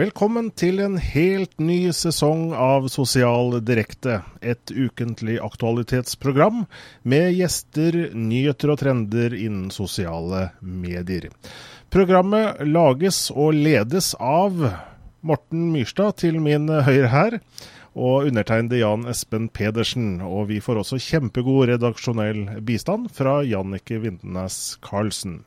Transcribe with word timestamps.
Velkommen 0.00 0.46
til 0.56 0.78
en 0.80 0.94
helt 0.96 1.58
ny 1.60 1.90
sesong 1.92 2.54
av 2.56 2.86
Sosial 2.88 3.58
direkte. 3.60 4.22
Et 4.40 4.70
ukentlig 4.72 5.34
aktualitetsprogram 5.44 6.62
med 7.04 7.34
gjester, 7.36 7.98
nyheter 8.16 8.72
og 8.72 8.78
trender 8.80 9.36
innen 9.36 9.66
sosiale 9.74 10.46
medier. 10.62 11.26
Programmet 11.92 12.62
lages 12.64 13.26
og 13.34 13.58
ledes 13.58 14.14
av 14.16 14.56
Morten 15.20 15.68
Myrstad 15.74 16.16
til 16.24 16.40
min 16.40 16.70
høyre 16.70 17.12
her, 17.12 17.38
og 17.92 18.30
undertegnede 18.30 18.80
Jan 18.80 19.04
Espen 19.10 19.50
Pedersen. 19.52 20.22
Og 20.24 20.48
vi 20.54 20.62
får 20.64 20.80
også 20.80 21.02
kjempegod 21.10 21.74
redaksjonell 21.74 22.46
bistand 22.64 23.12
fra 23.12 23.42
Jannike 23.44 24.00
Vindenes 24.00 24.78
Karlsen. 24.80 25.42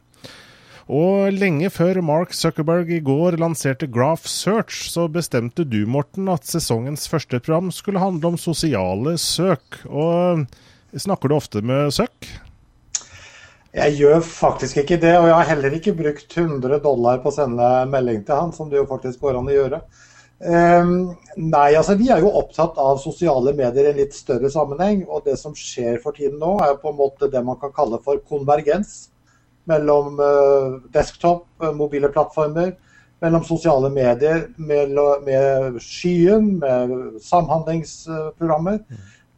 Og 0.92 1.32
lenge 1.32 1.70
før 1.72 2.02
Mark 2.04 2.34
Zuckerberg 2.36 2.90
i 2.92 3.00
går 3.00 3.38
lanserte 3.40 3.88
Graph 3.88 4.28
Search, 4.28 4.90
så 4.92 5.08
bestemte 5.08 5.64
du, 5.64 5.86
Morten, 5.88 6.28
at 6.28 6.44
sesongens 6.44 7.08
første 7.08 7.40
program 7.40 7.72
skulle 7.72 8.04
handle 8.04 8.34
om 8.34 8.38
sosiale 8.38 9.16
søk. 9.18 9.80
Og 9.88 10.44
snakker 10.92 11.32
du 11.32 11.38
ofte 11.38 11.64
med 11.64 11.94
søk? 11.96 12.28
Jeg 13.74 13.96
gjør 13.98 14.20
faktisk 14.28 14.82
ikke 14.84 15.00
det, 15.02 15.16
og 15.18 15.30
jeg 15.30 15.38
har 15.40 15.50
heller 15.56 15.74
ikke 15.74 15.96
brukt 15.98 16.36
100 16.38 16.84
dollar 16.84 17.24
på 17.24 17.32
å 17.32 17.38
sende 17.38 17.70
melding 17.90 18.20
til 18.28 18.36
han, 18.38 18.52
som 18.54 18.68
det 18.70 18.82
jo 18.82 18.90
faktisk 18.90 19.24
går 19.24 19.40
an 19.40 19.50
å 19.50 19.56
gjøre. 19.56 19.80
Um, 20.44 21.14
nei, 21.40 21.70
altså 21.80 21.96
vi 21.96 22.10
er 22.12 22.20
jo 22.20 22.34
opptatt 22.36 22.76
av 22.82 23.00
sosiale 23.00 23.56
medier 23.56 23.88
i 23.88 23.94
en 23.94 24.04
litt 24.04 24.14
større 24.14 24.52
sammenheng. 24.52 25.08
Og 25.08 25.24
det 25.24 25.40
som 25.40 25.56
skjer 25.56 25.96
for 26.04 26.12
tiden 26.12 26.44
nå, 26.44 26.58
er 26.60 26.76
jo 26.76 26.82
på 26.84 26.92
en 26.92 27.00
måte 27.00 27.32
det 27.32 27.42
man 27.48 27.58
kan 27.62 27.72
kalle 27.74 28.04
for 28.04 28.20
konvergens 28.28 29.13
mellom 29.70 30.20
eh, 30.20 30.92
desktop, 30.94 31.46
eh, 31.64 31.74
mobile 31.76 32.10
plattformer, 32.14 32.74
mellom 33.24 33.44
sosiale 33.44 33.90
medier, 33.90 34.48
med, 34.56 34.96
med 35.24 35.82
skyen, 35.82 36.58
med 36.60 37.20
samhandlingsprogrammer. 37.24 38.80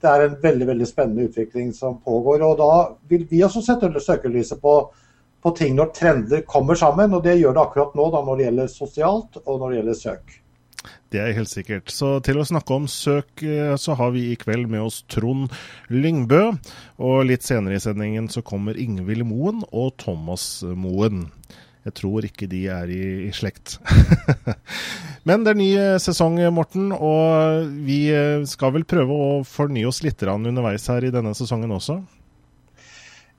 Det 0.01 0.11
er 0.11 0.25
en 0.25 0.37
veldig 0.41 0.67
veldig 0.71 0.87
spennende 0.89 1.27
utvikling 1.29 1.73
som 1.73 1.99
pågår. 2.01 2.41
og 2.45 2.57
Da 2.57 2.71
vil 3.09 3.27
vi 3.29 3.43
også 3.45 3.61
sette 3.65 3.89
søkelyset 4.01 4.61
på, 4.61 4.75
på 5.41 5.53
ting 5.57 5.75
når 5.77 5.93
trender 5.93 6.41
kommer 6.45 6.75
sammen. 6.75 7.13
og 7.13 7.23
Det 7.23 7.37
gjør 7.39 7.53
det 7.53 7.61
akkurat 7.61 7.95
nå 7.95 8.09
da, 8.13 8.23
når 8.25 8.37
det 8.37 8.49
gjelder 8.49 8.73
sosialt 8.73 9.39
og 9.45 9.59
når 9.59 9.69
det 9.69 9.79
gjelder 9.79 10.01
søk. 10.01 10.41
Det 11.15 11.21
er 11.23 11.35
helt 11.37 11.47
sikkert. 11.47 11.91
Så 11.95 12.17
til 12.27 12.41
å 12.41 12.43
snakke 12.43 12.75
om 12.75 12.89
søk, 12.91 13.39
eh, 13.39 13.75
så 13.79 13.95
har 13.95 14.11
vi 14.11 14.33
i 14.33 14.39
kveld 14.39 14.67
med 14.67 14.83
oss 14.83 15.03
Trond 15.07 15.53
Lyngbø. 15.87 16.41
Og 16.99 17.21
litt 17.29 17.45
senere 17.47 17.77
i 17.77 17.83
sendingen 17.83 18.27
så 18.27 18.43
kommer 18.43 18.75
Ingvild 18.75 19.23
Moen 19.29 19.63
og 19.71 19.93
Thomas 20.01 20.59
Moen. 20.75 21.29
Jeg 21.87 21.95
tror 22.01 22.27
ikke 22.27 22.49
de 22.51 22.65
er 22.73 22.91
i, 22.91 23.29
i 23.29 23.31
slekt. 23.31 23.77
Men 25.27 25.45
det 25.45 25.53
er 25.53 25.61
ny 25.61 25.71
eh, 25.79 25.95
sesong, 26.03 26.41
Morten, 26.51 26.91
og 26.91 27.71
vi 27.87 28.09
eh, 28.11 28.43
skal 28.49 28.75
vel 28.75 28.83
prøve 28.83 29.15
å 29.15 29.31
fornye 29.47 29.87
oss 29.87 30.03
litt 30.03 30.19
underveis 30.27 30.89
her 30.91 31.07
i 31.07 31.15
denne 31.15 31.31
sesongen 31.37 31.71
også? 31.77 32.01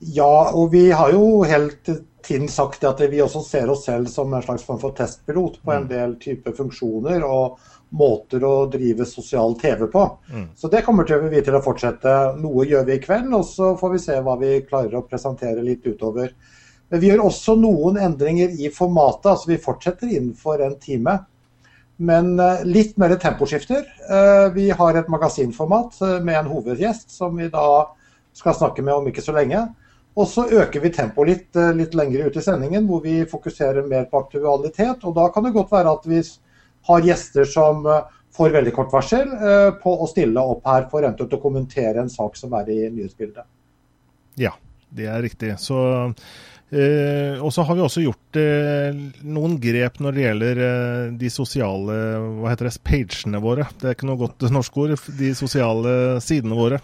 Ja, 0.01 0.49
og 0.55 0.73
vi 0.73 0.89
har 0.97 1.13
jo 1.13 1.43
helt 1.49 1.93
tiden 2.27 2.51
sagt 2.51 2.85
at 2.85 3.01
vi 3.11 3.23
også 3.23 3.41
ser 3.47 3.71
oss 3.73 3.87
selv 3.87 4.11
som 4.13 4.35
en 4.35 4.45
slags 4.45 4.67
form 4.67 4.81
for 4.83 4.95
testpilot 4.97 5.61
på 5.63 5.73
en 5.73 5.87
mm. 5.87 5.91
del 5.91 6.17
type 6.23 6.53
funksjoner 6.57 7.25
og 7.27 7.59
måter 7.97 8.43
å 8.45 8.67
drive 8.71 9.07
sosial 9.07 9.55
TV 9.61 9.87
på. 9.93 10.03
Mm. 10.33 10.49
Så 10.59 10.69
det 10.73 10.83
kommer 10.87 11.07
til 11.07 11.23
vi 11.31 11.43
til 11.45 11.57
å 11.57 11.63
fortsette. 11.65 12.13
Noe 12.43 12.67
gjør 12.67 12.85
vi 12.89 12.97
i 12.99 13.03
kveld, 13.03 13.31
og 13.37 13.47
så 13.47 13.73
får 13.79 13.95
vi 13.95 14.03
se 14.03 14.19
hva 14.27 14.37
vi 14.41 14.53
klarer 14.67 14.99
å 14.99 15.07
presentere 15.07 15.65
litt 15.65 15.87
utover. 15.87 16.35
Men 16.91 17.03
vi 17.03 17.11
gjør 17.11 17.25
også 17.27 17.57
noen 17.59 17.99
endringer 18.03 18.53
i 18.59 18.71
formatet. 18.75 19.31
altså 19.33 19.51
Vi 19.51 19.63
fortsetter 19.63 20.11
innenfor 20.11 20.63
en 20.67 20.77
time. 20.83 21.19
Men 21.97 22.35
eh, 22.41 22.65
litt 22.69 22.99
mer 23.01 23.15
temposkifter. 23.21 23.87
Eh, 24.11 24.47
vi 24.55 24.69
har 24.71 24.99
et 24.99 25.09
magasinformat 25.09 26.01
eh, 26.03 26.19
med 26.21 26.43
en 26.43 26.51
hovedgjest 26.53 27.15
som 27.15 27.37
vi 27.39 27.49
da 27.53 27.87
skal 28.37 28.57
snakke 28.57 28.85
med 28.85 28.99
om 28.99 29.09
ikke 29.09 29.25
så 29.25 29.35
lenge. 29.37 29.63
Og 30.17 30.29
så 30.31 30.47
øker 30.49 30.81
vi 30.81 30.93
tempoet 30.97 31.29
litt, 31.29 31.49
eh, 31.61 31.75
litt 31.77 31.95
lenger 31.95 32.27
ut 32.27 32.37
i 32.41 32.45
sendingen, 32.45 32.87
hvor 32.89 33.03
vi 33.05 33.19
fokuserer 33.29 33.85
mer 33.89 34.07
på 34.09 34.23
aktualitet. 34.25 35.05
Og 35.05 35.15
da 35.17 35.29
kan 35.33 35.45
det 35.45 35.53
godt 35.57 35.75
være 35.75 35.93
at 35.93 36.09
vi 36.09 36.23
har 36.89 37.05
gjester 37.05 37.45
som 37.45 37.85
eh, 37.87 38.17
får 38.37 38.57
veldig 38.57 38.73
kort 38.77 38.93
varsel 38.95 39.29
eh, 39.37 39.71
på 39.83 39.93
å 39.93 40.09
stille 40.11 40.41
opp 40.41 40.67
her 40.69 40.89
for 40.91 41.05
eventuelt 41.05 41.37
å 41.37 41.43
kommentere 41.43 42.03
en 42.03 42.13
sak 42.13 42.37
som 42.41 42.57
er 42.57 42.73
i 42.73 42.81
nyhetsbildet. 42.89 43.45
Ja, 44.41 44.53
det 44.89 45.09
er 45.13 45.25
riktig. 45.25 45.55
Så 45.61 45.79
eh, 46.71 47.37
og 47.37 47.53
så 47.53 47.65
har 47.67 47.77
vi 47.77 47.85
også 47.85 48.05
gjort 48.05 48.41
eh, 48.41 48.97
noen 49.25 49.61
grep 49.63 50.01
når 50.01 50.17
det 50.17 50.27
gjelder 50.27 50.65
eh, 50.67 51.15
de 51.21 51.33
sosiale 51.33 52.01
hva 52.41 52.53
heter 52.53 52.71
det, 52.71 52.77
pagene 52.89 53.45
våre. 53.45 53.69
Det 53.77 53.91
er 53.91 53.97
ikke 53.99 54.11
noe 54.11 54.25
godt 54.27 54.49
norsk 54.53 54.85
ord. 54.85 54.97
De 55.21 55.33
sosiale 55.39 55.97
sidene 56.25 56.59
våre. 56.59 56.81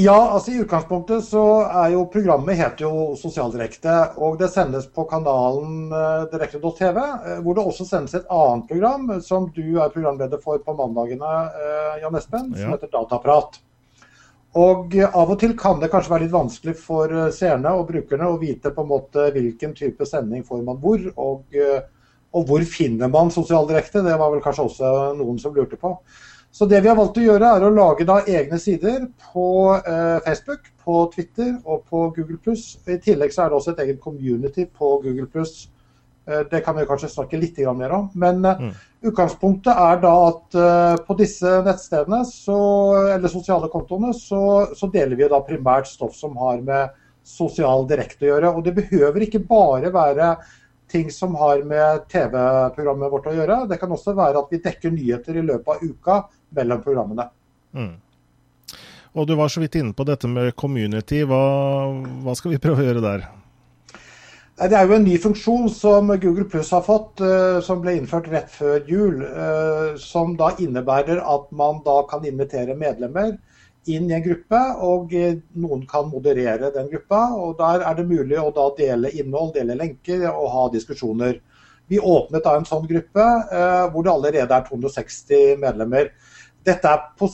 Ja, 0.00 0.30
altså 0.32 0.52
i 0.52 0.60
utgangspunktet 0.62 1.24
så 1.26 1.42
er 1.66 1.90
jo 1.92 2.06
programmet 2.08 2.56
heter 2.56 2.86
jo 2.86 3.16
Sosialdirekte. 3.20 3.92
Og 4.24 4.38
det 4.40 4.48
sendes 4.52 4.86
på 4.88 5.04
kanalen 5.10 5.90
uh, 5.92 6.22
direkte.tv, 6.30 6.96
uh, 6.96 7.40
hvor 7.44 7.58
det 7.58 7.64
også 7.64 7.84
sendes 7.88 8.14
et 8.16 8.30
annet 8.32 8.70
program 8.70 9.10
som 9.24 9.50
du 9.52 9.76
er 9.82 9.92
programleder 9.92 10.40
for 10.40 10.62
på 10.64 10.76
mandagene, 10.78 11.32
Jan 12.00 12.16
Espen, 12.16 12.48
som 12.54 12.70
ja. 12.70 12.70
heter 12.76 12.92
Dataprat. 12.94 13.60
Og 14.60 14.96
av 15.04 15.34
og 15.34 15.36
til 15.42 15.52
kan 15.58 15.82
det 15.82 15.90
kanskje 15.92 16.14
være 16.14 16.24
litt 16.24 16.34
vanskelig 16.38 16.74
for 16.80 17.12
seerne 17.34 17.74
og 17.76 17.90
brukerne 17.90 18.30
å 18.32 18.40
vite 18.40 18.72
på 18.74 18.82
en 18.82 18.90
måte 18.90 19.28
hvilken 19.34 19.76
type 19.78 20.06
sending 20.08 20.42
får 20.46 20.64
man 20.66 20.80
hvor, 20.82 21.04
og, 21.22 21.60
og 22.34 22.48
hvor 22.48 22.64
finner 22.66 23.12
man 23.12 23.30
Sosialdirekte. 23.30 24.02
Det 24.06 24.16
var 24.18 24.32
vel 24.32 24.42
kanskje 24.42 24.66
også 24.66 24.90
noen 25.20 25.38
som 25.38 25.54
lurte 25.54 25.78
på. 25.78 25.92
Så 26.52 26.66
det 26.66 26.80
vi 26.82 26.90
har 26.90 26.98
valgt 26.98 27.18
å 27.20 27.24
gjøre, 27.24 27.50
er 27.56 27.64
å 27.64 27.72
lage 27.72 28.04
da 28.08 28.20
egne 28.26 28.58
sider 28.58 29.04
på 29.30 29.48
eh, 29.78 30.16
Facebook, 30.24 30.66
på 30.82 31.04
Twitter 31.14 31.52
og 31.64 31.84
på 31.86 32.08
Google+. 32.16 32.56
I 32.90 32.98
tillegg 33.02 33.34
så 33.34 33.44
er 33.44 33.52
det 33.52 33.60
også 33.60 33.74
et 33.76 33.84
eget 33.84 34.00
community 34.02 34.66
på 34.66 34.96
Google+. 35.04 35.28
Eh, 36.30 36.40
det 36.50 36.60
kan 36.64 36.76
vi 36.76 36.86
kanskje 36.86 37.10
snakke 37.10 37.38
litt 37.40 37.58
mer 37.76 37.94
om. 37.96 38.08
Men 38.14 38.44
eh, 38.44 38.62
mm. 38.66 38.72
utgangspunktet 39.10 39.72
er 39.72 40.00
da 40.02 40.14
at 40.28 40.58
eh, 40.58 40.96
på 41.06 41.16
disse 41.18 41.60
nettstedene, 41.66 42.22
så, 42.28 42.60
eller 43.16 43.32
sosiale 43.32 43.70
kontoene, 43.72 44.12
så, 44.14 44.70
så, 44.76 44.90
deler 44.92 45.16
vi 45.16 45.28
da 45.30 45.42
primært 45.46 45.90
stoff 45.90 46.16
som 46.18 46.36
har 46.40 46.62
med 46.66 46.96
sosial 47.26 47.86
direkte 47.88 48.26
å 48.26 48.34
gjøre. 48.34 48.54
Og 48.56 48.66
det 48.66 48.76
behøver 48.78 49.26
ikke 49.26 49.44
bare 49.46 49.92
være 49.94 50.34
ting 50.90 51.10
som 51.14 51.36
har 51.38 51.62
med 51.62 52.06
TV-programmet 52.10 53.12
vårt 53.12 53.30
å 53.30 53.34
gjøre. 53.36 53.64
Det 53.70 53.78
kan 53.78 53.92
også 53.94 54.16
være 54.18 54.42
at 54.42 54.50
vi 54.50 54.62
dekker 54.64 54.94
nyheter 54.94 55.38
i 55.38 55.44
løpet 55.46 55.76
av 55.76 55.84
uka 55.86 56.16
mellom 56.56 56.82
programmene. 56.84 57.30
Mm. 57.76 57.98
Og 59.12 59.26
Du 59.26 59.34
var 59.34 59.50
så 59.50 59.60
vidt 59.60 59.74
inne 59.74 59.94
på 59.96 60.06
dette 60.06 60.28
med 60.30 60.54
community. 60.56 61.24
Hva, 61.26 61.42
hva, 62.22 62.34
skal 62.38 62.54
vi 62.54 62.62
prøve 62.62 62.84
å 62.84 62.88
gjøre 62.88 63.04
der? 63.04 63.28
Det 64.60 64.76
er 64.76 64.84
jo 64.86 64.98
en 64.98 65.06
ny 65.08 65.14
funksjon 65.18 65.70
som 65.72 66.10
Google 66.20 66.44
Plus 66.52 66.70
har 66.74 66.82
fått, 66.84 67.22
uh, 67.24 67.62
som 67.64 67.80
ble 67.80 67.96
innført 67.96 68.28
rett 68.28 68.50
før 68.52 68.84
jul. 68.86 69.22
Uh, 69.24 69.96
som 69.98 70.34
da 70.38 70.52
innebærer 70.60 71.22
at 71.24 71.48
man 71.56 71.80
da 71.86 72.02
kan 72.10 72.26
invitere 72.28 72.76
medlemmer 72.78 73.38
inn 73.88 74.10
i 74.10 74.14
en 74.14 74.22
gruppe, 74.22 74.60
og 74.84 75.14
uh, 75.16 75.38
noen 75.64 75.86
kan 75.90 76.10
moderere 76.12 76.70
den 76.74 76.90
gruppa. 76.92 77.22
og 77.40 77.56
Der 77.58 77.86
er 77.88 77.96
det 77.96 78.06
mulig 78.12 78.38
å 78.38 78.52
da 78.54 78.68
dele 78.76 79.10
innhold, 79.16 79.54
dele 79.56 79.78
lenker 79.80 80.28
og 80.30 80.52
ha 80.52 80.66
diskusjoner. 80.76 81.40
Vi 81.90 81.98
åpnet 81.98 82.44
da 82.44 82.52
en 82.54 82.68
sånn 82.68 82.84
gruppe 82.86 83.24
hvor 83.90 84.04
det 84.06 84.12
allerede 84.12 84.54
er 84.54 84.66
260 84.68 85.56
medlemmer. 85.58 86.12
Dette 86.66 86.92
er 86.92 87.10
på 87.18 87.28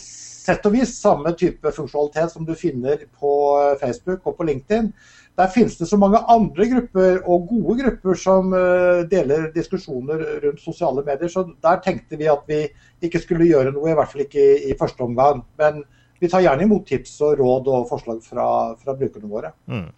sett 0.46 0.66
og 0.68 0.76
vis 0.76 0.92
samme 1.00 1.32
type 1.38 1.72
funksjonalitet 1.74 2.32
som 2.32 2.46
du 2.46 2.54
finner 2.58 3.02
på 3.18 3.32
eh, 3.60 3.72
Facebook 3.80 4.26
og 4.26 4.36
på 4.38 4.46
LinkedIn. 4.48 4.92
Der 5.36 5.50
finnes 5.52 5.76
det 5.76 5.88
så 5.90 5.98
mange 6.00 6.22
andre 6.32 6.68
grupper, 6.70 7.18
og 7.28 7.50
gode 7.50 7.76
grupper, 7.82 8.16
som 8.16 8.54
eh, 8.56 9.02
deler 9.10 9.50
diskusjoner 9.54 10.22
rundt 10.46 10.62
sosiale 10.62 11.04
medier. 11.04 11.32
Så 11.32 11.44
der 11.64 11.82
tenkte 11.84 12.18
vi 12.20 12.30
at 12.32 12.46
vi 12.48 12.62
ikke 13.04 13.20
skulle 13.24 13.48
gjøre 13.50 13.74
noe, 13.74 13.90
i 13.90 13.98
hvert 13.98 14.12
fall 14.12 14.24
ikke 14.24 14.46
i, 14.70 14.76
første 14.78 15.04
omgang. 15.04 15.42
Men 15.60 15.82
vi 16.22 16.30
tar 16.32 16.44
gjerne 16.46 16.64
imot 16.64 16.86
tips 16.88 17.18
og 17.26 17.36
råd 17.42 17.68
og 17.74 17.88
forslag 17.90 18.22
fra, 18.24 18.48
fra 18.80 18.96
brukerne 18.96 19.28
våre. 19.28 19.52
Mm. 19.68 19.90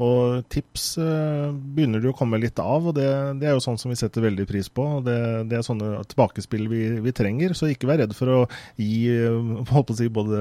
Og 0.00 0.46
tips 0.48 0.84
eh, 1.02 1.50
begynner 1.52 2.00
det 2.00 2.08
å 2.08 2.16
komme 2.16 2.38
litt 2.40 2.56
av, 2.62 2.86
og 2.88 2.94
det, 2.96 3.08
det, 3.40 3.50
er 3.50 3.56
jo 3.56 3.64
sånn 3.64 3.76
som 3.80 3.92
vi 3.92 3.98
setter 4.00 4.24
veldig 4.24 4.46
pris 4.48 4.70
på. 4.72 4.86
Det, 5.04 5.16
det 5.50 5.58
er 5.58 5.66
sånne 5.66 6.00
tilbakespill 6.08 6.70
vi, 6.72 6.82
vi, 7.04 7.12
trenger, 7.16 7.52
så 7.56 7.68
ikke 7.68 7.90
vær 7.90 8.00
redd 8.00 8.16
for 8.16 8.32
å 8.32 8.38
gi 8.80 9.12
holdt 9.68 9.92
å 9.92 9.98
si, 9.98 10.08
både 10.08 10.40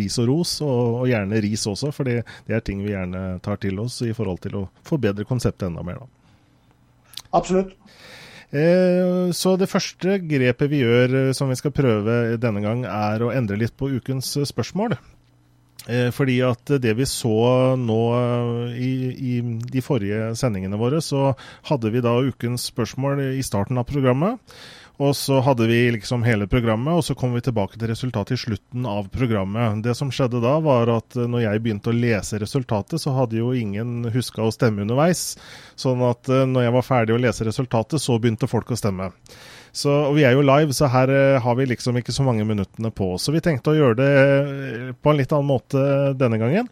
ris 0.00 0.16
og 0.22 0.30
ros, 0.30 0.56
og, 0.64 1.02
og 1.02 1.10
gjerne 1.10 1.42
ris 1.44 1.66
også, 1.68 1.92
for 1.92 2.08
det, 2.08 2.22
er 2.48 2.64
ting 2.64 2.80
vi 2.84 2.94
gjerne 2.94 3.42
tar 3.44 3.60
til 3.60 3.82
oss 3.84 4.00
i 4.06 4.14
forhold 4.16 4.40
til 4.46 4.62
å 4.62 4.66
forbedre 4.88 5.28
konseptet 5.28 5.68
enda 5.68 5.84
mer. 5.84 6.00
Da. 6.00 7.20
Absolutt. 7.34 7.74
Eh, 8.54 9.32
så 9.34 9.56
det 9.58 9.68
første 9.68 10.20
grepet 10.22 10.70
vi 10.70 10.84
gjør, 10.84 11.18
eh, 11.18 11.32
som 11.34 11.50
vi 11.50 11.58
skal 11.58 11.74
prøve 11.74 12.38
denne 12.40 12.62
gang, 12.62 12.84
er 12.86 13.24
å 13.24 13.32
endre 13.34 13.58
litt 13.58 13.76
på 13.76 13.90
ukens 13.98 14.36
spørsmål. 14.46 14.96
Eh, 15.88 16.08
fordi 16.16 16.38
at 16.46 16.76
det 16.80 16.94
vi 16.96 17.06
så 17.08 17.34
nå 17.76 17.98
eh, 18.16 18.78
i, 18.80 18.92
i, 19.12 19.34
de 19.72 19.82
forrige 19.84 20.30
sendingene 20.40 20.80
våre, 20.80 21.02
så 21.04 21.34
hadde 21.68 21.92
vi 21.92 22.04
da 22.04 22.16
ukens 22.24 22.70
spørsmål 22.72 23.20
i 23.34 23.44
starten 23.44 23.80
av 23.80 23.88
programmet. 23.90 24.40
Og 25.02 25.10
så 25.18 25.40
hadde 25.42 25.66
vi 25.66 25.78
liksom 25.90 26.22
hele 26.22 26.46
programmet, 26.46 26.94
og 26.94 27.02
så 27.02 27.16
kom 27.18 27.32
vi 27.34 27.42
tilbake 27.42 27.80
til 27.80 27.90
resultatet 27.90 28.36
i 28.36 28.42
slutten 28.44 28.84
av 28.86 29.08
programmet. 29.10 29.80
Det 29.82 29.96
som 29.98 30.12
skjedde 30.14 30.38
da, 30.44 30.54
var 30.62 30.92
at 30.92 31.18
når 31.18 31.42
jeg 31.48 31.62
begynte 31.64 31.90
å 31.90 31.96
lese 31.96 32.38
resultatet, 32.38 33.02
så 33.02 33.16
hadde 33.16 33.40
jo 33.40 33.50
ingen 33.58 34.06
huska 34.14 34.44
å 34.44 34.54
stemme 34.54 34.84
underveis. 34.86 35.32
Sånn 35.74 36.04
at 36.06 36.30
eh, 36.30 36.46
når 36.46 36.68
jeg 36.68 36.76
var 36.78 36.86
ferdig 36.86 37.16
å 37.16 37.20
lese 37.26 37.48
resultatet, 37.48 37.98
så 38.02 38.20
begynte 38.22 38.50
folk 38.50 38.70
å 38.70 38.78
stemme. 38.78 39.10
Så, 39.74 39.90
og 39.90 40.12
vi 40.14 40.22
er 40.22 40.36
jo 40.36 40.44
live, 40.46 40.74
så 40.76 40.86
her 40.86 41.10
uh, 41.10 41.40
har 41.42 41.56
vi 41.58 41.66
liksom 41.66 41.98
ikke 41.98 42.14
så 42.14 42.22
mange 42.26 42.46
minuttene 42.46 42.92
på. 42.94 43.16
Så 43.18 43.34
vi 43.34 43.42
tenkte 43.42 43.72
å 43.72 43.78
gjøre 43.78 43.98
det 43.98 44.12
eh, 44.14 44.92
på 44.94 45.10
en 45.10 45.18
litt 45.18 45.34
annen 45.34 45.50
måte 45.50 45.82
denne 46.14 46.38
gangen. 46.38 46.68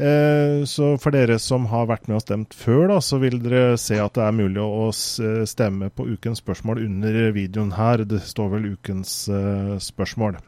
Eh, 0.00 0.62
så 0.64 0.94
for 1.02 1.12
dere 1.12 1.36
som 1.42 1.66
har 1.68 1.90
vært 1.90 2.08
med 2.08 2.16
og 2.16 2.22
stemt 2.24 2.56
før, 2.56 2.86
da, 2.94 3.00
så 3.04 3.18
vil 3.20 3.36
dere 3.44 3.76
se 3.80 3.98
at 4.00 4.16
det 4.16 4.24
er 4.24 4.38
mulig 4.38 4.62
å 4.64 4.88
stemme 4.94 5.90
på 5.92 6.06
ukens 6.14 6.40
spørsmål 6.40 6.80
under 6.86 7.18
videoen 7.36 7.74
her. 7.76 8.06
Det 8.08 8.22
står 8.24 8.54
vel 8.54 8.70
ukens 8.72 9.18
spørsmål. 9.84 10.40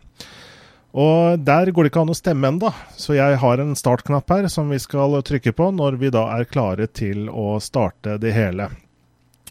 Og 0.93 1.45
Der 1.45 1.73
går 1.73 1.85
det 1.85 1.93
ikke 1.93 2.07
an 2.07 2.13
å 2.13 2.17
stemme 2.17 2.49
ennå, 2.53 2.73
så 3.01 3.17
jeg 3.17 3.37
har 3.41 3.61
en 3.61 3.77
startknapp 3.77 4.33
her 4.33 4.49
som 4.53 4.73
vi 4.73 4.81
skal 4.81 5.21
trykke 5.25 5.53
på 5.57 5.69
når 5.77 6.01
vi 6.01 6.13
da 6.13 6.27
er 6.39 6.49
klare 6.49 6.89
til 6.89 7.29
å 7.29 7.57
starte 7.61 8.17
det 8.21 8.33
hele. 8.37 8.69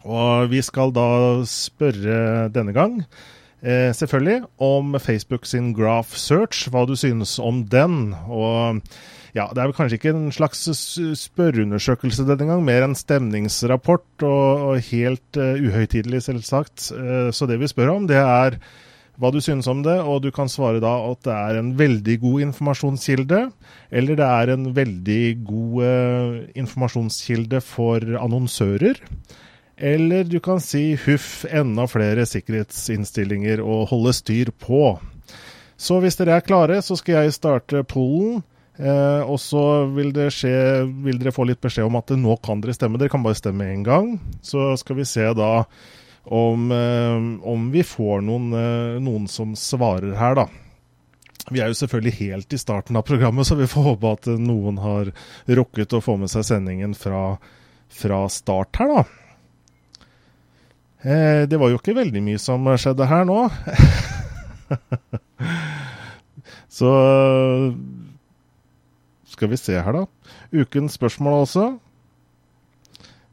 Og 0.04 0.50
vi 0.52 0.62
skal 0.66 0.94
da 0.96 1.08
spørre 1.46 2.50
denne 2.54 2.74
gang, 2.74 3.02
eh, 3.62 3.92
selvfølgelig, 3.94 4.44
om 4.60 4.98
Facebook 5.00 5.46
sin 5.46 5.74
Graph 5.74 6.16
Search, 6.18 6.70
hva 6.70 6.86
du 6.88 6.96
synes 6.96 7.40
om 7.40 7.66
den. 7.66 8.14
og 8.28 8.82
ja, 9.36 9.48
Det 9.48 9.62
er 9.62 9.70
vel 9.70 9.76
kanskje 9.76 9.98
ikke 9.98 10.12
en 10.12 10.32
slags 10.32 10.68
spørreundersøkelse 11.16 12.26
denne 12.28 12.50
gang, 12.50 12.64
mer 12.66 12.84
en 12.84 12.96
stemningsrapport, 12.96 14.24
og, 14.28 14.64
og 14.68 14.80
helt 14.92 15.40
uh, 15.40 15.56
uhøytidelig, 15.56 16.24
selvsagt. 16.28 16.92
Uh, 16.92 17.32
så 17.32 17.48
det 17.48 17.60
vi 17.62 17.70
spør 17.72 17.96
om, 17.96 18.08
det 18.08 18.20
er 18.20 18.58
hva 19.22 19.30
du 19.32 19.40
synes 19.44 19.68
om 19.72 19.84
det, 19.86 20.00
og 20.02 20.24
du 20.24 20.32
kan 20.36 20.50
svare 20.50 20.82
da 20.84 20.92
at 21.12 21.22
det 21.24 21.36
er 21.36 21.60
en 21.60 21.72
veldig 21.80 22.18
god 22.24 22.42
informasjonskilde, 22.50 23.42
eller 23.92 24.20
det 24.20 24.28
er 24.28 24.52
en 24.52 24.68
veldig 24.76 25.24
god 25.48 25.80
uh, 25.86 26.42
informasjonskilde 26.58 27.62
for 27.64 28.04
annonsører. 28.20 29.00
Eller 29.82 30.28
du 30.30 30.38
kan 30.40 30.60
si 30.62 30.94
huff, 31.08 31.42
enda 31.50 31.88
flere 31.90 32.28
sikkerhetsinnstillinger 32.30 33.64
å 33.66 33.82
holde 33.90 34.14
styr 34.14 34.52
på. 34.62 35.00
Så 35.74 35.98
hvis 36.04 36.20
dere 36.20 36.36
er 36.38 36.46
klare, 36.46 36.78
så 36.86 36.94
skal 37.00 37.24
jeg 37.24 37.34
starte 37.34 37.82
pollen. 37.90 38.44
Eh, 38.78 39.22
og 39.26 39.40
så 39.42 39.88
vil, 39.94 40.14
skje, 40.34 40.54
vil, 41.06 41.18
dere 41.18 41.34
få 41.34 41.48
litt 41.50 41.62
beskjed 41.62 41.90
om 41.90 41.98
at 41.98 42.14
nå 42.14 42.36
kan 42.46 42.62
dere 42.62 42.76
stemme. 42.78 43.02
Dere 43.02 43.10
kan 43.14 43.26
bare 43.26 43.40
stemme 43.40 43.72
én 43.74 43.82
gang. 43.86 44.14
Så 44.46 44.70
skal 44.78 45.00
vi 45.00 45.08
se 45.10 45.26
da 45.38 45.64
om, 46.30 46.68
eh, 46.72 47.48
om 47.50 47.72
vi 47.74 47.82
får 47.82 48.22
noen, 48.28 48.52
eh, 48.54 49.00
noen, 49.02 49.26
som 49.28 49.56
svarer 49.58 50.14
her, 50.18 50.38
da. 50.44 50.46
Vi 51.50 51.60
er 51.60 51.74
jo 51.74 51.80
selvfølgelig 51.82 52.14
helt 52.20 52.54
i 52.54 52.62
starten 52.62 52.96
av 52.96 53.08
programmet, 53.10 53.50
så 53.50 53.58
vi 53.58 53.66
får 53.66 53.88
håpe 53.90 54.14
at 54.14 54.30
noen 54.38 54.78
har 54.78 55.10
rukket 55.50 55.98
å 55.98 56.04
få 56.06 56.20
med 56.22 56.30
seg 56.30 56.46
sendingen 56.46 56.94
fra, 56.94 57.40
fra 57.90 58.28
start 58.30 58.78
her, 58.78 58.94
da. 59.02 59.21
Eh, 61.02 61.50
det 61.50 61.58
var 61.58 61.72
jo 61.72 61.80
ikke 61.80 61.96
veldig 61.98 62.22
mye 62.22 62.40
som 62.42 62.68
skjedde 62.78 63.08
her 63.10 63.26
nå. 63.26 63.40
Så 66.78 66.90
skal 69.32 69.50
vi 69.50 69.58
se 69.58 69.80
her, 69.82 69.94
da. 69.96 70.06
Ukens 70.54 70.94
spørsmål 71.00 71.34
også. 71.42 71.66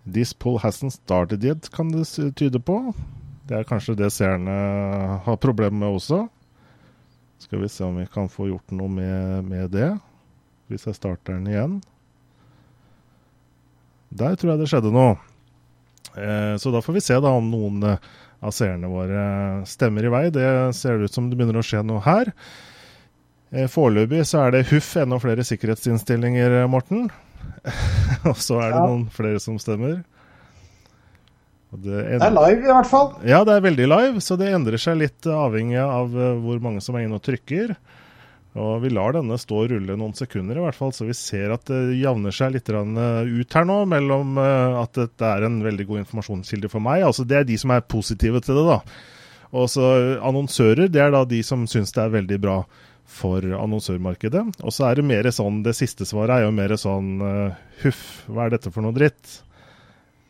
This 0.08 0.32
poll 0.32 0.58
hasn't 0.62 0.96
started 0.96 1.44
yet, 1.44 1.68
kan 1.74 1.92
det 1.92 2.08
tyde 2.36 2.60
på. 2.60 2.94
Det 3.48 3.56
er 3.58 3.68
kanskje 3.68 3.96
det 3.98 4.12
seerne 4.16 4.50
har 5.24 5.36
problemer 5.40 5.76
med 5.76 5.88
også. 6.00 6.28
Skal 7.38 7.60
vi 7.62 7.68
se 7.68 7.84
om 7.84 7.96
vi 8.00 8.06
kan 8.12 8.28
få 8.32 8.48
gjort 8.48 8.72
noe 8.72 8.88
med, 8.88 9.44
med 9.44 9.70
det. 9.76 9.98
Hvis 10.68 10.86
jeg 10.88 10.96
starter 10.96 11.36
den 11.36 11.46
igjen. 11.52 11.80
Der 14.08 14.34
tror 14.36 14.50
jeg 14.54 14.60
det 14.62 14.68
skjedde 14.72 14.92
noe. 14.92 15.16
Eh, 16.18 16.54
så 16.60 16.72
da 16.74 16.82
får 16.84 16.98
vi 16.98 17.04
se 17.04 17.18
da 17.22 17.32
om 17.38 17.50
noen 17.52 17.84
eh, 17.86 18.08
av 18.44 18.54
seerne 18.54 18.90
våre 18.90 19.22
stemmer 19.68 20.06
i 20.06 20.12
vei. 20.12 20.24
Det 20.34 20.48
ser 20.78 21.02
ut 21.02 21.14
som 21.14 21.30
det 21.30 21.38
begynner 21.38 21.60
å 21.60 21.64
skje 21.66 21.84
noe 21.86 22.02
her. 22.04 22.32
Eh, 23.54 23.68
foreløpig 23.70 24.24
så 24.28 24.44
er 24.44 24.54
det 24.56 24.68
huff 24.72 24.92
enda 25.00 25.18
flere 25.22 25.46
sikkerhetsinnstillinger, 25.46 26.60
Morten. 26.70 27.08
Og 28.28 28.38
så 28.38 28.60
er 28.62 28.74
det 28.74 28.84
noen 28.84 29.08
flere 29.14 29.42
som 29.42 29.58
stemmer. 29.62 30.00
Det, 31.68 31.92
det, 31.92 32.24
er 32.24 32.32
live, 32.32 32.62
i 32.64 32.72
hvert 32.72 32.88
fall. 32.88 33.10
Ja, 33.28 33.42
det 33.44 33.58
er 33.58 33.64
veldig 33.66 33.88
live, 33.90 34.22
så 34.24 34.38
det 34.40 34.54
endrer 34.56 34.80
seg 34.80 35.02
litt 35.02 35.26
avhengig 35.28 35.76
av 35.82 36.14
hvor 36.40 36.62
mange 36.64 36.80
som 36.80 36.96
er 36.96 37.04
inne 37.04 37.18
og 37.18 37.26
trykker. 37.26 37.74
Og 38.56 38.80
Vi 38.82 38.90
lar 38.90 39.12
denne 39.12 39.36
stå 39.38 39.60
og 39.62 39.70
rulle 39.72 39.96
noen 39.98 40.16
sekunder, 40.16 40.56
i 40.56 40.64
hvert 40.64 40.78
fall, 40.78 40.92
så 40.94 41.06
vi 41.06 41.16
ser 41.16 41.52
at 41.52 41.68
det 41.68 41.98
javner 42.00 42.34
seg 42.34 42.54
litt 42.54 42.70
eh, 42.72 43.28
ut 43.28 43.54
her 43.54 43.68
nå 43.68 43.78
mellom 43.90 44.40
eh, 44.40 44.80
at 44.80 44.96
dette 44.96 45.30
er 45.36 45.46
en 45.46 45.60
veldig 45.64 45.86
god 45.90 46.02
informasjonskilde 46.04 46.70
for 46.72 46.84
meg. 46.84 47.04
altså 47.04 47.26
Det 47.28 47.38
er 47.38 47.48
de 47.48 47.58
som 47.60 47.74
er 47.74 47.84
positive 47.84 48.40
til 48.44 48.58
det. 48.58 48.66
da. 48.70 48.80
Og 49.58 49.68
så 49.72 49.92
Annonsører 50.24 50.88
det 50.92 51.02
er 51.04 51.12
da 51.14 51.24
de 51.28 51.42
som 51.44 51.68
syns 51.68 51.92
det 51.94 52.02
er 52.04 52.16
veldig 52.16 52.40
bra 52.40 52.62
for 53.08 53.40
annonsørmarkedet. 53.40 54.42
Og 54.60 54.72
så 54.74 54.88
er 54.88 54.98
det 54.98 55.08
mer 55.08 55.28
sånn, 55.32 55.62
det 55.64 55.76
siste 55.76 56.08
svaret 56.08 56.38
er 56.38 56.44
jo 56.44 56.52
mer 56.52 56.74
sånn 56.76 57.22
huff, 57.80 58.02
hva 58.28 58.44
er 58.44 58.52
dette 58.52 58.72
for 58.74 58.84
noe 58.84 58.92
dritt? 58.92 59.38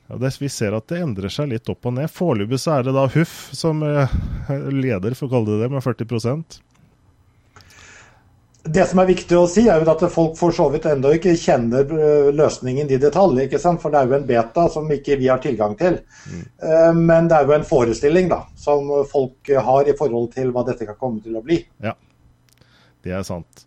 Ja, 0.06 0.20
det, 0.22 0.30
vi 0.38 0.46
ser 0.52 0.76
at 0.78 0.86
det 0.90 1.00
endrer 1.02 1.32
seg 1.32 1.50
litt 1.50 1.66
opp 1.68 1.90
og 1.90 1.96
ned. 1.98 2.06
Foreløpig 2.12 2.60
så 2.62 2.76
er 2.76 2.86
det 2.86 2.94
da 2.94 3.08
Huff 3.16 3.50
som 3.56 3.82
leder, 4.84 5.18
for 5.18 5.26
å 5.26 5.32
kalle 5.34 5.50
det 5.56 5.64
det, 5.64 5.72
med 5.74 5.84
40 5.84 6.67
det 8.74 8.84
som 8.90 9.00
er 9.02 9.08
viktig 9.10 9.36
å 9.38 9.46
si, 9.50 9.66
er 9.68 9.82
jo 9.82 9.92
at 9.92 10.04
folk 10.12 10.36
for 10.38 10.54
så 10.54 10.68
vidt 10.72 10.88
ennå 10.90 11.12
ikke 11.16 11.36
kjenner 11.38 11.92
eh, 11.98 12.30
løsningen 12.36 12.90
i 12.90 13.00
detalj. 13.02 13.44
ikke 13.44 13.60
sant? 13.62 13.82
For 13.82 13.94
det 13.94 14.00
er 14.00 14.10
jo 14.10 14.18
en 14.18 14.26
beta 14.28 14.66
som 14.72 14.90
ikke 14.92 15.18
vi 15.20 15.30
har 15.30 15.42
tilgang 15.44 15.76
til. 15.78 16.00
Mm. 16.28 17.04
Men 17.04 17.30
det 17.30 17.38
er 17.38 17.48
jo 17.48 17.56
en 17.56 17.68
forestilling 17.68 18.28
da, 18.32 18.42
som 18.58 18.90
folk 19.10 19.50
har 19.68 19.88
i 19.88 19.96
forhold 19.98 20.32
til 20.34 20.52
hva 20.54 20.66
dette 20.68 20.88
kan 20.88 20.98
komme 21.00 21.24
til 21.24 21.38
å 21.38 21.44
bli. 21.44 21.62
Ja, 21.84 21.94
det 23.06 23.14
er 23.16 23.26
sant. 23.26 23.64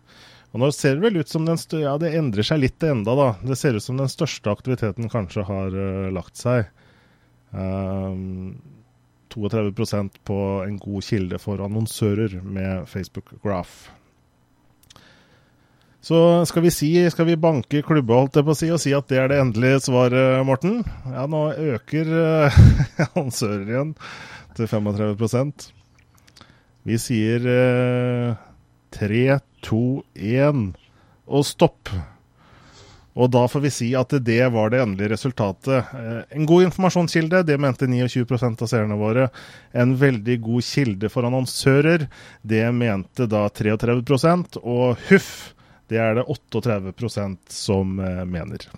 Og 0.52 0.60
nå 0.60 0.68
ser 0.76 0.98
det 0.98 1.06
vel 1.06 1.22
ut 1.22 1.30
som 1.32 1.46
den 1.48 1.60
ja, 1.80 1.94
det 2.00 2.12
endrer 2.16 2.44
seg 2.44 2.60
litt 2.60 2.84
enda 2.84 3.14
da. 3.16 3.28
Det 3.40 3.56
ser 3.56 3.78
ut 3.78 3.84
som 3.84 3.96
den 4.00 4.10
største 4.12 4.52
aktiviteten 4.52 5.08
kanskje 5.12 5.46
har 5.48 5.72
uh, 5.72 6.10
lagt 6.12 6.36
seg. 6.40 6.68
Um, 7.52 8.60
32% 9.32 10.20
på 10.28 10.38
en 10.66 10.76
god 10.80 11.04
kilde 11.08 11.40
for 11.40 11.62
annonsører 11.64 12.36
med 12.44 12.84
Facebook 12.88 13.32
Graph. 13.40 13.88
Så 16.02 16.18
skal 16.50 16.64
vi 16.64 16.72
si, 16.74 16.90
skal 17.14 17.28
vi 17.28 17.38
banke 17.38 17.82
klubba 17.86 18.16
holdt 18.18 18.40
jeg 18.40 18.46
på 18.46 18.54
å 18.54 18.58
si, 18.58 18.70
og 18.74 18.80
si 18.82 18.90
at 18.96 19.06
det 19.10 19.20
er 19.22 19.28
det 19.30 19.38
endelige 19.38 19.84
svaret, 19.84 20.42
Morten? 20.46 20.80
Ja, 21.06 21.28
nå 21.30 21.44
øker 21.54 22.10
uh, 22.18 22.62
ansører 23.22 23.68
igjen 23.68 23.92
til 24.58 24.66
35% 24.66 25.68
Vi 26.90 26.98
sier 26.98 27.46
uh, 27.46 28.34
3, 28.98 29.38
2, 29.62 29.84
1 30.18 30.64
og 31.32 31.46
stopp. 31.46 31.92
Og 33.12 33.28
da 33.30 33.44
får 33.48 33.62
vi 33.66 33.72
si 33.72 33.88
at 33.96 34.12
det 34.24 34.42
var 34.54 34.72
det 34.72 34.80
endelige 34.82 35.12
resultatet. 35.12 35.92
Eh, 35.92 36.20
en 36.36 36.46
god 36.48 36.66
informasjonskilde, 36.70 37.42
det 37.44 37.58
mente 37.60 37.88
29% 37.88 38.64
av 38.64 38.70
seerne 38.70 38.96
våre. 38.96 39.28
En 39.76 39.94
veldig 40.00 40.38
god 40.44 40.64
kilde 40.64 41.10
for 41.12 41.28
annonsører, 41.28 42.06
det 42.42 42.64
mente 42.72 43.28
da 43.28 43.46
33% 43.52 44.58
Og 44.62 44.96
huff, 45.10 45.52
det 45.92 46.00
er 46.00 46.14
det 46.16 46.24
38% 46.24 47.36
som 47.52 47.98
eh, 48.00 48.24
mener. 48.24 48.68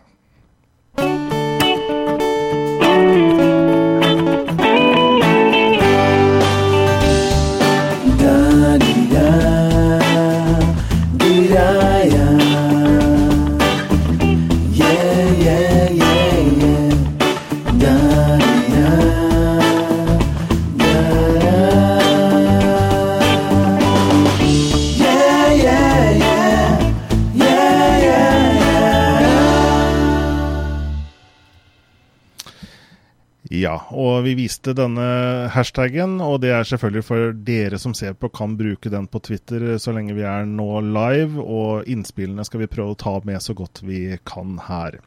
Ja, 33.55 33.75
og 33.95 34.25
vi 34.25 34.33
viste 34.39 34.73
denne 34.75 35.05
hashtagen, 35.53 36.17
og 36.25 36.41
det 36.43 36.51
er 36.57 36.67
selvfølgelig 36.67 37.05
for 37.07 37.35
dere 37.47 37.79
som 37.79 37.95
ser 37.95 38.17
på, 38.19 38.31
kan 38.35 38.57
bruke 38.59 38.91
den 38.91 39.07
på 39.11 39.21
Twitter 39.23 39.77
så 39.79 39.95
lenge 39.95 40.17
vi 40.17 40.25
er 40.27 40.49
nå 40.49 40.69
live. 40.89 41.39
Og 41.43 41.91
innspillene 41.91 42.47
skal 42.47 42.65
vi 42.65 42.71
prøve 42.73 42.95
å 42.95 43.01
ta 43.05 43.19
med 43.29 43.43
så 43.45 43.55
godt 43.57 43.85
vi 43.87 44.17
kan 44.27 44.57
her. 44.67 44.99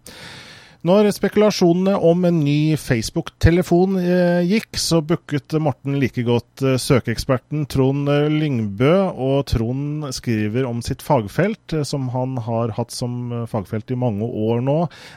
Når 0.85 1.07
spekulasjonene 1.09 1.95
om 2.05 2.25
en 2.27 2.35
ny 2.45 2.75
Facebook-telefon 2.77 3.95
eh, 3.97 4.43
gikk, 4.45 4.77
så 4.77 4.99
booket 5.01 5.55
Morten 5.57 5.95
like 5.97 6.21
godt 6.27 6.61
eh, 6.61 6.75
søkeeksperten 6.77 7.63
Trond 7.65 8.05
eh, 8.13 8.27
Lyngbø. 8.29 8.91
Og 9.17 9.47
Trond 9.49 10.05
skriver 10.13 10.67
om 10.69 10.83
sitt 10.85 11.01
fagfelt, 11.01 11.79
som 11.87 12.11
han 12.13 12.35
har 12.45 12.75
hatt 12.77 12.93
som 12.93 13.47
fagfelt 13.49 13.89
i 13.89 13.97
mange 13.97 14.27
år 14.27 14.61
nå, 14.67 14.75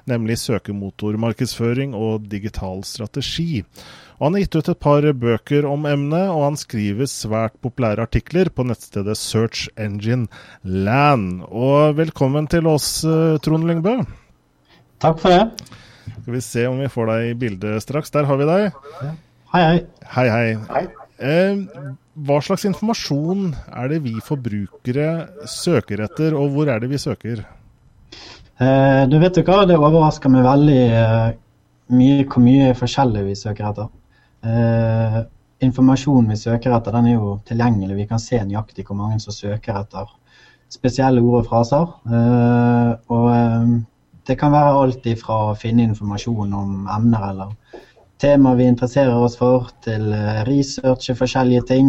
nemlig 0.08 0.38
søkemotormarkedsføring 0.40 1.92
og 1.98 2.30
digital 2.32 2.80
strategi. 2.88 3.60
Og 4.16 4.30
han 4.30 4.38
har 4.38 4.46
gitt 4.46 4.56
ut 4.56 4.72
et 4.72 4.80
par 4.80 5.04
bøker 5.12 5.68
om 5.68 5.84
emnet, 5.88 6.32
og 6.32 6.46
han 6.46 6.58
skriver 6.60 7.08
svært 7.08 7.60
populære 7.60 8.08
artikler 8.08 8.48
på 8.48 8.64
nettstedet 8.68 9.18
Search 9.20 9.68
Engine 9.76 10.24
Land. 10.64 11.44
Og 11.52 12.00
velkommen 12.00 12.48
til 12.48 12.68
oss, 12.72 13.02
Trond 13.44 13.68
Lyngbø. 13.68 14.00
Takk 15.00 15.21
for 15.23 15.33
det. 15.33 15.69
Skal 16.21 16.35
vi 16.35 16.40
se 16.45 16.66
om 16.69 16.80
vi 16.83 16.88
får 16.92 17.07
deg 17.09 17.26
i 17.30 17.37
bildet 17.40 17.85
straks. 17.85 18.12
Der 18.12 18.26
har 18.28 18.37
vi 18.37 18.49
deg. 18.49 18.75
Hei, 19.54 19.62
hei. 19.64 19.78
Hei, 20.12 20.26
hei. 20.28 20.50
Hei. 20.69 20.83
Eh, 21.21 21.62
hva 22.21 22.37
slags 22.45 22.66
informasjon 22.69 23.50
er 23.76 23.88
det 23.92 24.02
vi 24.04 24.12
forbrukere 24.25 25.09
søker 25.49 26.04
etter, 26.04 26.37
og 26.37 26.52
hvor 26.52 26.69
er 26.73 26.83
det 26.83 26.90
vi 26.92 27.00
søker? 27.00 27.42
Eh, 28.61 29.02
du 29.09 29.16
vet 29.23 29.40
jo 29.40 29.45
hva, 29.47 29.62
det 29.69 29.78
overrasker 29.80 30.33
meg 30.33 30.45
veldig 30.45 30.80
eh, 31.00 31.26
mye 31.97 32.26
hvor 32.28 32.45
mye 32.45 32.73
forskjellig 32.76 33.25
vi 33.30 33.37
søker 33.40 33.71
etter. 33.71 33.88
Eh, 34.45 35.21
informasjonen 35.64 36.33
vi 36.35 36.40
søker 36.40 36.76
etter, 36.76 36.97
den 36.97 37.09
er 37.09 37.16
jo 37.16 37.38
tilgjengelig. 37.49 38.02
Vi 38.02 38.09
kan 38.11 38.21
se 38.21 38.40
nøyaktig 38.45 38.85
hvor 38.88 39.00
mange 39.00 39.16
som 39.25 39.33
søker 39.33 39.80
etter 39.80 40.12
spesielle 40.71 41.25
ord 41.25 41.40
og 41.40 41.49
fraser. 41.49 41.88
Eh, 42.04 42.92
og 43.16 43.30
eh, 43.33 43.73
det 44.30 44.37
kan 44.38 44.52
være 44.54 44.75
alt 44.78 45.06
ifra 45.10 45.37
å 45.49 45.54
finne 45.58 45.88
informasjon 45.88 46.52
om 46.54 46.84
emner 46.94 47.25
eller 47.32 47.54
temaer 48.20 48.58
vi 48.60 48.68
interesserer 48.70 49.16
oss 49.16 49.34
for, 49.40 49.70
til 49.82 50.12
researche 50.46 51.16
forskjellige 51.18 51.64
ting. 51.72 51.88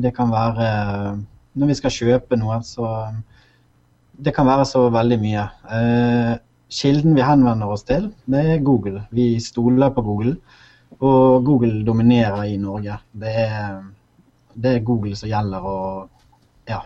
Det 0.00 0.14
kan 0.16 0.30
være 0.32 0.68
eh, 0.68 1.20
når 1.58 1.72
vi 1.72 1.76
skal 1.80 1.96
kjøpe 1.98 2.38
noe, 2.40 2.62
så 2.64 2.88
Det 4.22 4.30
kan 4.36 4.46
være 4.46 4.64
så 4.68 4.86
veldig 4.92 5.16
mye. 5.18 5.44
Eh, 5.76 6.34
kilden 6.70 7.16
vi 7.16 7.24
henvender 7.26 7.72
oss 7.74 7.82
til, 7.82 8.10
det 8.30 8.42
er 8.54 8.62
Google. 8.62 9.02
Vi 9.10 9.40
stoler 9.40 9.90
på 9.90 10.04
Google, 10.06 10.36
og 11.00 11.44
Google 11.44 11.82
dominerer 11.84 12.44
i 12.44 12.56
Norge. 12.56 13.00
Det 13.12 13.32
er, 13.32 13.82
det 14.54 14.76
er 14.76 14.86
Google 14.86 15.16
som 15.16 15.32
gjelder, 15.32 15.66
og 15.66 16.68
ja, 16.68 16.84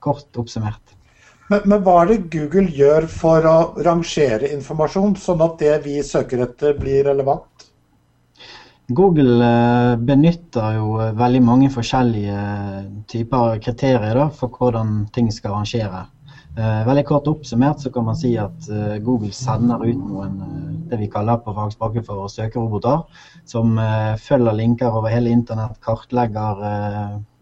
kort 0.00 0.40
oppsummert. 0.40 0.95
Men, 1.46 1.62
men, 1.70 1.82
hva 1.86 2.00
er 2.02 2.10
det 2.10 2.30
Google 2.32 2.66
gjør 2.74 3.04
for 3.10 3.46
å 3.46 3.58
rangere 3.86 4.48
informasjon, 4.50 5.14
sånn 5.20 5.44
at 5.44 5.60
det 5.62 5.76
vi 5.84 6.00
søker 6.02 6.42
etter 6.42 6.74
blir 6.78 7.06
relevant? 7.06 7.66
Google 8.86 9.42
eh, 9.42 9.92
benytter 10.08 10.76
jo 10.78 10.96
veldig 11.18 11.42
mange 11.42 11.70
forskjellige 11.74 12.40
typer 13.10 13.60
kriterier 13.62 14.18
da, 14.18 14.26
for 14.34 14.50
hvordan 14.58 15.06
ting 15.14 15.30
skal 15.34 15.54
rangere. 15.54 16.04
Eh, 16.56 16.82
veldig 16.86 17.04
kort 17.06 17.30
oppsummert 17.30 17.82
så 17.82 17.94
kan 17.94 18.06
man 18.08 18.18
si 18.18 18.32
at 18.42 18.66
eh, 18.70 18.98
Google 19.06 19.34
sender 19.34 19.86
ut 19.86 20.02
noen 20.02 20.36
det 20.90 20.98
vi 20.98 21.10
kaller 21.10 21.38
på 21.42 21.54
fagspråket 21.54 22.06
for 22.06 22.26
søkeroboter, 22.30 23.06
som 23.46 23.78
følger 24.22 24.54
linker 24.54 24.94
over 24.94 25.10
hele 25.10 25.34
internett, 25.34 25.78
kartlegger 25.82 26.62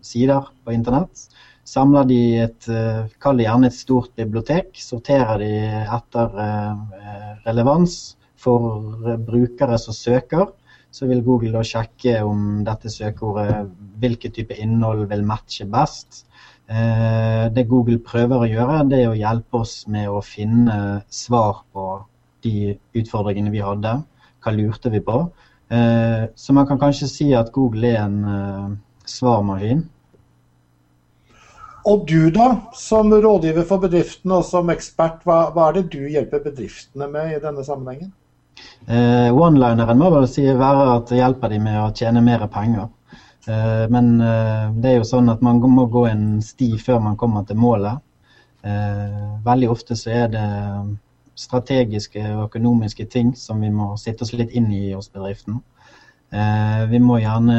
sider 0.04 0.48
på 0.64 0.72
internett 0.72 1.28
samler 1.64 2.08
de 2.08 2.20
et 2.44 2.68
eh, 2.68 3.06
Kall 3.20 3.40
det 3.40 3.48
gjerne 3.48 3.70
et 3.70 3.76
stort 3.76 4.12
bibliotek. 4.18 4.76
Sorterer 4.80 5.40
de 5.42 5.52
etter 5.82 6.36
eh, 6.44 7.32
relevans 7.46 7.96
for 8.40 9.16
brukere 9.24 9.78
som 9.80 9.96
søker. 9.96 10.52
Så 10.94 11.08
vil 11.10 11.24
Google 11.26 11.54
da 11.56 11.64
sjekke 11.66 12.20
om 12.22 12.62
dette 12.66 12.92
søkeordet, 12.92 13.64
hvilken 13.98 14.34
type 14.36 14.54
innhold 14.62 15.08
vil 15.10 15.24
matche 15.26 15.66
best. 15.70 16.24
Eh, 16.68 17.48
det 17.54 17.66
Google 17.68 17.98
prøver 18.04 18.44
å 18.44 18.50
gjøre, 18.50 18.84
det 18.90 19.00
er 19.02 19.10
å 19.10 19.18
hjelpe 19.18 19.64
oss 19.64 19.82
med 19.90 20.12
å 20.12 20.22
finne 20.24 20.76
svar 21.10 21.64
på 21.74 21.88
de 22.44 22.76
utfordringene 22.94 23.52
vi 23.52 23.64
hadde. 23.64 23.98
Hva 24.44 24.52
lurte 24.52 24.92
vi 24.92 25.00
på? 25.00 25.24
Så 25.64 26.52
man 26.52 26.66
kan 26.68 26.78
kanskje 26.78 27.06
si 27.08 27.26
at 27.34 27.48
Google 27.50 27.88
er 27.88 28.02
en 28.02 28.74
svarmaskin. 29.08 29.80
Og 31.84 32.06
du 32.08 32.30
da, 32.32 32.48
som 32.72 33.12
rådgiver 33.12 33.66
for 33.68 33.82
bedriftene 33.82 34.38
og 34.40 34.46
som 34.48 34.70
ekspert, 34.72 35.20
hva, 35.28 35.50
hva 35.52 35.68
er 35.68 35.78
det 35.78 35.88
du 35.92 36.06
hjelper 36.08 36.40
bedriftene 36.46 37.10
med 37.12 37.34
i 37.34 37.40
denne 37.42 37.64
sammenhengen? 37.66 38.12
Eh, 38.88 39.28
One-lineren 39.34 40.00
må 40.00 40.08
vel 40.14 40.26
si 40.30 40.46
være 40.46 40.86
at 40.94 41.12
det 41.12 41.20
hjelper 41.20 41.52
de 41.52 41.60
med 41.60 41.80
å 41.82 41.90
tjene 41.96 42.22
mer 42.24 42.46
penger. 42.52 42.88
Eh, 43.44 43.84
men 43.92 44.14
eh, 44.24 44.72
det 44.80 44.94
er 44.94 44.98
jo 45.02 45.10
sånn 45.10 45.28
at 45.32 45.44
man 45.44 45.60
må 45.60 45.84
gå 45.92 46.06
en 46.08 46.40
sti 46.44 46.70
før 46.80 47.04
man 47.04 47.20
kommer 47.20 47.44
til 47.44 47.60
målet. 47.60 48.00
Eh, 48.64 49.20
veldig 49.44 49.68
ofte 49.68 49.96
så 50.00 50.16
er 50.22 50.32
det 50.32 50.48
strategiske 51.36 52.22
og 52.32 52.46
økonomiske 52.46 53.08
ting 53.12 53.34
som 53.36 53.60
vi 53.60 53.68
må 53.74 53.92
sitte 54.00 54.24
oss 54.24 54.32
litt 54.32 54.54
inn 54.56 54.72
i 54.72 54.86
hos 54.94 55.12
bedriften. 55.12 55.60
Eh, 56.32 56.84
vi 56.88 57.00
må 57.02 57.20
gjerne 57.20 57.58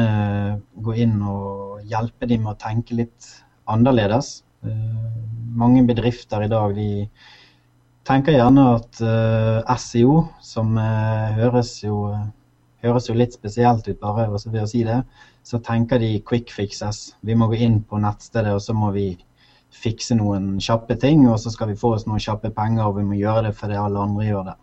gå 0.82 0.98
inn 1.06 1.20
og 1.22 1.84
hjelpe 1.86 2.26
dem 2.26 2.42
med 2.42 2.56
å 2.56 2.60
tenke 2.60 2.98
litt 2.98 3.34
annerledes. 3.66 4.42
Eh, 4.64 5.16
mange 5.56 5.84
bedrifter 5.86 6.44
i 6.44 6.50
dag 6.52 6.74
de 6.76 6.88
tenker 8.06 8.36
gjerne 8.36 8.64
at 8.76 9.00
eh, 9.02 9.76
SEO, 9.82 10.18
som 10.44 10.76
uh, 10.78 11.32
høres, 11.34 11.72
jo, 11.82 12.12
høres, 12.84 13.08
jo, 13.08 13.16
litt 13.18 13.34
spesielt 13.34 13.88
ut 13.88 13.98
bare 14.02 14.28
ved 14.30 14.60
å 14.62 14.68
si 14.70 14.84
det, 14.86 15.00
så 15.46 15.58
tenker 15.64 15.98
de 16.02 16.12
quick 16.26 16.52
fixes. 16.54 17.16
Vi 17.26 17.34
må 17.34 17.48
gå 17.50 17.58
inn 17.66 17.80
på 17.82 17.98
nettstedet 18.02 18.54
og 18.54 18.62
så 18.62 18.76
må 18.78 18.92
vi 18.94 19.08
fikse 19.74 20.14
noen 20.16 20.54
kjappe 20.62 20.94
ting, 21.02 21.26
og 21.26 21.40
så 21.42 21.50
skal 21.52 21.72
vi 21.72 21.80
få 21.80 21.96
oss 21.96 22.06
noen 22.06 22.22
kjappe 22.22 22.52
penger, 22.54 22.86
og 22.86 23.00
vi 23.00 23.08
må 23.08 23.18
gjøre 23.18 23.48
det 23.48 23.56
fordi 23.58 23.76
alle 23.80 24.06
andre 24.06 24.28
gjør 24.28 24.46
det. 24.52 24.56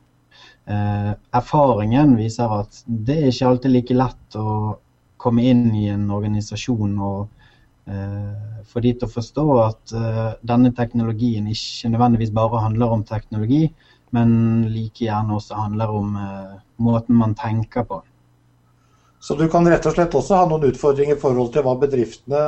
Erfaringen 1.36 2.16
viser 2.16 2.54
at 2.56 2.80
det 2.88 3.18
er 3.20 3.28
ikke 3.30 3.50
alltid 3.50 3.74
like 3.74 3.98
lett 4.00 4.38
å 4.40 4.48
komme 5.22 5.44
inn 5.52 5.68
i 5.76 5.90
en 5.92 6.08
organisasjon 6.16 6.96
og 7.04 7.28
Eh, 7.28 7.43
for 8.74 8.84
de 8.84 8.94
til 8.96 9.08
å 9.08 9.12
forstå 9.12 9.44
at 9.64 9.94
eh, 9.98 10.30
denne 10.46 10.72
teknologien 10.76 11.50
ikke 11.52 11.92
nødvendigvis 11.94 12.34
bare 12.36 12.64
handler 12.64 12.96
om 12.96 13.04
teknologi, 13.08 13.68
men 14.16 14.34
like 14.72 15.06
gjerne 15.06 15.38
også 15.38 15.60
handler 15.60 15.94
om 15.94 16.18
eh, 16.20 16.58
måten 16.84 17.20
man 17.20 17.36
tenker 17.38 17.88
på. 17.90 18.02
Så 19.24 19.38
du 19.40 19.46
kan 19.48 19.68
rett 19.72 19.86
og 19.88 19.94
slett 19.96 20.16
også 20.20 20.36
ha 20.36 20.48
noen 20.50 20.66
utfordringer 20.68 21.16
i 21.16 21.20
forhold 21.22 21.54
til 21.54 21.64
hva 21.64 21.78
bedriftene 21.80 22.42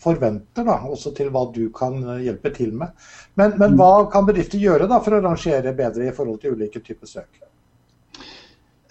forventer, 0.00 0.66
da, 0.66 0.74
også 0.92 1.14
til 1.16 1.30
hva 1.32 1.46
du 1.54 1.62
kan 1.72 1.96
hjelpe 2.20 2.52
til 2.52 2.74
med. 2.76 2.92
Men, 3.40 3.54
men 3.60 3.78
hva 3.78 4.10
kan 4.12 4.28
bedrifter 4.28 4.60
gjøre 4.60 4.90
da 4.90 4.98
for 5.00 5.16
å 5.16 5.22
rangere 5.24 5.72
bedre 5.76 6.10
i 6.10 6.12
forhold 6.12 6.42
til 6.42 6.58
ulike 6.58 6.84
typer 6.84 7.08
søk? 7.08 7.40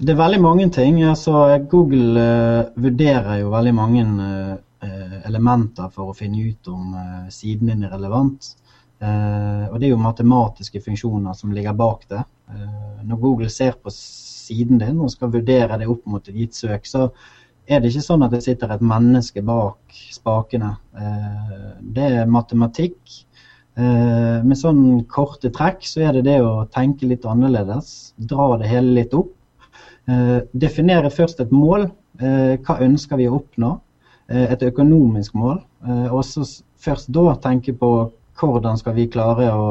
Det 0.01 0.15
er 0.15 0.17
veldig 0.17 0.41
mange 0.41 0.65
ting. 0.73 0.97
Altså, 1.05 1.43
Google 1.69 2.25
uh, 2.25 2.73
vurderer 2.81 3.43
jo 3.43 3.53
veldig 3.53 3.73
mange 3.77 4.07
uh, 4.17 4.55
Eh, 4.55 4.70
elementer 5.27 5.89
for 5.93 6.11
å 6.11 6.17
finne 6.17 6.49
ut 6.49 6.69
om 6.71 6.95
eh, 6.97 7.29
siden 7.33 7.71
din 7.71 7.85
er 7.85 7.93
relevant. 7.93 8.53
Eh, 9.01 9.65
og 9.69 9.77
det 9.79 9.87
er 9.87 9.93
jo 9.93 10.01
matematiske 10.01 10.81
funksjoner 10.85 11.37
som 11.37 11.53
ligger 11.55 11.77
bak 11.77 12.07
det. 12.11 12.23
Når 13.07 13.19
Google 13.21 13.47
ser 13.49 13.77
på 13.79 13.89
siden 13.95 14.81
din 14.81 14.97
og 14.99 15.13
skal 15.13 15.31
vurdere 15.31 15.77
det 15.79 15.87
opp 15.89 16.03
mot 16.09 16.25
et 16.27 16.35
gitt 16.35 16.57
søk, 16.57 16.83
så 16.89 17.05
er 17.63 17.79
det 17.79 17.93
ikke 17.93 18.03
sånn 18.03 18.25
at 18.25 18.33
det 18.33 18.41
sitter 18.43 18.73
et 18.73 18.83
menneske 18.83 19.39
bak 19.45 19.95
spakene. 20.11 20.73
Det 21.79 22.07
er 22.17 22.27
matematikk. 22.27 22.99
Med 23.79 24.59
sånn 24.59 25.05
korte 25.07 25.47
trekk 25.55 25.87
så 25.87 26.03
er 26.09 26.17
det 26.17 26.25
det 26.27 26.35
å 26.43 26.65
tenke 26.75 27.07
litt 27.07 27.23
annerledes. 27.23 28.11
Dra 28.19 28.49
det 28.59 28.67
hele 28.73 28.97
litt 28.99 29.15
opp. 29.15 29.31
Definere 30.51 31.13
først 31.15 31.39
et 31.39 31.55
mål. 31.55 31.87
Hva 32.19 32.77
ønsker 32.83 33.21
vi 33.21 33.31
å 33.31 33.39
oppnå? 33.39 33.77
Eh, 34.31 34.51
et 34.53 34.63
økonomisk 34.63 35.35
mål. 35.35 35.59
Eh, 35.87 36.07
og 36.13 36.23
så 36.25 36.45
først 36.81 37.11
da 37.13 37.35
tenke 37.43 37.75
på 37.77 37.91
hvordan 38.41 38.79
skal 38.79 38.95
vi 38.95 39.09
klare 39.11 39.51
å 39.53 39.65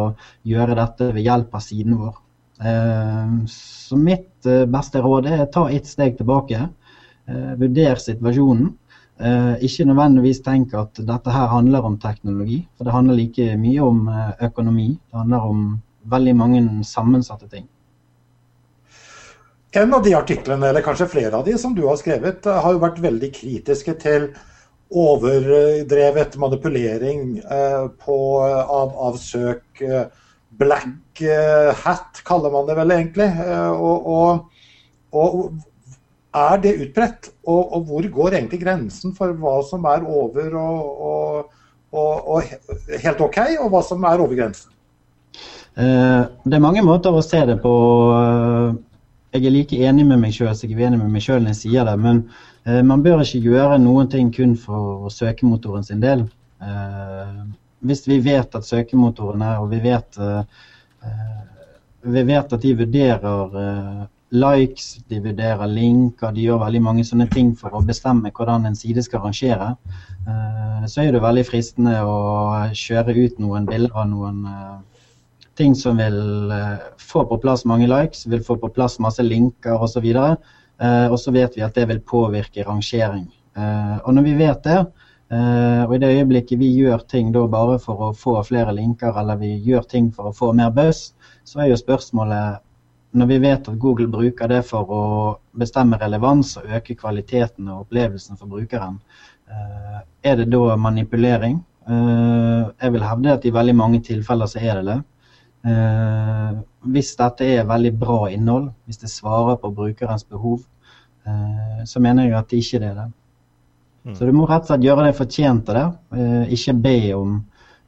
gjøre 0.46 0.76
dette 0.78 1.08
ved 1.14 1.24
hjelp 1.26 1.56
av 1.56 1.64
siden 1.64 1.96
vår. 1.98 2.18
Eh, 2.60 3.32
så 3.50 3.98
mitt 3.98 4.50
beste 4.70 5.00
råd 5.02 5.30
er 5.30 5.48
ta 5.52 5.66
ett 5.70 5.88
steg 5.88 6.18
tilbake. 6.20 6.68
Vurder 7.30 7.98
situasjonen. 8.00 8.72
Ikke 9.62 9.84
nødvendigvis 9.86 10.40
tenk 10.42 10.72
at 10.74 10.98
dette 11.06 11.30
her 11.30 11.50
handler 11.52 11.84
om 11.86 11.98
teknologi, 12.00 12.56
for 12.74 12.88
det 12.88 12.94
handler 12.94 13.18
like 13.20 13.52
mye 13.60 13.84
om 13.84 14.08
økonomi. 14.42 14.88
Det 14.96 15.18
handler 15.20 15.44
om 15.46 15.60
veldig 16.10 16.34
mange 16.40 16.62
sammensatte 16.88 17.46
ting. 17.52 17.68
En 19.76 19.94
av 19.94 20.02
de 20.02 20.16
artiklene, 20.18 20.72
eller 20.72 20.82
kanskje 20.82 21.10
flere 21.12 21.36
av 21.36 21.44
de 21.46 21.54
som 21.60 21.76
du 21.76 21.84
har 21.86 22.00
skrevet, 22.00 22.48
har 22.48 22.74
jo 22.74 22.82
vært 22.82 22.98
veldig 23.04 23.30
kritiske 23.36 23.94
til 24.02 24.30
overdrevet 24.90 26.36
manipulering 26.36 27.38
eh, 27.38 27.86
på, 28.04 28.18
av, 28.42 28.96
av, 28.96 29.16
søk, 29.16 29.80
eh, 29.80 30.06
black 30.50 31.22
hat, 31.84 32.22
kaller 32.26 32.50
man 32.50 32.66
det 32.66 32.74
vel 32.78 32.94
egentlig. 32.94 33.28
Og, 33.70 34.06
og, 34.10 34.64
og 35.12 35.52
er 36.36 36.60
det 36.62 36.72
utbredt? 36.86 37.30
Og, 37.46 37.60
og, 37.76 37.84
hvor 37.86 38.08
går 38.16 38.36
egentlig 38.38 38.60
grensen 38.64 39.14
for 39.16 39.34
hva 39.38 39.60
som 39.68 39.86
er 39.90 40.04
over 40.08 40.56
og, 40.58 42.50
helt 43.04 43.24
OK, 43.24 43.38
og 43.60 43.70
hva 43.72 43.82
som 43.86 44.04
er 44.08 44.22
over 44.22 44.36
grensen? 44.38 44.72
Det 45.76 46.56
er 46.56 46.62
mange 46.62 46.82
måter 46.84 47.14
å 47.14 47.22
se 47.24 47.40
det 47.48 47.60
på. 47.62 47.72
Jeg 49.30 49.46
er 49.46 49.54
like 49.54 49.80
enig 49.86 50.04
med 50.08 50.20
meg 50.24 50.34
sjøl 50.34 50.50
som 50.58 50.66
jeg 50.66 50.76
er 50.76 50.88
uenig 50.88 50.98
med 51.02 51.14
meg 51.14 51.24
sjøl 51.24 51.44
når 51.44 51.54
jeg 51.54 51.60
sier 51.62 51.86
det. 51.86 51.96
Men 52.02 52.24
man 52.64 53.02
bør 53.02 53.22
ikke 53.24 53.40
gjøre 53.40 53.78
noen 53.80 54.08
ting 54.12 54.28
kun 54.34 54.52
for 54.58 55.08
søkemotoren 55.14 55.86
sin 55.86 56.02
del. 56.02 56.26
Eh, 56.60 57.44
hvis 57.80 58.04
vi 58.08 58.20
vet 58.20 58.54
at 58.54 58.66
søkemotoren 58.66 59.42
er, 59.42 59.60
og 59.62 59.70
vi 59.72 59.80
vet, 59.84 60.18
eh, 60.20 60.42
vi 62.02 62.24
vet 62.28 62.52
at 62.52 62.62
de 62.62 62.74
vurderer 62.76 63.56
eh, 63.62 64.02
likes, 64.30 64.98
de 65.08 65.22
vurderer 65.24 65.66
linker, 65.66 66.34
de 66.36 66.44
gjør 66.44 66.60
veldig 66.66 66.82
mange 66.84 67.04
sånne 67.08 67.26
ting 67.32 67.54
for 67.56 67.74
å 67.74 67.82
bestemme 67.86 68.30
hvordan 68.30 68.68
en 68.68 68.76
side 68.78 69.02
skal 69.02 69.24
rangere, 69.24 69.72
så 70.86 71.02
er 71.02 71.10
det 71.10 71.22
veldig 71.24 71.42
fristende 71.48 71.96
å 72.06 72.68
kjøre 72.76 73.16
ut 73.16 73.40
noen 73.42 73.64
bilder 73.66 73.96
av 73.98 74.06
noen 74.06 74.44
ting 75.58 75.74
som 75.74 75.98
vil 75.98 76.52
få 77.00 77.24
på 77.26 77.40
plass 77.42 77.64
mange 77.66 77.88
likes, 77.90 78.22
vil 78.30 78.44
få 78.46 78.54
på 78.62 78.70
plass 78.76 79.00
masse 79.02 79.24
linker 79.26 79.82
osv. 79.82 80.06
Og 80.06 80.06
så 80.06 80.38
vet 80.80 81.56
vi 81.56 81.62
at 81.62 81.74
det 81.76 81.86
vil 81.88 82.00
påvirke 82.00 82.64
rangering. 82.64 83.26
Og 84.04 84.14
når 84.14 84.24
vi 84.24 84.34
vet 84.38 84.64
det, 84.64 84.78
Uh, 85.30 85.86
og 85.86 85.92
I 85.94 85.98
det 86.02 86.08
øyeblikket 86.10 86.58
vi 86.58 86.72
gjør 86.74 87.04
ting 87.06 87.28
da 87.30 87.44
bare 87.46 87.76
for 87.78 88.00
å 88.02 88.14
få 88.18 88.32
flere 88.42 88.72
linker, 88.74 89.14
eller 89.14 89.38
vi 89.38 89.52
gjør 89.62 89.84
ting 89.86 90.08
for 90.10 90.30
å 90.30 90.34
få 90.34 90.48
mer 90.58 90.72
buzz, 90.74 91.12
så 91.46 91.62
er 91.62 91.70
jo 91.70 91.76
spørsmålet 91.78 92.64
når 93.14 93.28
vi 93.30 93.38
vet 93.42 93.68
at 93.70 93.78
Google 93.78 94.08
bruker 94.10 94.50
det 94.50 94.64
for 94.66 94.90
å 94.90 95.04
bestemme 95.58 95.98
relevans 96.02 96.56
og 96.58 96.66
øke 96.66 96.96
kvaliteten 96.98 97.70
og 97.70 97.84
opplevelsen 97.84 98.38
for 98.38 98.50
brukeren, 98.50 98.98
er 100.22 100.36
det 100.38 100.46
da 100.52 100.76
manipulering? 100.78 101.56
Jeg 101.90 102.94
vil 102.94 103.02
hevde 103.02 103.32
at 103.34 103.46
i 103.46 103.54
veldig 103.54 103.74
mange 103.74 103.98
tilfeller 104.06 104.46
så 104.46 104.62
er 104.62 104.78
det 104.78 104.84
det. 104.92 104.98
Hvis 105.60 107.10
dette 107.18 107.44
er 107.44 107.66
veldig 107.68 107.90
bra 108.00 108.30
innhold, 108.32 108.70
hvis 108.88 109.02
det 109.02 109.10
svarer 109.12 109.58
på 109.60 109.68
brukerens 109.76 110.24
behov, 110.24 110.62
så 111.84 112.00
mener 112.00 112.30
jeg 112.30 112.38
at 112.38 112.48
det 112.48 112.62
ikke 112.62 112.80
er 112.80 112.94
det. 112.96 113.08
Mm. 114.04 114.14
Så 114.16 114.24
du 114.26 114.32
må 114.32 114.46
rett 114.48 114.64
og 114.64 114.70
slett 114.70 114.84
gjøre 114.86 115.06
det 115.08 115.16
fortjent 115.18 115.70
av 115.70 115.76
det. 115.76 115.86
Eh, 116.16 116.52
ikke 116.56 116.76
be 116.86 116.96
om 117.16 117.34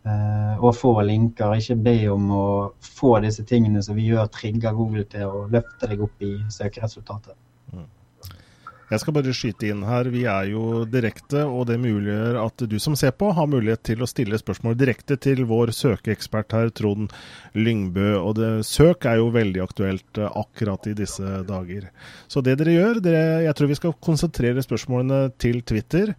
eh, 0.04 0.60
å 0.60 0.72
få 0.76 0.92
linker, 1.08 1.54
ikke 1.56 1.78
be 1.86 1.96
om 2.12 2.28
å 2.36 2.46
få 2.84 3.14
disse 3.24 3.46
tingene 3.48 3.82
som 3.84 3.96
vi 3.96 4.10
gjør 4.10 4.28
trigger 4.34 4.76
Google 4.76 5.06
til 5.08 5.24
å 5.28 5.46
løfte 5.52 5.88
deg 5.88 6.04
opp 6.04 6.26
i 6.26 6.34
søkeresultatet. 6.52 7.36
Mm. 7.72 7.88
Jeg 8.92 9.00
skal 9.00 9.14
bare 9.16 9.32
skyte 9.32 9.70
inn 9.72 9.84
her. 9.88 10.08
Vi 10.12 10.26
er 10.28 10.50
jo 10.52 10.82
direkte, 10.84 11.46
og 11.48 11.64
det 11.70 11.78
muliggjør 11.80 12.36
at 12.42 12.64
du 12.68 12.76
som 12.82 12.96
ser 12.98 13.14
på, 13.16 13.30
har 13.32 13.48
mulighet 13.48 13.80
til 13.88 14.04
å 14.04 14.08
stille 14.10 14.36
spørsmål 14.36 14.76
direkte 14.76 15.16
til 15.16 15.46
vår 15.48 15.72
søkeekspert 15.72 16.52
her, 16.52 16.68
Trond 16.76 17.14
Lyngbø. 17.56 18.10
Og 18.20 18.36
det, 18.36 18.50
søk 18.68 19.08
er 19.08 19.22
jo 19.22 19.30
veldig 19.32 19.62
aktuelt 19.64 20.20
eh, 20.20 20.28
akkurat 20.42 20.90
i 20.90 20.96
disse 20.98 21.40
dager. 21.48 21.88
Så 22.28 22.44
det 22.44 22.58
dere 22.60 22.76
gjør, 22.76 23.00
dere, 23.04 23.24
jeg 23.46 23.56
tror 23.56 23.72
vi 23.72 23.78
skal 23.80 23.96
konsentrere 24.04 24.64
spørsmålene 24.66 25.22
til 25.40 25.62
Twitter. 25.64 26.12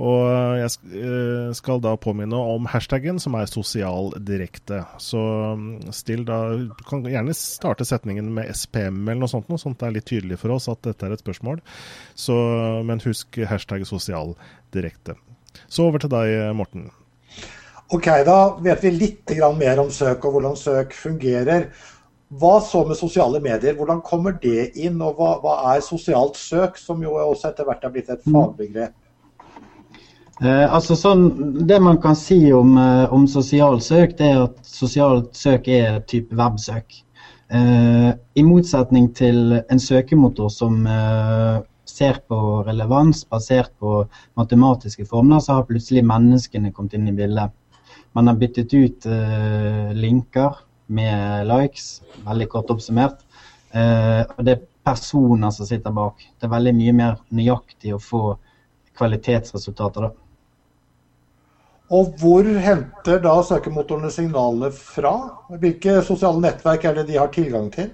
Og 0.00 0.22
jeg 0.56 0.70
eh, 1.02 1.50
skal 1.58 1.82
da 1.82 1.96
påminne 2.00 2.38
om 2.54 2.68
hashtaggen 2.70 3.18
som 3.20 3.34
er 3.36 3.50
sosialdirekte. 3.50 4.84
Så 5.02 5.20
mm, 5.58 5.90
still 5.92 6.22
da 6.28 6.38
kan 6.88 7.04
gjerne 7.04 7.34
starte 7.36 7.84
setningen 7.88 8.30
med 8.38 8.54
SPM 8.54 9.02
eller 9.02 9.24
noe 9.24 9.32
sånt, 9.32 9.50
noe 9.50 9.60
sånt 9.60 9.80
det 9.82 9.90
er 9.90 9.98
litt 9.98 10.08
tydelig 10.08 10.38
for 10.40 10.54
oss 10.54 10.70
at 10.72 10.80
dette 10.86 11.04
er 11.04 11.16
et 11.16 11.24
spørsmål. 11.26 11.60
Så, 12.20 12.36
men 12.84 13.00
husk 13.04 13.38
hashtag 13.48 13.86
sosial 13.88 14.34
direkte. 14.74 15.16
Så 15.72 15.88
over 15.88 16.02
til 16.02 16.12
deg, 16.12 16.34
Morten. 16.58 16.90
Ok, 17.90 18.06
Da 18.26 18.36
vet 18.62 18.84
vi 18.84 18.90
litt 18.94 19.32
mer 19.58 19.80
om 19.82 19.88
søk 19.90 20.24
og 20.28 20.36
hvordan 20.36 20.56
søk 20.56 20.92
fungerer. 20.94 21.70
Hva 22.30 22.60
så 22.62 22.84
med 22.86 22.94
sosiale 22.94 23.40
medier? 23.42 23.74
Hvordan 23.74 24.02
kommer 24.06 24.36
det 24.38 24.76
inn? 24.78 25.00
Og 25.02 25.18
hva, 25.18 25.32
hva 25.42 25.54
er 25.72 25.80
sosialt 25.82 26.36
søk, 26.38 26.78
som 26.78 27.02
jo 27.02 27.16
også 27.18 27.50
etter 27.50 27.66
hvert 27.66 27.82
er 27.84 27.90
blitt 27.90 28.12
et 28.12 28.22
mm. 28.22 28.36
fagbegrep? 28.36 28.94
Eh, 30.40 30.66
altså 30.72 30.94
sånn, 30.96 31.26
Det 31.66 31.80
man 31.82 31.98
kan 32.00 32.14
si 32.16 32.52
om, 32.54 32.76
eh, 32.78 33.12
om 33.12 33.26
sosialt 33.26 33.82
søk, 33.82 34.14
det 34.18 34.30
er 34.30 34.44
at 34.44 34.62
sosialt 34.62 35.34
søk 35.36 35.66
er 35.68 35.98
type 36.06 36.36
websøk. 36.38 37.02
Eh, 37.50 38.12
I 38.14 38.46
motsetning 38.46 39.10
til 39.18 39.58
en 39.58 39.82
søkemotor 39.82 40.48
som 40.54 40.86
eh, 40.86 41.58
ser 42.00 42.20
på 42.28 42.40
relevans 42.66 43.22
basert 43.28 43.72
på 43.78 44.04
matematiske 44.38 45.04
formler, 45.08 45.42
så 45.44 45.58
har 45.58 45.68
plutselig 45.68 46.04
menneskene 46.08 46.72
kommet 46.72 46.96
inn 46.96 47.10
i 47.10 47.16
bildet. 47.16 47.52
Man 48.16 48.30
har 48.30 48.38
byttet 48.40 48.72
ut 48.74 49.06
uh, 49.06 49.92
linker 49.94 50.62
med 50.90 51.46
likes, 51.46 52.00
veldig 52.26 52.48
kort 52.50 52.72
oppsummert. 52.72 53.20
Uh, 53.74 54.24
og 54.36 54.42
det 54.46 54.56
er 54.56 54.64
personer 54.86 55.52
som 55.54 55.68
sitter 55.68 55.94
bak. 55.94 56.24
Det 56.40 56.48
er 56.48 56.56
veldig 56.56 56.74
mye 56.78 56.96
mer 56.96 57.20
nøyaktig 57.36 57.94
å 57.94 58.02
få 58.02 58.24
kvalitetsresultater 58.98 60.08
da. 60.08 60.10
Og 61.90 62.12
hvor 62.22 62.46
henter 62.62 63.18
da 63.22 63.32
søkemotorene 63.42 64.12
signalene 64.14 64.70
fra? 64.74 65.14
Hvilke 65.58 65.98
sosiale 66.06 66.38
nettverk 66.42 66.86
er 66.86 67.00
det 67.00 67.08
de 67.08 67.18
har 67.18 67.32
tilgang 67.34 67.66
til? 67.74 67.90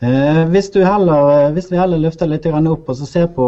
Eh, 0.00 0.44
hvis, 0.52 0.70
heller, 0.74 1.46
eh, 1.46 1.52
hvis, 1.52 1.72
vi 1.72 1.78
heller 1.78 1.98
løfter 1.98 2.30
litt 2.30 2.46
opp 2.46 2.88
og 2.88 2.96
ser 2.96 3.26
på 3.34 3.46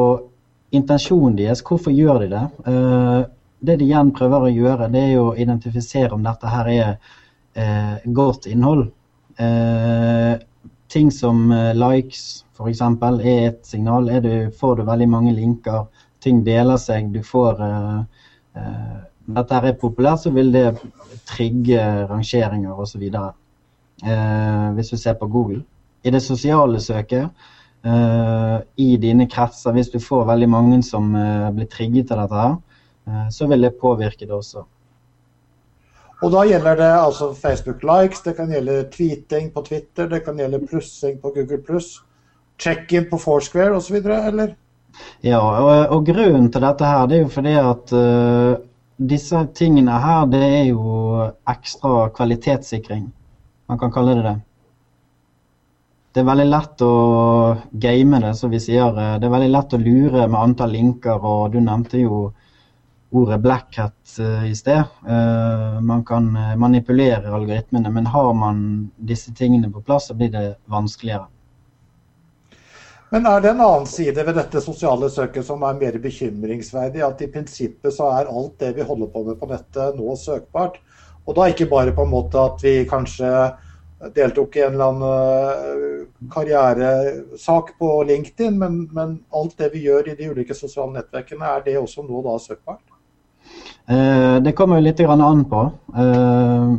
intensjonen 0.74 1.36
deres, 1.36 1.62
hvorfor 1.62 1.94
gjør 1.94 2.24
de 2.24 2.28
det? 2.32 2.44
Eh, 2.66 3.20
det 3.60 3.76
de 3.78 3.86
igjen 3.86 4.12
prøver 4.16 4.46
å 4.46 4.52
gjøre, 4.52 4.88
det 4.90 5.02
er 5.12 5.18
å 5.20 5.34
identifisere 5.36 6.14
om 6.14 6.22
dette 6.24 6.48
her 6.48 6.70
er 6.70 7.98
godt 8.16 8.46
innhold. 8.48 8.86
Ting 10.88 11.10
som 11.12 11.50
likes 11.76 12.22
f.eks. 12.56 12.80
er 12.80 13.18
et 13.50 13.58
signal. 13.66 14.08
Er 14.08 14.22
du, 14.24 14.32
får 14.56 14.78
du 14.78 14.82
veldig 14.88 15.08
mange 15.12 15.34
linker, 15.36 15.90
ting 16.24 16.40
deler 16.46 16.80
seg, 16.80 17.12
du 17.12 17.20
får 17.26 17.60
dette 19.34 19.60
er 19.60 19.76
populært, 19.78 20.24
så 20.24 20.32
vil 20.34 20.50
det 20.54 20.64
trigge 21.28 21.82
rangeringer 22.10 22.80
osv. 22.80 23.04
Eh, 24.00 24.66
hvis 24.76 24.92
du 24.92 24.96
ser 24.96 25.18
på 25.20 25.28
Google. 25.30 25.62
I 26.02 26.10
det 26.10 26.22
sosiale 26.24 26.80
søket, 26.80 27.30
eh, 27.84 28.58
i 28.76 28.96
dine 28.96 29.26
kretser, 29.28 29.74
hvis 29.76 29.92
du 29.92 29.98
får 30.00 30.26
veldig 30.32 30.48
mange 30.48 30.82
som 30.86 31.14
eh, 31.16 31.48
blir 31.56 31.68
trigget 31.70 32.12
av 32.14 32.22
dette, 32.24 32.44
her, 32.44 32.54
eh, 33.08 33.26
så 33.30 33.48
vil 33.50 33.66
det 33.66 33.78
påvirke 33.80 34.26
det 34.26 34.36
også. 34.36 34.64
Og 36.20 36.32
da 36.34 36.44
gjelder 36.44 36.76
det 36.76 36.90
altså 36.92 37.30
Facebook 37.32 37.84
likes, 37.86 38.20
det 38.24 38.34
kan 38.36 38.50
gjelde 38.52 38.82
tweeting 38.92 39.52
på 39.54 39.62
Twitter, 39.64 40.08
det 40.08 40.24
kan 40.24 40.36
gjelde 40.36 40.66
plussing 40.66 41.16
på 41.20 41.32
Google 41.36 41.62
pluss, 41.64 41.94
check-in 42.60 43.08
på 43.08 43.20
Foursquare 43.20 43.76
osv., 43.76 44.02
eller? 44.04 44.52
Ja, 45.24 45.40
og, 45.40 45.94
og, 45.94 46.04
grunnen 46.04 46.50
til 46.52 46.64
dette 46.64 46.84
her, 46.84 47.06
det 47.08 47.16
er 47.16 47.22
jo 47.22 47.32
fordi 47.32 47.54
at 47.56 47.92
uh, 47.96 48.60
disse 49.12 49.40
tingene 49.56 49.96
her, 50.02 50.26
det 50.28 50.42
er 50.44 50.64
jo 50.68 51.24
ekstra 51.48 52.10
kvalitetssikring. 52.16 53.06
Man 53.70 53.80
kan 53.80 53.92
kalle 53.94 54.18
det 54.18 54.26
det. 54.26 54.36
Det 56.10 56.24
er 56.24 56.26
veldig 56.26 56.46
lett 56.48 56.82
å 56.82 56.94
game 57.70 58.18
det, 58.22 58.32
som 58.34 58.50
vi 58.50 58.58
sier. 58.58 58.94
Det 58.94 59.26
er 59.26 59.30
veldig 59.30 59.50
lett 59.52 59.74
å 59.76 59.78
lure 59.78 60.24
med 60.26 60.40
antall 60.40 60.72
linker, 60.74 61.22
og 61.22 61.52
du 61.54 61.60
nevnte 61.62 62.00
jo 62.02 62.24
ordet 63.14 63.38
black 63.42 63.78
hat 63.78 64.16
uh, 64.18 64.42
i 64.46 64.54
sted. 64.58 64.82
Uh, 65.06 65.78
man 65.82 66.02
kan 66.06 66.26
manipulere 66.58 67.30
algoritmene, 67.30 67.90
men 67.94 68.10
har 68.10 68.32
man 68.34 68.64
disse 68.96 69.34
tingene 69.38 69.70
på 69.70 69.84
plass, 69.86 70.10
så 70.10 70.18
blir 70.18 70.34
det 70.34 70.44
vanskeligere. 70.70 71.28
Men 73.10 73.26
er 73.26 73.40
det 73.42 73.50
en 73.50 73.62
annen 73.62 73.86
side 73.90 74.22
ved 74.26 74.36
dette 74.38 74.62
sosiale 74.62 75.08
søket 75.10 75.46
som 75.46 75.62
er 75.66 75.78
mer 75.78 75.96
bekymringsverdig? 76.02 77.02
At 77.06 77.22
i 77.22 77.30
prinsippet 77.30 77.94
så 77.94 78.10
er 78.18 78.30
alt 78.30 78.58
det 78.62 78.76
vi 78.76 78.86
holder 78.86 79.10
på 79.10 79.24
med 79.26 79.38
på 79.38 79.48
nettet 79.50 79.98
nå 79.98 80.14
søkbart? 80.18 80.78
Og 81.26 81.34
da 81.38 81.48
ikke 81.50 81.70
bare 81.70 81.94
på 81.94 82.06
en 82.06 82.14
måte 82.14 82.38
at 82.38 82.62
vi 82.62 82.80
kanskje 82.90 83.30
deltok 84.08 84.56
i 84.56 84.62
en 84.64 84.74
eller 84.74 84.84
annen 84.84 85.02
eh, 85.02 86.28
karrieresak 86.32 87.74
på 87.78 87.90
LinkedIn, 88.08 88.58
men, 88.58 88.82
men, 88.96 89.18
alt 89.36 89.58
det 89.60 89.70
vi 89.74 89.84
gjør 89.84 90.08
i 90.08 90.16
de 90.16 90.30
ulike 90.32 90.56
sosiale 90.56 90.94
nettverkene, 90.96 91.44
er 91.44 91.64
det 91.66 91.76
også 91.80 92.04
nå 92.06 92.22
da 92.24 92.36
søkbart? 92.40 92.84
Eh, 93.90 94.38
det 94.44 94.54
kommer 94.56 94.80
jo 94.80 94.86
litt 94.86 95.02
an 95.04 95.44
på. 95.50 95.66
Eh, 95.96 96.70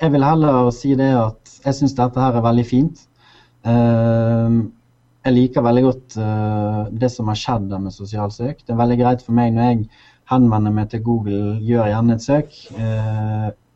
jeg 0.00 0.14
vil 0.14 0.24
heller 0.24 0.70
si 0.74 0.94
det 0.98 1.10
at 1.16 1.58
jeg 1.64 1.78
syns 1.80 1.96
dette 1.96 2.20
her 2.20 2.38
er 2.38 2.44
veldig 2.44 2.64
fint. 2.68 3.04
Jeg 3.64 5.32
liker 5.32 5.64
veldig 5.64 5.82
godt 5.86 6.16
det 7.00 7.08
som 7.08 7.30
har 7.30 7.38
skjedd 7.40 7.70
der 7.70 7.80
med 7.80 7.94
sosialsøk. 7.94 8.58
Det 8.60 8.74
er 8.74 8.80
veldig 8.82 8.98
greit 9.00 9.22
for 9.24 9.32
meg 9.38 9.54
når 9.54 9.70
jeg 9.70 9.86
henvender 10.28 10.74
meg 10.76 10.90
til 10.92 11.00
Google, 11.06 11.54
gjør 11.64 11.88
gjerne 11.88 12.18
et 12.18 12.26
søk. 12.26 12.58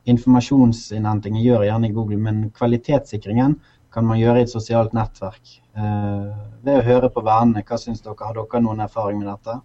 Informasjonsinnhentingen 0.08 1.42
gjør 1.44 1.66
gjerne 1.66 1.88
i 1.90 1.94
Google, 1.94 2.18
men 2.22 2.46
kvalitetssikringen 2.56 3.58
kan 3.94 4.06
man 4.08 4.20
gjøre 4.20 4.42
i 4.42 4.46
et 4.46 4.52
sosialt 4.52 4.94
nettverk. 4.96 5.58
Eh, 5.76 6.28
ved 6.64 6.80
å 6.80 6.86
høre 6.86 7.10
på 7.12 7.24
vennene. 7.24 7.64
Hva 7.66 7.78
syns 7.80 8.04
dere? 8.04 8.16
Har 8.20 8.36
dere 8.36 8.62
noen 8.64 8.84
erfaring 8.84 9.20
med 9.20 9.28
dette? 9.30 9.58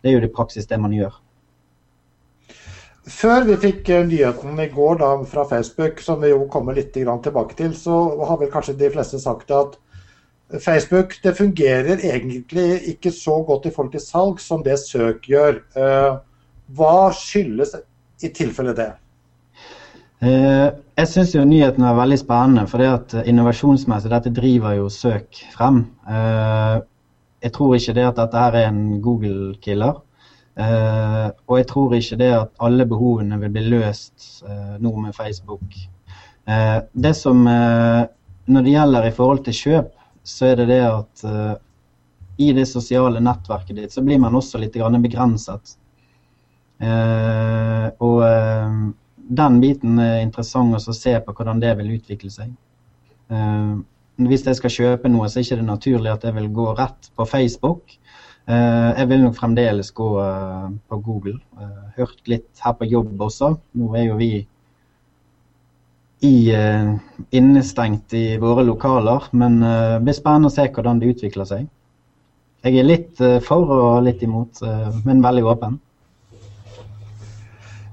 Det 0.00 0.10
er 0.10 0.16
jo 0.16 0.28
i 0.28 0.32
praksis 0.32 0.68
det 0.70 0.78
man 0.80 0.94
gjør. 0.96 1.18
Før 3.10 3.46
vi 3.48 3.56
fikk 3.60 3.88
eh, 3.88 4.06
nyheten 4.06 4.60
i 4.60 4.68
går 4.72 5.00
da, 5.00 5.12
fra 5.28 5.46
Facebook, 5.48 6.00
som 6.04 6.20
vi 6.22 6.32
jo 6.32 6.44
kommer 6.52 6.76
litt 6.76 6.92
tilbake 6.94 7.56
til, 7.58 7.72
så 7.76 8.00
har 8.28 8.40
vel 8.40 8.52
kanskje 8.52 8.78
de 8.80 8.90
fleste 8.92 9.20
sagt 9.22 9.52
at 9.56 9.78
Facebook 10.58 11.14
det 11.22 11.36
fungerer 11.38 12.02
egentlig 12.02 12.80
ikke 12.94 13.12
så 13.14 13.38
godt 13.46 13.68
i 13.68 13.70
forhold 13.74 13.92
til 13.94 14.02
salg 14.02 14.40
som 14.42 14.64
det 14.66 14.78
søk 14.82 15.28
gjør. 15.30 15.62
Eh, 15.78 16.18
hva 16.76 16.96
skyldes 17.16 17.76
i 18.22 18.32
tilfelle 18.34 18.74
det? 18.76 18.92
Eh, 20.20 20.66
jeg 21.00 21.08
syns 21.08 21.32
nyheten 21.48 21.84
er 21.86 21.96
veldig 21.96 22.18
spennende, 22.20 22.66
for 22.68 22.82
det 22.82 22.88
at 22.92 23.14
innovasjonsmessig 23.30 24.10
dette 24.12 24.32
driver 24.36 24.76
jo 24.76 24.90
søk 24.92 25.38
frem. 25.54 25.86
Jeg 27.40 27.52
tror 27.54 27.76
ikke 27.76 27.94
det 27.96 28.04
at 28.04 28.18
dette 28.18 28.42
her 28.42 28.58
er 28.58 28.66
en 28.68 29.00
Google-killer. 29.00 30.02
Og 30.60 31.54
jeg 31.56 31.66
tror 31.70 31.94
ikke 31.96 32.18
det 32.20 32.28
at 32.36 32.52
alle 32.60 32.84
behovene 32.84 33.38
vil 33.40 33.54
bli 33.54 33.62
løst 33.72 34.42
nå 34.82 34.92
med 35.06 35.16
Facebook. 35.16 35.78
Det 36.44 37.14
som 37.16 37.40
Når 37.44 38.62
det 38.66 38.76
gjelder 38.76 39.06
i 39.08 39.16
forhold 39.16 39.44
til 39.46 39.56
kjøp, 39.56 39.90
så 40.24 40.50
er 40.50 40.56
det 40.60 40.68
det 40.68 40.82
at 40.84 41.24
i 42.36 42.52
det 42.52 42.68
sosiale 42.68 43.20
nettverket 43.24 43.76
ditt 43.76 43.92
så 43.94 44.02
blir 44.04 44.18
man 44.20 44.36
også 44.36 44.58
litt 44.60 44.76
begrenset. 44.76 45.78
og 48.00 48.20
den 49.30 49.60
biten 49.62 49.98
er 50.02 50.24
interessant 50.24 50.74
å 50.74 50.96
se 50.96 51.14
på 51.22 51.34
hvordan 51.36 51.62
det 51.62 51.76
vil 51.78 51.94
utvikle 51.98 52.30
seg. 52.34 52.50
hvis 54.20 54.42
jeg 54.46 54.56
skal 54.58 54.70
kjøpe 54.74 55.08
noe, 55.08 55.28
så 55.30 55.38
er 55.38 55.44
det 55.44 55.52
ikke 55.52 55.66
naturlig 55.66 56.10
at 56.10 56.24
jeg 56.26 56.34
vil 56.34 56.48
gå 56.52 56.66
rett 56.74 57.12
på 57.16 57.24
Facebook 57.24 57.94
Eh, 58.50 58.90
jeg 58.98 59.08
vil 59.10 59.20
nok 59.22 59.36
fremdeles 59.38 59.92
gå 59.94 60.08
eh, 60.22 60.70
på 60.88 60.98
Google. 61.04 61.36
Eh, 61.60 61.82
hørt 62.00 62.30
litt 62.30 62.62
her 62.64 62.74
på 62.78 62.88
jobb 62.88 63.20
også. 63.28 63.52
Nå 63.78 63.90
er 63.94 64.08
jo 64.08 64.16
vi 64.18 64.30
i, 66.20 66.52
innestengt 67.32 68.12
i 68.12 68.24
våre 68.36 68.60
lokaler, 68.68 69.30
men 69.32 69.54
det 69.62 70.02
blir 70.04 70.12
spennende 70.18 70.50
å 70.50 70.52
se 70.52 70.66
hvordan 70.68 70.98
det 71.00 71.14
utvikler 71.14 71.48
seg. 71.48 71.62
Jeg 72.60 72.76
er 72.76 72.84
litt 72.84 73.22
for 73.46 73.72
og 73.72 74.02
litt 74.04 74.20
imot, 74.26 74.60
men 75.06 75.22
veldig 75.24 75.46
åpen. 75.48 75.78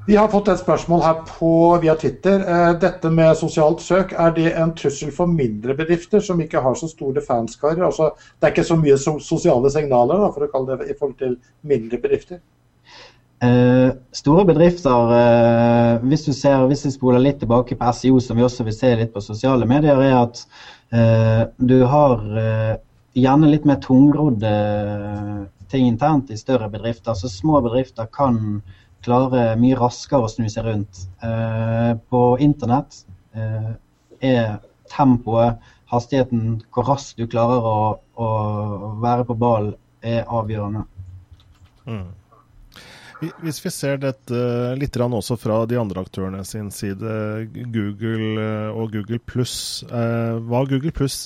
Vi 0.08 0.15
har 0.15 0.30
fått 0.32 0.48
et 0.48 0.62
spørsmål 0.62 1.02
her 1.04 1.15
på, 1.28 1.50
via 1.84 1.91
Twitter. 2.00 2.39
Eh, 2.39 2.70
dette 2.80 3.10
med 3.12 3.36
sosialt 3.36 3.82
søk, 3.84 4.13
er 4.15 4.32
det 4.38 4.54
en 4.56 4.70
trussel 4.72 5.10
for 5.12 5.28
mindre 5.28 5.76
bedrifter 5.76 6.24
som 6.24 6.39
ikke 6.39 6.62
har 6.63 6.78
så 6.80 6.88
store 6.88 7.20
fanskarer? 7.26 7.82
Altså, 7.84 8.13
det 8.39 8.48
er 8.48 8.54
ikke 8.54 8.70
så 8.70 8.78
mye 8.80 8.96
sosiale 9.04 9.72
signaler 9.74 10.24
da, 10.24 10.30
for 10.32 10.48
å 10.48 10.50
kalle 10.54 10.78
det 10.80 10.88
i 10.93 10.96
forhold 10.96 11.17
til 11.20 11.36
mindre 11.67 12.00
bedrifter? 12.00 12.39
Eh, 13.43 13.89
store 14.15 14.48
bedrifter, 14.48 15.12
eh, 15.17 16.08
hvis 16.08 16.24
du 16.30 16.32
ser, 16.32 16.63
hvis 16.72 16.88
vi 16.88 16.93
spoler 16.96 17.28
litt 17.28 17.43
tilbake 17.43 17.76
på 17.76 17.91
SEO, 18.00 18.24
som 18.24 18.39
vi 18.39 18.48
også 18.48 18.63
vil 18.63 18.80
se 18.80 18.96
litt 18.96 19.12
på 19.12 19.28
sosiale 19.28 19.67
medier, 19.67 20.00
er 20.08 20.15
at 20.22 20.46
eh, 20.96 21.43
du 21.60 21.82
har 21.84 22.24
eh, 22.32 22.74
gjerne 23.12 23.52
litt 23.52 23.67
mer 23.67 23.84
tungrodde 23.84 24.56
ting 25.67 25.91
internt 25.91 26.32
i 26.32 26.39
større 26.39 26.72
bedrifter. 26.72 27.12
Så 27.12 27.28
små 27.28 27.60
bedrifter 27.67 28.08
kan 28.08 28.62
klarer 29.08 29.56
mye 29.60 29.78
raskere 29.80 30.28
å 30.28 30.32
snu 30.32 30.50
seg 30.52 30.67
rundt. 30.67 31.06
Eh, 31.24 31.93
på 32.12 32.22
internett 32.43 33.02
eh, 33.38 33.74
er 34.20 34.60
tempoet, 34.91 35.63
hastigheten, 35.91 36.62
hvor 36.76 36.88
raskt 36.91 37.20
du 37.20 37.28
klarer 37.32 37.63
å, 37.63 37.80
å 38.20 38.30
være 39.04 39.28
på 39.28 39.38
ballen, 39.39 39.76
er 40.04 40.28
avgjørende. 40.30 40.84
Mm. 41.88 42.08
Hvis 43.41 43.58
vi 43.63 43.72
ser 43.74 43.98
dette 43.98 44.39
litt 44.78 44.98
også 45.02 45.39
fra 45.41 45.63
de 45.65 45.80
andre 45.80 46.04
aktørene 46.06 46.43
sin 46.46 46.70
side, 46.70 47.48
Google 47.74 48.30
eh, 48.43 48.70
og 48.76 48.93
Google 48.93 49.20
pluss. 49.26 49.84
Var 49.89 50.70
Google 50.70 50.93
pluss 50.93 51.24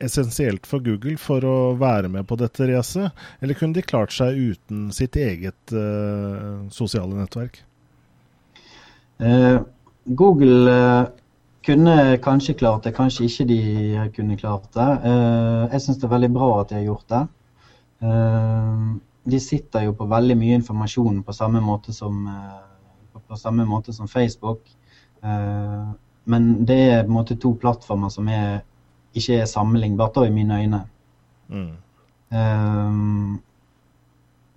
essensielt 0.00 0.66
for 0.68 0.82
Google 0.84 1.16
for 1.20 1.44
å 1.46 1.56
være 1.78 2.10
med 2.12 2.26
på 2.28 2.38
dette 2.40 2.68
racet, 2.70 3.16
eller 3.40 3.58
kunne 3.58 3.76
de 3.76 3.84
klart 3.84 4.14
seg 4.14 4.36
uten 4.36 4.88
sitt 4.96 5.16
eget 5.20 5.74
uh, 5.74 6.66
sosiale 6.74 7.18
nettverk? 7.18 7.60
Uh, 9.20 9.60
Google 10.16 10.72
uh, 10.72 11.10
kunne 11.66 11.96
kanskje 12.24 12.56
klart 12.60 12.86
det, 12.86 12.94
kanskje 12.96 13.28
ikke 13.28 13.46
de 13.50 13.60
kunne 14.16 14.38
klart 14.40 14.70
det. 14.72 14.88
jeg 15.74 15.82
syns 15.84 15.98
det 16.00 16.06
er 16.08 16.14
veldig 16.14 16.30
bra 16.32 16.48
at 16.62 16.70
de 16.70 16.78
har 16.78 16.86
gjort 16.86 17.12
det. 17.12 17.20
de 19.28 19.40
sitter 19.44 19.84
jo 19.84 19.92
på 19.98 20.06
veldig 20.08 20.36
mye 20.40 20.56
informasjon 20.56 21.20
på 21.22 21.34
samme 21.36 21.60
måte 21.60 21.92
som, 21.92 22.24
på 23.12 23.36
samme 23.36 23.68
måte 23.68 23.92
som 23.92 24.08
Facebook. 24.08 24.72
men 26.24 26.48
det 26.64 26.80
er 26.80 27.02
på 27.02 27.12
en 27.12 27.18
måte 27.18 27.36
to 27.36 27.52
plattformer 27.60 28.08
som 28.08 28.32
er 28.32 28.62
ikke 29.16 29.40
er 29.42 29.48
sammenlignbart 29.50 30.16
da, 30.16 30.26
i 30.26 30.34
mine 30.34 30.58
øyne. 30.62 30.80
Mm. 31.50 31.70
Um, 32.30 33.40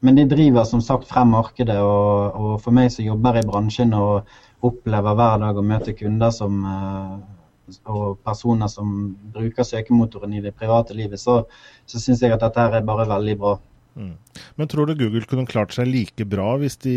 men 0.03 0.17
de 0.19 0.25
driver 0.29 0.65
som 0.67 0.81
sagt 0.83 1.07
frem 1.09 1.31
markedet, 1.33 1.79
og, 1.79 2.35
og, 2.35 2.55
for 2.61 2.75
meg 2.75 2.91
som 2.93 3.07
jobber 3.07 3.39
i 3.39 3.45
bransjen 3.47 3.95
og 3.97 4.29
opplever 4.63 5.15
hver 5.17 5.39
dag 5.41 5.59
å 5.59 5.65
møte 5.65 5.95
kunder 5.97 6.33
som, 6.35 6.59
uh, 6.67 7.77
og 7.89 8.19
personer 8.23 8.71
som 8.71 9.13
bruker 9.33 9.65
søkemotoren 9.67 10.35
i 10.35 10.43
det 10.43 10.53
private 10.59 10.95
livet, 10.97 11.21
så, 11.21 11.41
så 11.87 12.01
syns 12.01 12.23
jeg 12.23 12.35
at 12.35 12.43
dette 12.43 12.67
er 12.67 12.85
bare 12.87 13.07
veldig 13.09 13.37
bra. 13.39 13.57
Mm. 13.95 14.13
Men 14.55 14.67
tror 14.67 14.85
du 14.89 14.95
Google 14.97 15.25
kunne 15.29 15.45
klart 15.45 15.73
seg 15.75 15.85
like 15.85 16.25
bra 16.25 16.55
hvis 16.57 16.79
de 16.81 16.95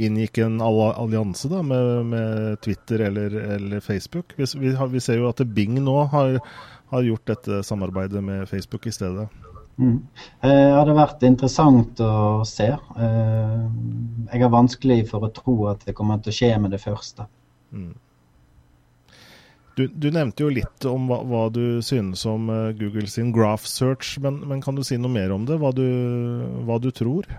inngikk 0.00 0.40
en 0.40 0.62
allianse 0.64 1.50
da, 1.52 1.60
med, 1.66 2.06
med 2.08 2.60
Twitter 2.64 3.04
eller, 3.08 3.36
eller 3.58 3.84
Facebook? 3.84 4.32
Vi, 4.38 4.48
vi, 4.56 4.72
vi, 4.72 5.02
ser 5.04 5.20
jo 5.20 5.28
at 5.28 5.42
Bing 5.52 5.76
nå 5.84 5.98
har, 6.14 6.38
har 6.92 7.08
gjort 7.08 7.26
dette 7.26 7.62
samarbeidet 7.66 8.22
med 8.24 8.48
Facebook 8.48 8.86
i 8.86 8.92
stedet. 8.92 9.28
Mm. 9.80 9.98
Eh, 10.40 10.50
det 10.50 10.76
hadde 10.76 10.94
vært 10.96 11.24
interessant 11.26 12.00
å 12.04 12.14
se. 12.48 12.68
Eh, 12.68 13.60
jeg 14.32 14.44
har 14.44 14.52
vanskelig 14.52 15.02
for 15.10 15.24
å 15.24 15.32
tro 15.34 15.56
at 15.72 15.86
det 15.88 15.96
kommer 15.96 16.20
til 16.22 16.34
å 16.34 16.38
skje 16.38 16.50
med 16.60 16.74
det 16.74 16.82
første. 16.82 17.26
Mm. 17.72 17.94
Du, 19.72 19.86
du, 19.88 20.10
nevnte 20.12 20.44
jo 20.44 20.50
litt 20.52 20.84
om 20.84 21.06
hva, 21.08 21.22
hva, 21.24 21.46
du 21.48 21.80
synes 21.80 22.26
om 22.28 22.50
uh, 22.52 22.74
Google 22.76 23.06
sin 23.08 23.30
graph 23.32 23.64
search, 23.64 24.18
men, 24.20 24.42
men, 24.44 24.60
kan 24.60 24.76
du 24.76 24.82
si 24.84 24.98
noe 25.00 25.08
mer 25.08 25.32
om 25.32 25.46
det? 25.48 25.56
Hva 25.62 25.70
du, 25.72 25.86
hva 26.68 26.76
du 26.76 26.90
tror? 26.92 27.30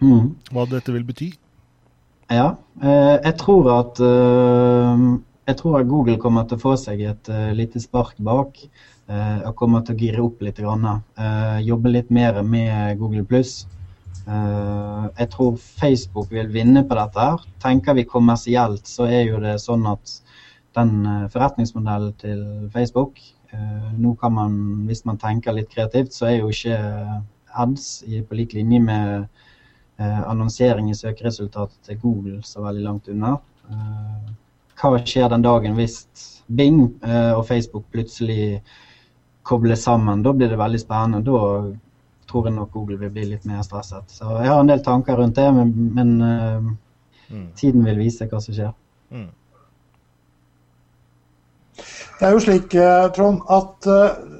Mm. 0.00 0.32
Hva 0.48 0.64
dette 0.70 0.94
vil 0.94 1.04
bety? 1.04 1.34
Ja, 2.32 2.54
jeg 2.80 3.34
tror 3.36 3.68
at 3.74 4.00
jeg 5.44 5.58
tror 5.60 5.80
at 5.80 5.88
Google 5.88 6.16
kommer 6.20 6.46
til 6.48 6.56
å 6.56 6.62
få 6.62 6.74
seg 6.80 7.02
et 7.04 7.30
uh, 7.32 7.52
lite 7.56 7.82
spark 7.82 8.16
bak. 8.24 8.58
Uh, 9.04 9.44
og 9.50 9.56
kommer 9.58 9.84
til 9.84 9.96
å 9.96 10.00
gire 10.00 10.24
opp 10.24 10.42
litt. 10.44 10.60
Uh, 10.64 11.58
jobbe 11.64 11.92
litt 11.92 12.12
mer 12.14 12.40
med 12.42 12.98
Google 13.00 13.24
pluss. 13.28 13.64
jeg 14.24 15.28
tror 15.28 15.56
Facebook 15.60 16.30
vil 16.32 16.46
vinne 16.48 16.80
på 16.88 16.96
dette. 16.96 17.20
her. 17.20 17.42
Tenker 17.60 17.94
vi 17.94 18.06
kommersielt, 18.08 18.86
så 18.88 19.04
er 19.04 19.26
jo 19.28 19.40
det 19.42 19.58
sånn 19.60 19.84
at 19.86 20.14
den 20.74 21.04
forretningsmodellen 21.30 22.14
til 22.18 22.40
Facebook 22.72 23.20
Nå 23.98 24.14
kan 24.18 24.32
man, 24.34 24.54
hvis 24.88 25.04
man 25.04 25.20
tenker 25.20 25.52
litt 25.54 25.68
kreativt, 25.70 26.16
så 26.16 26.26
er 26.26 26.38
jo 26.38 26.48
ikke 26.48 26.78
ads 27.54 27.84
på 28.26 28.34
lik 28.34 28.56
linje 28.56 28.80
med 28.82 29.28
annonsering 30.00 30.88
i 30.90 30.96
søkeresultatet 30.96 31.84
til 31.84 32.00
Google 32.00 32.40
så 32.42 32.64
veldig 32.64 32.86
langt 32.88 33.12
unna 33.12 33.36
hva 34.80 34.98
skjer 35.00 35.30
den 35.32 35.44
dagen 35.44 35.76
hvis 35.78 36.02
Bing 36.46 36.80
eh, 37.04 37.32
og 37.32 37.46
Facebook 37.48 37.86
plutselig 37.92 38.62
kobler 39.46 39.78
sammen? 39.78 40.22
Da 40.24 40.32
blir 40.36 40.50
det 40.52 40.60
veldig 40.60 40.80
spennende. 40.82 41.22
Da 41.24 42.28
tror 42.30 42.48
jeg 42.48 42.56
nok 42.56 42.72
Google 42.74 42.98
vil 43.00 43.12
bli 43.14 43.28
litt 43.30 43.46
mer 43.48 43.62
stresset. 43.64 44.10
Så 44.10 44.28
jeg 44.40 44.50
har 44.50 44.60
en 44.60 44.70
del 44.70 44.82
tanker 44.84 45.18
rundt 45.20 45.38
det, 45.38 45.46
men, 45.54 45.72
men 45.94 46.12
uh, 46.24 46.68
mm. 47.30 47.48
tiden 47.56 47.84
vil 47.86 48.00
vise 48.00 48.28
hva 48.28 48.40
som 48.42 48.56
skjer. 48.56 48.72
Mm. 49.14 49.30
Det 52.14 52.28
er 52.28 52.32
jo 52.32 52.40
slik, 52.44 52.74
eh, 52.78 53.08
Trond, 53.12 53.42
at 53.50 53.88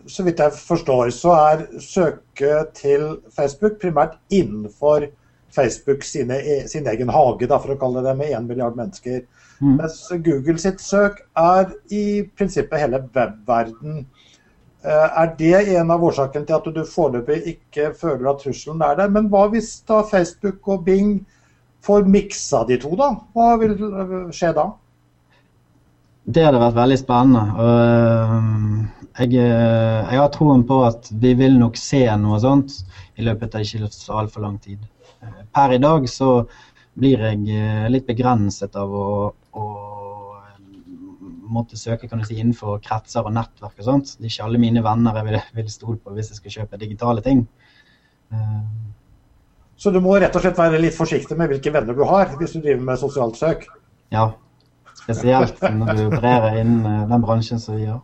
så 0.07 0.23
vidt 0.23 0.41
jeg 0.41 0.55
forstår, 0.55 1.11
så 1.11 1.33
er 1.35 1.65
søket 1.83 2.71
til 2.79 3.09
Facebook 3.35 3.81
primært 3.83 4.15
innenfor 4.31 5.09
Facebook 5.55 6.03
sine, 6.03 6.39
e, 6.39 6.69
sin 6.69 6.87
egen 6.87 7.09
hage, 7.09 7.49
da, 7.51 7.59
for 7.63 7.75
å 7.75 7.79
kalle 7.81 8.03
det, 8.05 8.15
med 8.19 8.33
1 8.35 8.49
milliard 8.49 8.79
mennesker. 8.79 9.23
Mm. 9.61 9.77
Mens 9.79 9.99
Google 10.25 10.59
sitt 10.59 10.83
søk 10.83 11.21
er 11.39 11.71
i 11.95 12.05
prinsippet 12.37 12.83
hele 12.83 13.03
webverden. 13.15 14.05
Eh, 14.85 15.21
er 15.23 15.31
det 15.39 15.55
en 15.79 15.93
av 15.95 16.03
årsakene 16.05 16.47
til 16.49 16.59
at 16.59 16.67
du 16.75 16.83
foreløpig 16.89 17.39
ikke 17.55 17.93
føler 17.97 18.31
at 18.33 18.43
trusselen 18.43 18.83
er 18.85 18.99
der? 18.99 19.13
Men 19.13 19.31
hva 19.33 19.47
hvis 19.53 19.77
da 19.89 20.03
Facebook 20.09 20.67
og 20.69 20.85
Bing 20.89 21.21
får 21.85 22.09
miksa 22.09 22.65
de 22.69 22.79
to, 22.81 22.95
da? 22.99 23.13
Hva 23.37 23.55
vil 23.61 23.77
skje 24.35 24.53
da? 24.57 24.67
Det 26.25 26.45
hadde 26.45 26.61
vært 26.61 26.77
veldig 26.79 26.99
spennende. 27.01 27.45
Og 27.61 29.21
jeg, 29.21 29.33
jeg 29.37 30.21
har 30.21 30.31
troen 30.33 30.65
på 30.69 30.81
at 30.87 31.09
vi 31.21 31.35
vil 31.39 31.59
nok 31.61 31.77
se 31.79 32.05
noe 32.21 32.41
sånt 32.43 32.79
i 33.21 33.27
løpet 33.27 33.57
av 33.57 33.65
ikke 33.65 33.91
så 33.93 34.21
altfor 34.23 34.45
lang 34.47 34.57
tid. 34.65 34.81
Per 35.55 35.77
i 35.77 35.81
dag 35.81 36.09
så 36.11 36.31
blir 36.99 37.21
jeg 37.29 37.91
litt 37.93 38.09
begrenset 38.09 38.77
av 38.81 38.93
å, 38.93 39.07
å 39.55 39.67
måtte 41.55 41.79
søke 41.79 42.09
kan 42.09 42.19
du 42.19 42.27
si, 42.27 42.39
innenfor 42.41 42.81
kretser 42.83 43.27
og 43.27 43.35
nettverk 43.37 43.79
og 43.79 43.87
sånt. 43.87 44.17
Det 44.19 44.27
er 44.27 44.33
ikke 44.33 44.49
alle 44.49 44.63
mine 44.63 44.83
venner 44.85 45.21
jeg 45.21 45.29
vil, 45.29 45.39
vil 45.61 45.71
stole 45.71 46.01
på 46.03 46.15
hvis 46.17 46.33
jeg 46.33 46.41
skal 46.41 46.57
kjøpe 46.59 46.81
digitale 46.81 47.23
ting. 47.25 47.45
Så 49.77 49.91
du 49.91 50.01
må 50.03 50.17
rett 50.19 50.35
og 50.35 50.45
slett 50.45 50.59
være 50.59 50.81
litt 50.81 50.97
forsiktig 50.97 51.37
med 51.39 51.51
hvilke 51.53 51.73
venner 51.75 51.97
du 51.97 52.05
har 52.09 52.31
hvis 52.39 52.55
du 52.55 52.61
driver 52.63 52.85
med 52.87 53.01
sosialt 53.01 53.39
søk? 53.39 53.67
Ja, 54.15 54.31
spesielt 54.97 55.59
når 55.63 55.99
du 55.99 56.05
opererer 56.07 56.61
innen 56.61 56.87
eh, 56.89 57.09
den 57.11 57.25
bransjen 57.25 57.61
som 57.63 57.79
vi 57.79 57.89
gjør. 57.89 58.01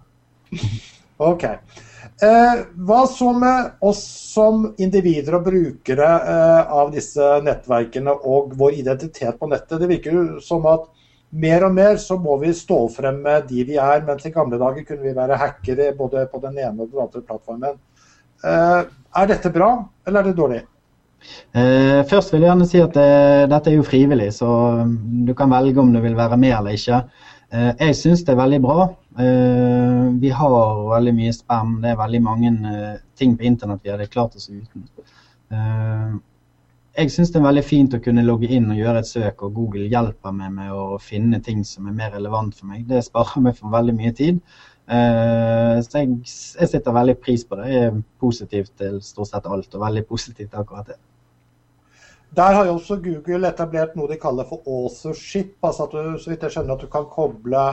Ok. 1.20 1.46
Eh, 1.46 2.62
hva 2.88 3.00
så 3.08 3.30
med 3.36 3.84
oss 3.86 4.02
som 4.34 4.66
individer 4.82 5.38
og 5.38 5.46
brukere 5.46 6.08
eh, 6.34 6.72
av 6.80 6.90
disse 6.92 7.28
nettverkene 7.46 8.12
og 8.12 8.54
vår 8.60 8.80
identitet 8.82 9.38
på 9.40 9.48
nettet? 9.48 9.78
Det 9.80 9.88
virker 9.88 10.16
jo 10.16 10.24
som 10.44 10.66
at 10.68 10.88
mer 11.30 11.64
og 11.66 11.74
mer 11.74 11.98
så 12.02 12.16
må 12.18 12.36
vi 12.42 12.52
stå 12.56 12.80
frem 12.94 13.20
med 13.24 13.46
de 13.50 13.64
vi 13.68 13.78
er, 13.78 14.02
mens 14.06 14.26
i 14.26 14.32
gamle 14.34 14.58
dager 14.60 14.86
kunne 14.86 15.04
vi 15.04 15.14
være 15.16 15.38
hackere 15.38 15.92
både 15.98 16.26
på 16.32 16.42
den 16.42 16.58
ene 16.58 16.74
og 16.74 16.90
den 16.90 17.04
andre 17.04 17.22
plattformen. 17.22 17.78
Eh, 18.44 18.82
er 19.20 19.30
dette 19.30 19.52
bra, 19.52 19.72
eller 20.06 20.20
er 20.20 20.30
det 20.30 20.38
dårlig? 20.38 20.60
Eh, 21.52 22.00
først 22.08 22.32
vil 22.32 22.42
jeg 22.42 22.48
gjerne 22.48 22.68
si 22.68 22.80
at 22.80 22.96
eh, 22.96 23.46
dette 23.50 23.70
er 23.70 23.76
jo 23.76 23.86
frivillig, 23.86 24.30
så 24.34 24.48
du 25.26 25.34
kan 25.36 25.52
velge 25.52 25.82
om 25.82 25.92
du 25.92 26.00
vil 26.02 26.16
være 26.18 26.38
med 26.40 26.56
eller 26.56 26.78
ikke. 26.78 27.04
Jeg 27.50 27.96
syns 27.98 28.20
det 28.22 28.30
er 28.30 28.38
veldig 28.38 28.58
bra. 28.62 28.84
Vi 30.22 30.28
har 30.38 30.52
veldig 30.86 31.14
mye 31.16 31.32
spam. 31.34 31.72
Det 31.82 31.88
er 31.90 31.96
veldig 31.98 32.20
mange 32.22 32.52
ting 33.18 33.32
på 33.34 33.48
internett 33.48 33.82
vi 33.82 33.90
hadde 33.90 34.06
klart 34.06 34.36
oss 34.38 34.46
uten. 34.46 34.84
Jeg 37.00 37.12
syns 37.14 37.30
det 37.32 37.40
er 37.40 37.46
veldig 37.46 37.62
fint 37.64 37.94
å 37.96 38.00
kunne 38.04 38.24
logge 38.26 38.50
inn 38.52 38.68
og 38.72 38.78
gjøre 38.78 39.00
et 39.00 39.08
søk, 39.08 39.44
og 39.46 39.54
Google 39.56 39.88
hjelper 39.88 40.34
meg 40.36 40.52
med 40.56 40.72
å 40.76 40.98
finne 41.00 41.40
ting 41.44 41.62
som 41.64 41.88
er 41.88 41.96
mer 41.96 42.12
relevant 42.16 42.56
for 42.56 42.70
meg. 42.70 42.84
Det 42.88 43.00
sparer 43.06 43.44
meg 43.44 43.56
for 43.58 43.72
veldig 43.72 43.94
mye 43.96 44.12
tid. 44.16 44.40
så 44.90 46.02
jeg, 46.02 46.16
jeg 46.60 46.68
setter 46.72 46.96
veldig 46.96 47.16
pris 47.22 47.44
på 47.46 47.56
det. 47.60 47.68
Jeg 47.70 47.86
er 47.88 48.02
positiv 48.20 48.68
til 48.76 48.98
stort 49.06 49.30
sett 49.30 49.46
alt, 49.46 49.74
og 49.74 49.86
veldig 49.86 50.04
positiv 50.08 50.48
til 50.48 50.60
akkurat 50.60 50.92
det. 50.92 50.98
Der 52.36 52.54
har 52.54 52.66
jo 52.66 52.76
også 52.76 53.00
Google 53.02 53.48
etablert 53.48 53.96
noe 53.98 54.10
de 54.10 54.18
kaller 54.20 54.46
for 54.46 54.62
authorship. 54.66 55.56
altså 55.62 55.88
at 55.88 55.96
du, 55.96 56.18
så 56.18 56.30
vidt 56.30 56.44
jeg 56.46 56.54
skjønner 56.54 56.76
at 56.76 56.84
du 56.84 56.90
kan 56.92 57.08
koble 57.10 57.64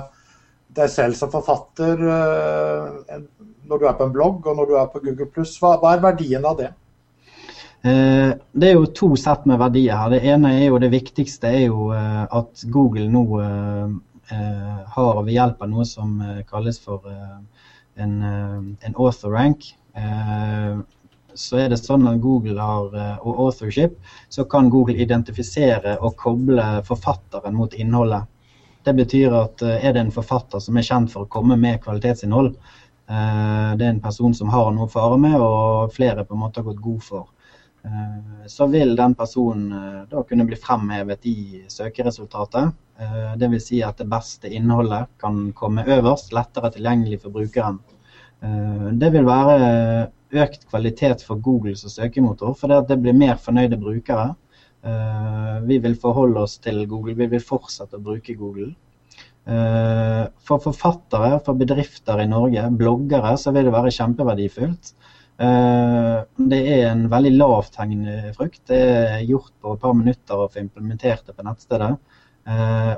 deg 0.77 0.89
selv 0.89 1.15
som 1.15 1.29
forfatter 1.31 2.01
uh, 2.01 3.21
når 3.69 3.79
du 3.79 3.85
er 3.87 3.95
på 3.99 4.07
en 4.07 4.15
blogg 4.15 4.47
og 4.47 4.57
når 4.57 4.69
du 4.69 4.75
er 4.79 4.89
på 4.93 5.01
Google+. 5.03 5.29
Hva, 5.61 5.77
hva 5.81 5.93
er 5.93 6.03
verdien 6.03 6.45
av 6.45 6.57
det? 6.59 6.71
Uh, 7.87 8.33
det 8.51 8.71
er 8.71 8.75
jo 8.75 8.89
to 8.91 9.11
sett 9.19 9.45
med 9.47 9.61
verdier 9.61 9.95
her. 9.95 10.11
Det 10.11 10.21
ene 10.27 10.51
er 10.57 10.65
jo 10.67 10.81
det 10.83 10.91
viktigste 10.91 11.51
er 11.53 11.65
jo 11.69 11.89
uh, 11.93 12.25
at 12.27 12.67
Google 12.73 13.07
nå 13.11 13.23
har 14.27 15.21
ved 15.23 15.31
hjelp 15.31 15.61
av 15.63 15.69
noe 15.71 15.85
som 15.87 16.17
kalles 16.49 16.81
for 16.83 17.05
en, 17.07 18.15
en 18.27 18.97
author 18.99 19.31
rank 19.31 19.69
så 21.37 21.59
er 21.61 21.69
det 21.71 21.79
sånn 21.79 22.07
at 22.09 22.19
Google 22.21 22.57
har, 22.61 22.89
eh, 22.97 23.21
og 23.21 23.43
authorship, 23.47 23.97
så 24.29 24.45
kan 24.49 24.71
Google 24.73 24.97
identifisere 25.03 25.97
og 26.01 26.17
koble 26.19 26.65
forfatteren 26.87 27.55
mot 27.57 27.73
innholdet. 27.77 28.25
Det 28.83 28.95
betyr 28.97 29.35
at 29.37 29.63
eh, 29.65 29.85
er 29.85 29.95
det 29.95 30.05
en 30.05 30.13
forfatter 30.15 30.63
som 30.63 30.77
er 30.77 30.87
kjent 30.87 31.13
for 31.13 31.25
å 31.25 31.31
komme 31.31 31.59
med 31.59 31.81
kvalitetsinnhold, 31.85 32.53
eh, 33.07 33.71
det 33.77 33.85
er 33.85 33.93
en 33.93 34.03
person 34.03 34.33
som 34.37 34.51
har 34.53 34.71
noe 34.73 34.89
å 34.89 34.93
fare 34.93 35.19
med, 35.21 35.37
og 35.39 35.93
flere 35.95 36.25
på 36.25 36.35
en 36.35 36.45
måte 36.45 36.63
har 36.63 36.69
gått 36.71 36.83
god 36.83 37.03
for, 37.05 37.27
så 38.47 38.65
vil 38.71 38.95
den 38.97 39.13
personen 39.15 40.05
da 40.09 40.23
kunne 40.27 40.45
bli 40.47 40.57
fremhevet 40.59 41.25
i 41.29 41.63
søkeresultatet. 41.71 42.73
Dvs. 43.37 43.67
Si 43.69 43.81
at 43.85 43.99
det 44.01 44.07
beste 44.11 44.49
innholdet 44.49 45.07
kan 45.21 45.51
komme 45.55 45.85
øverst, 45.85 46.33
lettere 46.35 46.71
tilgjengelig 46.73 47.21
for 47.21 47.35
brukeren. 47.35 47.77
Det 48.97 49.11
vil 49.13 49.27
være 49.27 50.09
økt 50.43 50.65
kvalitet 50.69 51.23
for 51.23 51.39
Google 51.39 51.75
som 51.79 51.93
søkemotor, 51.93 52.57
for 52.57 52.67
det 52.89 52.99
blir 53.01 53.15
mer 53.15 53.37
fornøyde 53.39 53.79
brukere. 53.79 54.33
Vi 55.67 55.79
vil 55.83 55.95
forholde 56.01 56.43
oss 56.43 56.57
til 56.63 56.83
Google, 56.89 57.15
vi 57.15 57.29
vil 57.31 57.43
fortsette 57.43 57.97
å 57.97 58.03
bruke 58.03 58.35
Google. 58.39 58.73
For 59.47 60.59
forfattere, 60.59 61.37
for 61.45 61.55
bedrifter 61.55 62.19
i 62.19 62.27
Norge, 62.29 62.65
bloggere, 62.77 63.37
så 63.39 63.53
vil 63.55 63.69
det 63.69 63.75
være 63.77 63.93
kjempeverdifullt. 63.95 64.93
Uh, 65.37 66.23
det 66.49 66.59
er 66.73 66.87
en 66.89 67.05
veldig 67.11 67.33
lavthengende 67.37 68.33
frukt. 68.37 68.63
Det 68.69 68.81
er 68.81 69.25
gjort 69.27 69.53
på 69.61 69.75
et 69.75 69.83
par 69.83 69.95
minutter 69.97 70.41
å 70.41 70.49
få 70.49 70.63
implementert 70.63 71.27
det 71.27 71.37
på 71.37 71.45
nettstedet. 71.45 71.95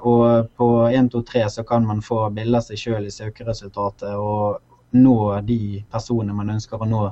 og 0.06 0.50
på 0.56 0.66
1, 0.86 1.08
2, 1.10 1.22
3 1.26 1.40
så 1.50 1.64
kan 1.66 1.86
man 1.86 2.04
få 2.06 2.20
bilde 2.30 2.60
seg 2.62 2.78
sjøl 2.78 3.08
i 3.10 3.14
søkeresultatet 3.14 4.12
og 4.14 4.60
nå 4.94 5.16
de 5.42 5.84
personene 5.90 6.36
man 6.38 6.52
ønsker 6.54 6.82
å 6.82 6.90
nå 6.90 7.08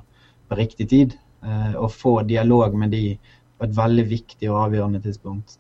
på 0.48 0.58
riktig 0.60 0.90
tid. 0.90 1.16
Eh, 1.44 1.76
og 1.76 1.92
få 1.94 2.22
dialog 2.28 2.76
med 2.76 2.92
de 2.92 3.18
på 3.58 3.66
et 3.68 3.78
veldig 3.78 4.06
viktig 4.10 4.50
og 4.52 4.62
avgjørende 4.66 5.02
tidspunkt. 5.04 5.58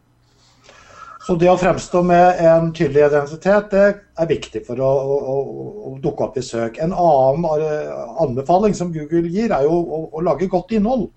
Så 1.28 1.36
det 1.36 1.50
å 1.52 1.58
fremstå 1.60 2.02
med 2.08 2.40
en 2.40 2.70
tydelig 2.72 3.02
identitet 3.10 3.74
det 3.74 3.86
er 4.16 4.28
viktig 4.30 4.62
for 4.64 4.80
å, 4.80 4.88
å, 4.88 5.34
å 5.90 5.96
dukke 6.00 6.24
opp 6.24 6.38
i 6.40 6.44
søk. 6.46 6.78
En 6.80 6.94
annen 6.96 7.66
eh, 7.66 7.90
anbefaling 8.24 8.76
som 8.78 8.94
Google 8.94 9.28
gir, 9.28 9.52
er 9.52 9.66
jo 9.68 9.76
å, 9.76 10.00
å 10.16 10.24
lage 10.24 10.48
godt 10.48 10.72
innhold. 10.78 11.10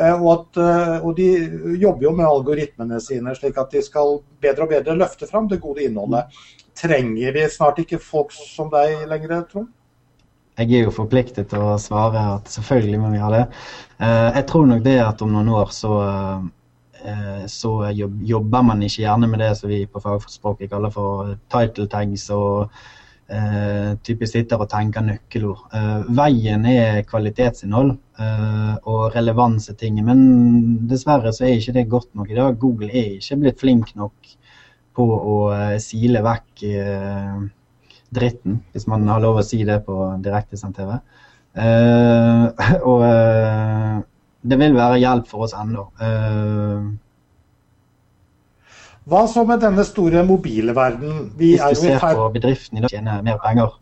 Eh, 0.00 0.16
og, 0.16 0.26
at, 0.32 0.58
og, 1.04 1.12
de 1.14 1.76
jobber 1.78 2.08
jo 2.08 2.14
med 2.18 2.26
algoritmene 2.26 2.98
sine, 3.04 3.36
slik 3.38 3.60
at 3.62 3.70
de 3.70 3.84
skal 3.86 4.18
bedre 4.42 4.66
og 4.66 4.74
bedre 4.74 4.98
løfte 4.98 5.30
fram 5.30 5.46
det 5.52 5.60
gode 5.62 5.86
innholdet. 5.86 6.42
Trenger 6.82 7.38
vi 7.38 7.46
snart 7.52 7.78
ikke 7.84 8.02
folk 8.02 8.34
som 8.34 8.72
deg 8.72 9.06
lenger, 9.12 9.44
Trond? 9.52 9.70
jeg 10.58 10.72
er 10.76 10.86
jo 10.86 10.94
forpliktet 10.94 11.48
til 11.50 11.62
å 11.64 11.78
svare 11.80 12.22
at 12.36 12.50
selvfølgelig 12.52 13.00
må 13.00 13.12
vi 13.14 13.22
ha 13.22 13.30
det. 13.32 13.44
Eh, 13.98 14.28
jeg 14.38 14.46
tror 14.50 14.66
nok 14.68 14.82
det 14.84 14.98
at 15.00 15.22
om 15.24 15.32
noen 15.32 15.48
år 15.54 15.72
så, 15.74 15.92
eh, 16.04 16.42
så 17.50 17.70
jobber 17.92 18.66
man 18.66 18.82
ikke 18.82 19.02
gjerne 19.04 19.28
med 19.30 19.42
det 19.42 19.52
som 19.58 19.70
vi 19.70 19.84
på 19.90 20.02
fagspråket 20.02 20.70
kaller 20.70 20.92
for 20.94 21.32
title 21.52 21.88
tags 21.90 22.28
og 22.34 22.68
uh, 22.68 23.92
typisk 24.06 24.36
sitter 24.36 24.60
og 24.62 24.70
tenker 24.70 25.04
nøkkelord. 25.06 25.64
veien 26.14 26.66
er 26.70 27.00
kvalitetsinnhold 27.08 27.94
og 28.86 29.16
relevans 29.16 29.70
er 29.72 29.78
ting. 29.80 29.98
Men 30.04 30.20
dessverre 30.90 31.32
så 31.34 31.48
er 31.48 31.56
ikke 31.56 31.74
det 31.78 31.88
godt 31.90 32.12
nok 32.14 32.30
i 32.30 32.38
dag. 32.38 32.60
Google 32.60 32.92
er 32.92 33.16
ikke 33.16 33.40
blitt 33.40 33.60
flink 33.60 33.96
nok 33.98 34.36
på 34.94 35.08
å 35.08 35.36
sile 35.80 36.22
vekk 36.22 36.66
dritten, 38.12 38.60
hvis 38.72 38.86
man 38.90 39.08
har 39.08 39.22
lov 39.24 39.40
å 39.40 39.46
si 39.46 39.62
det 39.64 39.80
på 39.86 39.96
direktesendt 40.22 40.78
TV. 40.78 40.96
Uh, 41.52 42.48
og 42.90 43.04
uh, 43.04 44.00
det 44.42 44.58
vil 44.58 44.74
være 44.76 45.00
hjelp 45.02 45.28
for 45.30 45.46
oss 45.46 45.54
ennå. 45.58 45.86
Uh, 46.02 46.90
Hva 49.10 49.24
så 49.30 49.44
med 49.46 49.62
denne 49.62 49.84
store 49.86 50.22
mobile 50.26 50.74
verden? 50.76 51.30
Vi 51.38 51.54
hvis 51.56 51.80
du 51.80 51.86
ser 51.86 52.02
på 52.02 52.28
bedriften 52.34 52.78
i 52.78 52.84
dag 52.84 52.92
tjener 52.92 53.24
mer 53.26 53.40
penger, 53.42 53.72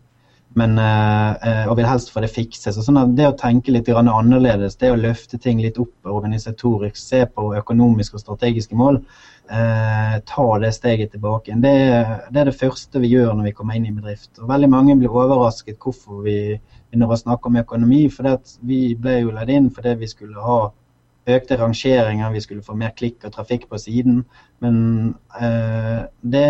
men, 0.57 0.79
og 0.81 1.77
vil 1.77 1.87
helst 1.87 2.09
få 2.11 2.23
det 2.25 2.31
fikset. 2.33 2.73
Så 2.73 2.83
sånn 2.83 3.13
det 3.19 3.27
å 3.29 3.35
tenke 3.39 3.71
litt 3.75 3.91
annerledes, 3.93 4.79
det 4.81 4.91
å 4.95 4.97
løfte 4.99 5.39
ting 5.39 5.61
litt 5.61 5.77
opp 5.79 6.09
organisatorisk, 6.09 6.97
se 6.97 7.21
på 7.29 7.53
økonomiske 7.61 8.17
og 8.17 8.25
strategiske 8.25 8.81
mål, 8.81 9.03
eh, 9.51 10.17
ta 10.27 10.59
det 10.59 10.73
steget 10.75 11.13
tilbake. 11.13 11.55
Det, 11.55 11.77
det, 12.31 12.41
er 12.41 12.51
det 12.51 12.59
første 12.59 13.03
vi 13.03 13.13
gjør 13.15 13.35
når 13.35 13.51
vi 13.51 13.55
kommer 13.57 13.77
inn 13.77 13.89
i 13.91 13.95
bedrift. 13.95 14.33
Og 14.41 14.49
Veldig 14.51 14.71
mange 14.71 14.97
blir 14.99 15.13
overrasket 15.13 15.79
hvorfor 15.83 16.23
vi 16.27 16.39
begynner 16.91 17.15
å 17.15 17.19
snakke 17.19 17.49
om 17.49 17.59
økonomi. 17.63 18.05
For 18.13 18.37
vi 18.67 18.83
ble 18.99 19.21
jo 19.21 19.35
leid 19.35 19.53
inn 19.55 19.71
fordi 19.75 19.97
vi 20.03 20.11
skulle 20.11 20.45
ha 20.45 20.61
økte 21.31 21.59
rangeringer, 21.61 22.33
vi 22.33 22.41
skulle 22.43 22.65
få 22.65 22.75
mer 22.79 22.95
klikk 22.97 23.25
og 23.27 23.35
trafikk 23.35 23.69
på 23.71 23.79
siden. 23.79 24.25
Men 24.65 24.79
eh, 25.41 26.01
det, 26.35 26.47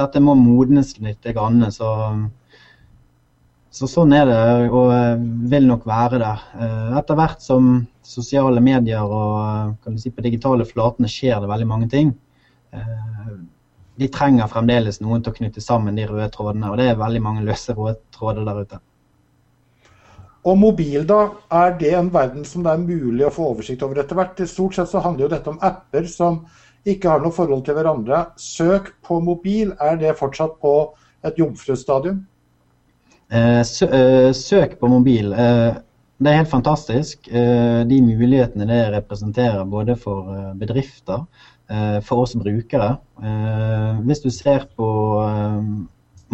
dette 0.00 0.22
må 0.24 0.36
modnes 0.38 0.96
litt. 1.00 1.24
Grann, 1.34 1.62
så, 1.72 1.90
så 3.70 3.88
sånn 3.90 4.14
er 4.16 4.26
det, 4.28 4.40
og 4.68 4.92
eh, 4.94 5.26
vil 5.52 5.68
nok 5.70 5.86
være 5.88 6.20
det. 6.22 6.34
Eh, 6.58 6.96
etter 7.00 7.18
hvert 7.18 7.44
som 7.44 7.70
sosiale 8.08 8.62
medier 8.64 9.04
og 9.04 9.88
si, 10.00 10.12
på 10.12 10.24
digitale 10.24 10.66
flatene 10.68 11.10
skjer 11.12 11.40
det 11.42 11.52
veldig 11.52 11.68
mange 11.68 11.88
ting. 11.92 12.12
Eh, 12.72 13.32
de 13.98 14.06
trenger 14.14 14.50
fremdeles 14.50 15.00
noen 15.02 15.24
til 15.24 15.32
å 15.32 15.38
knytte 15.40 15.62
sammen 15.64 15.96
de 15.98 16.06
røde 16.06 16.28
trådene, 16.34 16.70
og 16.70 16.78
det 16.78 16.92
er 16.92 17.00
veldig 17.00 17.22
mange 17.24 17.42
løse 17.46 17.74
røde 17.74 17.98
tråder 18.14 18.46
der 18.46 18.62
ute. 18.62 18.78
Og 20.46 20.58
mobil, 20.58 21.02
da, 21.06 21.32
er 21.50 21.74
det 21.80 21.90
en 21.98 22.12
verden 22.14 22.44
som 22.46 22.62
det 22.64 22.72
er 22.72 22.84
mulig 22.84 23.26
å 23.26 23.32
få 23.34 23.50
oversikt 23.52 23.82
over 23.82 23.98
etter 24.02 24.18
hvert? 24.18 24.38
Stort 24.46 24.78
sett 24.78 24.90
så 24.92 25.02
handler 25.02 25.26
jo 25.26 25.32
dette 25.34 25.50
om 25.50 25.58
apper 25.66 26.06
som 26.10 26.44
ikke 26.88 27.10
har 27.10 27.24
noe 27.24 27.34
forhold 27.34 27.64
til 27.66 27.76
hverandre. 27.76 28.22
Søk 28.40 28.92
på 29.04 29.18
mobil, 29.24 29.74
er 29.82 29.98
det 30.00 30.14
fortsatt 30.20 30.56
på 30.62 30.74
et 31.26 31.40
jomfrustadium? 31.40 32.22
Eh, 33.28 33.60
eh, 33.60 34.30
søk 34.32 34.78
på 34.80 34.88
mobil. 34.88 35.34
Det 36.18 36.30
er 36.30 36.40
helt 36.40 36.50
fantastisk. 36.50 37.28
De 37.28 37.98
mulighetene 38.02 38.66
det 38.66 38.80
representerer 38.94 39.68
både 39.68 39.94
for 39.98 40.32
bedrifter, 40.58 41.26
for 42.02 42.24
oss 42.24 42.32
brukere. 42.34 42.96
Hvis 44.02 44.24
du 44.24 44.30
ser 44.34 44.66
på 44.74 44.88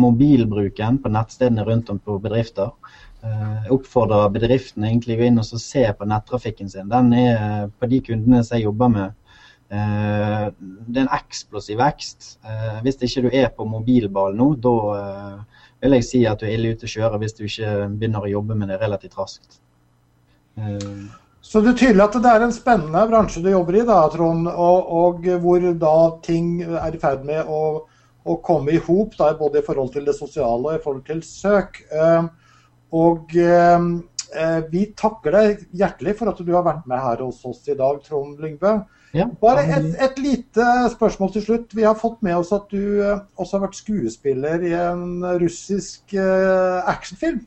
mobilbruken 0.00 1.02
på 1.02 1.12
nettstedene 1.12 1.66
rundt 1.66 1.92
om 1.92 2.00
på 2.00 2.16
bedrifter, 2.22 2.72
jeg 3.24 3.72
oppfordrer 3.72 4.32
bedriftene 4.34 4.90
egentlig 4.90 5.16
å 5.16 5.26
inn 5.28 5.40
og 5.40 5.46
se 5.48 5.84
på 5.96 6.08
nettrafikken 6.08 6.68
sin. 6.70 6.90
Den 6.92 7.12
er 7.16 7.68
på 7.78 7.88
de 7.88 8.00
kundene 8.04 8.42
som 8.44 8.58
jeg 8.58 8.66
jobber 8.66 8.92
med. 8.92 9.14
Det 9.74 11.00
er 11.00 11.06
en 11.06 11.16
eksplosiv 11.16 11.80
vekst. 11.80 12.34
Hvis 12.84 13.00
ikke 13.00 13.24
du 13.24 13.30
er 13.32 13.48
på 13.56 13.66
mobilball 13.66 14.36
nå, 14.36 14.50
da 14.60 14.76
vil 15.80 15.96
jeg 15.98 16.08
si 16.08 16.22
at 16.28 16.40
du 16.40 16.46
er 16.46 16.58
ille 16.58 16.74
ute 16.76 16.88
å 16.88 16.94
kjøre 16.94 17.20
hvis 17.22 17.36
du 17.38 17.44
ikke 17.46 17.72
begynner 17.96 18.26
å 18.26 18.32
jobbe 18.36 18.58
med 18.60 18.70
det 18.72 18.78
relativt 18.82 19.16
raskt. 19.18 19.58
Så 21.44 21.60
det 21.60 21.74
er 21.74 21.80
tydelig 21.80 22.04
at 22.04 22.20
det 22.24 22.30
er 22.30 22.44
en 22.44 22.54
spennende 22.54 23.08
bransje 23.08 23.42
du 23.44 23.50
jobber 23.50 23.80
i, 23.80 23.82
da, 23.88 23.98
Trond, 24.12 24.46
og, 24.48 24.94
og 25.00 25.26
hvor 25.42 25.64
da 25.80 25.96
ting 26.24 26.62
er 26.64 26.94
i 26.94 27.00
ferd 27.00 27.26
med 27.26 27.48
å, 27.48 27.64
å 28.24 28.38
komme 28.44 28.76
i 28.76 28.80
hop, 28.84 29.16
både 29.16 29.60
i 29.60 29.66
forhold 29.66 29.92
til 29.96 30.06
det 30.08 30.16
sosiale 30.16 30.70
og 30.70 30.78
i 30.78 30.82
forhold 30.84 31.04
til 31.08 31.20
søk. 31.26 31.82
Og 32.94 33.34
vi 34.70 34.80
takker 34.98 35.34
deg 35.34 35.60
hjertelig 35.74 36.14
for 36.18 36.30
at 36.30 36.38
du 36.42 36.52
har 36.54 36.64
vært 36.66 36.86
med 36.90 36.98
her 37.02 37.22
hos 37.22 37.40
oss 37.46 37.60
i 37.70 37.76
dag, 37.78 37.98
Trond 38.06 38.38
Lyngbø. 38.42 38.76
Ja, 39.14 39.28
Bare 39.40 39.62
et, 39.70 39.92
et, 40.02 40.16
lite 40.18 40.64
spørsmål 40.90 41.30
til 41.32 41.42
slutt. 41.44 41.74
Vi 41.76 41.84
har 41.86 41.94
fått 41.94 42.18
med 42.26 42.34
oss 42.34 42.50
at 42.52 42.66
du 42.72 42.98
uh, 42.98 43.20
også 43.38 43.56
har 43.56 43.68
vært 43.68 43.78
skuespiller 43.78 44.64
i 44.66 44.72
en 44.74 45.22
russisk 45.38 46.16
uh, 46.18 46.82
actionfilm. 46.90 47.44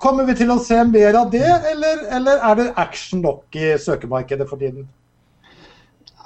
Kommer 0.00 0.24
vi 0.28 0.36
til 0.38 0.52
å 0.52 0.58
se 0.64 0.78
mer 0.88 1.16
av 1.16 1.28
det, 1.32 1.44
eller, 1.44 2.00
eller 2.16 2.40
er 2.50 2.56
det 2.56 2.66
action 2.80 3.20
nok 3.24 3.56
i 3.56 3.74
søkemarkedet 3.80 4.48
for 4.48 4.60
tiden? 4.60 4.88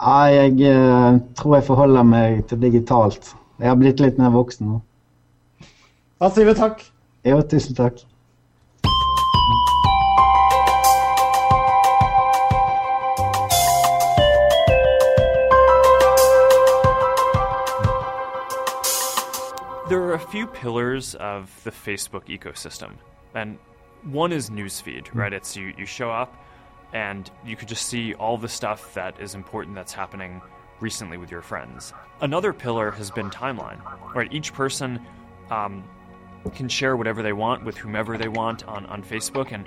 Nei, 0.03 0.31
jeg 0.35 1.19
tror 1.39 1.59
jeg 1.59 1.67
forholder 1.69 2.07
meg 2.07 2.41
til 2.51 2.59
digitalt. 2.63 3.31
Jeg 3.63 3.71
har 3.71 3.79
blitt 3.79 4.03
litt 4.03 4.19
mer 4.19 4.35
voksen 4.35 4.73
nå. 4.73 4.81
Da 6.23 6.31
sier 6.35 6.51
vi 6.51 6.57
takk. 6.59 6.83
Tusen 7.25 7.77
takk. 7.77 7.99
There 19.89 20.01
are 20.03 20.15
a 20.15 20.19
few 20.19 20.47
pillars 20.47 21.15
of 21.17 21.53
the 21.65 21.71
Facebook 21.71 22.27
ecosystem, 22.27 22.93
and 23.35 23.59
one 24.05 24.33
is 24.33 24.51
newsfeed, 24.51 25.09
hmm. 25.09 25.19
right? 25.19 25.33
It's 25.33 25.57
you, 25.57 25.73
you 25.79 25.87
show 25.87 26.11
up 26.11 26.35
and 26.93 27.31
you 27.47 27.57
could 27.57 27.69
just 27.69 27.87
see 27.87 28.13
all 28.15 28.37
the 28.37 28.49
stuff 28.49 28.93
that 28.95 29.19
is 29.19 29.35
important 29.35 29.75
that's 29.75 29.95
happening 29.95 30.43
recently 30.81 31.17
with 31.17 31.31
your 31.31 31.41
friends. 31.41 31.95
Another 32.21 32.53
pillar 32.53 32.91
has 32.91 33.11
been 33.11 33.31
timeline, 33.31 33.81
right? 34.15 34.31
Each 34.31 34.53
person 34.53 35.01
um, 35.51 35.85
can 36.51 36.69
share 36.69 36.97
whatever 36.97 37.23
they 37.23 37.33
want 37.33 37.65
with 37.65 37.77
whomever 37.77 38.19
they 38.19 38.29
want 38.29 38.65
on, 38.67 38.87
on 38.87 39.03
Facebook, 39.03 39.53
and 39.53 39.65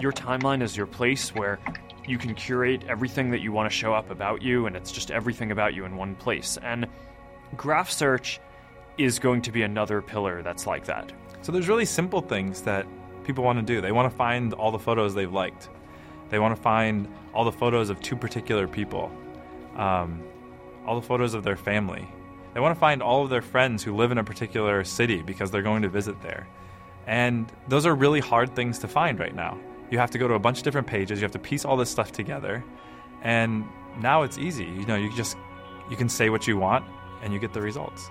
your 0.00 0.12
timeline 0.12 0.62
is 0.62 0.76
your 0.76 0.86
place 0.86 1.34
where 1.34 1.58
you 2.06 2.18
can 2.18 2.34
curate 2.34 2.82
everything 2.88 3.30
that 3.30 3.40
you 3.40 3.52
want 3.52 3.70
to 3.70 3.76
show 3.76 3.92
up 3.92 4.10
about 4.10 4.42
you, 4.42 4.66
and 4.66 4.76
it's 4.76 4.92
just 4.92 5.10
everything 5.10 5.50
about 5.50 5.74
you 5.74 5.84
in 5.84 5.96
one 5.96 6.14
place. 6.14 6.58
And 6.62 6.86
graph 7.56 7.90
search 7.90 8.40
is 8.96 9.18
going 9.18 9.42
to 9.42 9.52
be 9.52 9.62
another 9.62 10.02
pillar 10.02 10.42
that's 10.42 10.66
like 10.66 10.84
that. 10.86 11.12
So 11.42 11.52
there's 11.52 11.68
really 11.68 11.84
simple 11.84 12.20
things 12.20 12.62
that 12.62 12.86
people 13.24 13.44
want 13.44 13.58
to 13.58 13.64
do. 13.64 13.80
They 13.80 13.92
want 13.92 14.10
to 14.10 14.16
find 14.16 14.52
all 14.54 14.70
the 14.70 14.78
photos 14.78 15.14
they've 15.14 15.32
liked. 15.32 15.68
They 16.30 16.38
want 16.38 16.56
to 16.56 16.60
find 16.60 17.08
all 17.32 17.44
the 17.44 17.52
photos 17.52 17.90
of 17.90 18.00
two 18.00 18.16
particular 18.16 18.66
people, 18.66 19.10
um, 19.76 20.22
all 20.86 20.98
the 21.00 21.06
photos 21.06 21.34
of 21.34 21.44
their 21.44 21.56
family. 21.56 22.08
They 22.54 22.60
want 22.60 22.74
to 22.74 22.80
find 22.80 23.02
all 23.02 23.22
of 23.22 23.30
their 23.30 23.42
friends 23.42 23.82
who 23.82 23.94
live 23.94 24.10
in 24.10 24.18
a 24.18 24.24
particular 24.24 24.84
city 24.84 25.22
because 25.22 25.50
they're 25.50 25.62
going 25.62 25.82
to 25.82 25.88
visit 25.88 26.20
there. 26.22 26.48
And 27.06 27.50
those 27.68 27.86
are 27.86 27.94
really 27.94 28.20
hard 28.20 28.54
things 28.54 28.78
to 28.80 28.88
find 28.88 29.18
right 29.18 29.34
now. 29.34 29.58
You 29.90 29.98
have 29.98 30.10
to 30.10 30.18
go 30.18 30.28
to 30.28 30.34
a 30.34 30.38
bunch 30.38 30.58
of 30.58 30.64
different 30.64 30.86
pages, 30.86 31.18
you 31.18 31.24
have 31.24 31.32
to 31.32 31.38
piece 31.38 31.64
all 31.64 31.76
this 31.76 31.90
stuff 31.90 32.12
together. 32.12 32.64
And 33.22 33.64
now 34.00 34.22
it's 34.22 34.38
easy. 34.38 34.64
You 34.64 34.86
know, 34.86 34.96
you 34.96 35.14
just 35.14 35.36
you 35.90 35.96
can 35.96 36.08
say 36.08 36.28
what 36.28 36.46
you 36.46 36.58
want 36.58 36.84
and 37.22 37.32
you 37.32 37.38
get 37.38 37.52
the 37.52 37.62
results 37.62 38.10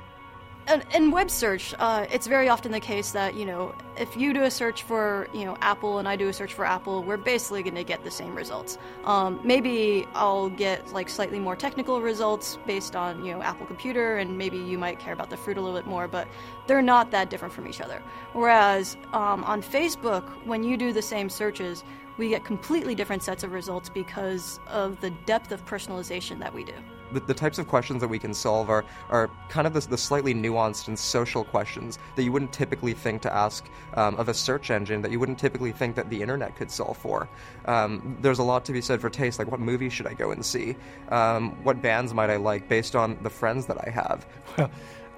in 0.94 1.12
web 1.12 1.30
search, 1.30 1.74
uh, 1.80 2.06
it's 2.12 2.28
very 2.28 2.50
often 2.50 2.72
the 2.72 2.80
case 2.80 3.12
that 3.12 3.36
you 3.36 3.46
know 3.46 3.74
if 3.98 4.18
you 4.18 4.34
do 4.34 4.44
a 4.44 4.52
search 4.52 4.84
for 4.84 5.28
you 5.34 5.46
know 5.46 5.58
Apple 5.62 6.00
and 6.00 6.08
I 6.08 6.16
do 6.16 6.28
a 6.28 6.34
search 6.34 6.54
for 6.54 6.66
Apple, 6.66 7.04
we're 7.04 7.18
basically 7.18 7.64
going 7.64 7.76
to 7.76 7.84
get 7.84 8.04
the 8.04 8.12
same 8.12 8.36
results. 8.36 8.78
Um, 9.06 9.40
maybe 9.44 10.08
I'll 10.14 10.50
get 10.50 10.92
like 10.94 11.10
slightly 11.10 11.40
more 11.40 11.56
technical 11.56 12.02
results 12.02 12.58
based 12.68 12.96
on 12.96 13.24
you 13.24 13.34
know 13.34 13.42
Apple 13.42 13.66
Computer, 13.66 14.18
and 14.18 14.38
maybe 14.38 14.58
you 14.58 14.78
might 14.78 15.00
care 15.00 15.14
about 15.14 15.30
the 15.30 15.38
fruit 15.38 15.58
a 15.58 15.62
little 15.62 15.78
bit 15.78 15.88
more, 15.88 16.08
but 16.08 16.28
they're 16.68 16.82
not 16.82 17.12
that 17.12 17.30
different 17.30 17.54
from 17.54 17.68
each 17.68 17.82
other. 17.82 18.02
Whereas 18.34 18.98
um, 19.14 19.44
on 19.46 19.62
Facebook, 19.62 20.24
when 20.46 20.64
you 20.64 20.76
do 20.76 20.92
the 20.92 21.02
same 21.02 21.30
searches, 21.30 21.84
we 22.18 22.30
get 22.30 22.44
completely 22.44 22.96
different 22.96 23.24
sets 23.24 23.44
of 23.44 23.54
results 23.54 23.90
because 23.90 24.60
of 24.68 25.00
the 25.02 25.12
depth 25.26 25.52
of 25.52 25.66
personalization 25.66 26.40
that 26.40 26.54
we 26.54 26.64
do 26.64 26.74
the, 27.12 27.20
the, 27.22 27.34
types 27.34 27.58
of 27.58 27.68
questions 27.68 28.02
that 28.02 28.08
we 28.08 28.20
can 28.20 28.34
solve 28.34 28.70
are, 28.70 28.84
are 29.10 29.30
kind 29.50 29.68
of 29.68 29.74
the, 29.74 29.80
the, 29.82 29.98
slightly 29.98 30.34
nuanced 30.34 30.88
and 30.88 30.98
social 30.98 31.44
questions 31.44 32.00
that 32.16 32.24
you 32.24 32.32
wouldn't 32.32 32.54
typically 32.54 32.94
think 32.94 33.22
to 33.22 33.34
ask 33.34 33.66
um, 33.96 34.16
of 34.16 34.30
a 34.30 34.34
search 34.34 34.72
engine 34.72 35.02
that 35.02 35.12
you 35.12 35.20
wouldn't 35.20 35.40
typically 35.40 35.72
think 35.72 35.96
that 35.96 36.10
the 36.10 36.22
internet 36.22 36.56
could 36.56 36.72
solve 36.72 36.98
for. 36.98 37.28
Um, 37.66 38.18
there's 38.22 38.40
a 38.40 38.44
lot 38.44 38.66
to 38.66 38.72
be 38.72 38.82
said 38.82 39.02
for 39.02 39.10
taste, 39.10 39.40
like 39.40 39.50
what 39.50 39.60
movie 39.60 39.90
should 39.90 40.08
I 40.08 40.14
go 40.14 40.32
and 40.32 40.46
see? 40.46 40.76
Um, 41.10 41.52
what 41.64 41.82
bands 41.82 42.14
might 42.14 42.30
I 42.30 42.38
like 42.38 42.68
based 42.68 42.96
on 42.96 43.18
the 43.24 43.30
friends 43.30 43.66
that 43.68 43.78
I 43.86 43.90
have? 43.90 44.26
Well, 44.58 44.72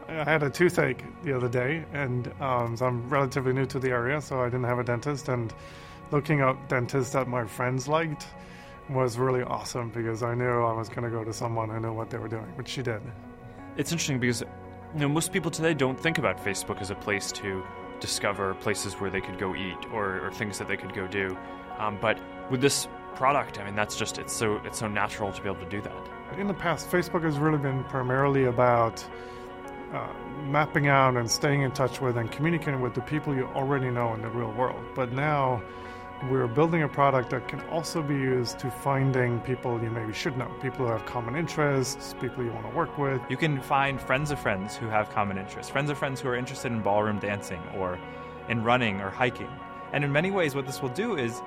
I 0.10 0.23
had 0.23 0.41
a 0.41 0.49
toothache 0.49 1.04
the 1.23 1.34
other 1.34 1.47
day, 1.47 1.86
and 1.93 2.34
um, 2.41 2.75
so 2.75 2.88
I'm 2.88 3.08
relatively 3.10 3.54
new 3.54 3.67
to 3.67 3.80
the 3.80 3.89
area, 3.89 4.19
so 4.19 4.41
I 4.41 4.45
didn't 4.45 4.63
have 4.63 4.80
a 4.80 4.84
dentist. 4.84 5.30
And 5.30 5.54
looking 6.12 6.41
up 6.41 6.67
dentists 6.67 7.13
that 7.13 7.28
my 7.28 7.45
friends 7.45 7.88
liked, 7.88 8.25
was 8.89 9.17
really 9.17 9.43
awesome 9.43 9.89
because 9.89 10.23
I 10.23 10.34
knew 10.34 10.63
I 10.63 10.73
was 10.73 10.89
going 10.89 11.04
to 11.04 11.10
go 11.10 11.23
to 11.23 11.34
someone 11.34 11.69
who 11.69 11.80
knew 11.80 11.93
what 11.93 12.10
they 12.10 12.17
were 12.17 12.28
doing, 12.28 12.45
which 12.56 12.69
she 12.69 12.82
did. 12.82 13.02
It's 13.78 13.91
interesting 13.91 14.19
because 14.19 14.41
you 14.41 14.99
know 14.99 15.08
most 15.08 15.32
people 15.32 15.52
today 15.52 15.73
don't 15.73 15.99
think 15.99 16.17
about 16.17 16.43
Facebook 16.43 16.82
as 16.82 16.89
a 16.89 16.95
place 16.95 17.32
to 17.34 17.63
discover 17.99 18.54
places 18.56 18.93
where 18.95 19.10
they 19.10 19.21
could 19.21 19.38
go 19.38 19.56
eat 19.56 19.78
or, 19.91 20.25
or 20.25 20.32
things 20.32 20.58
that 20.58 20.67
they 20.67 20.78
could 20.78 20.93
go 20.93 21.08
do. 21.08 21.38
Um, 21.78 21.97
but 22.02 22.19
with 22.49 22.62
this 22.62 22.88
product, 23.15 23.60
I 23.60 23.65
mean, 23.65 23.75
that's 23.75 23.95
just 23.95 24.17
it's 24.17 24.34
so 24.34 24.58
it's 24.65 24.80
so 24.80 24.88
natural 24.88 25.32
to 25.32 25.41
be 25.41 25.49
able 25.49 25.62
to 25.62 25.69
do 25.69 25.82
that. 25.82 26.39
In 26.39 26.47
the 26.47 26.54
past, 26.54 26.89
Facebook 26.89 27.23
has 27.23 27.38
really 27.38 27.58
been 27.58 27.84
primarily 27.86 28.45
about 28.45 29.04
uh, 29.93 30.08
mapping 30.43 30.88
out 30.88 31.17
and 31.17 31.30
staying 31.30 31.62
in 31.62 31.71
touch 31.71 31.99
with 32.02 32.17
and 32.17 32.32
communicating 32.32 32.82
with 32.82 32.93
the 32.93 33.02
people 33.02 33.36
you 33.36 33.45
already 33.56 33.89
know 33.89 34.13
in 34.13 34.21
the 34.21 34.30
real 34.30 34.52
world. 34.52 34.84
But 34.95 35.12
now 35.12 35.62
we're 36.27 36.47
building 36.47 36.84
a 36.84 36.88
product 36.88 37.29
that 37.29 37.47
can 37.47 37.62
also 37.69 38.01
be 38.01 38.13
used 38.13 38.60
to 38.60 38.69
finding 38.69 39.39
people 39.41 39.82
you 39.82 39.89
maybe 39.89 40.12
should 40.12 40.38
know, 40.38 40.47
people 40.62 40.86
who 40.86 40.91
have 40.91 41.05
common 41.05 41.36
interests, 41.36 42.13
people 42.19 42.43
you 42.43 42.51
want 42.51 42.69
to 42.69 42.75
work 42.75 42.97
with. 42.97 43.21
You 43.29 43.38
can 43.38 43.62
find 43.62 44.01
friends 44.01 44.29
of 44.29 44.39
friends 44.39 44.75
who 44.75 44.88
have 44.88 45.10
common 45.10 45.38
interests, 45.38 45.71
friends 45.71 45.89
of 45.89 45.97
friends 45.97 46.19
who 46.19 46.27
are 46.27 46.36
interested 46.36 46.72
in 46.72 46.82
ballroom 46.82 47.20
dancing 47.20 47.61
or 47.78 47.97
in 48.49 48.63
running 48.63 48.99
or 48.99 49.09
hiking. 49.09 49.49
And 49.93 50.03
in 50.03 50.11
many 50.11 50.30
ways 50.30 50.55
what 50.55 50.65
this 50.65 50.82
will 50.82 50.89
do 50.89 51.15
is 51.17 51.41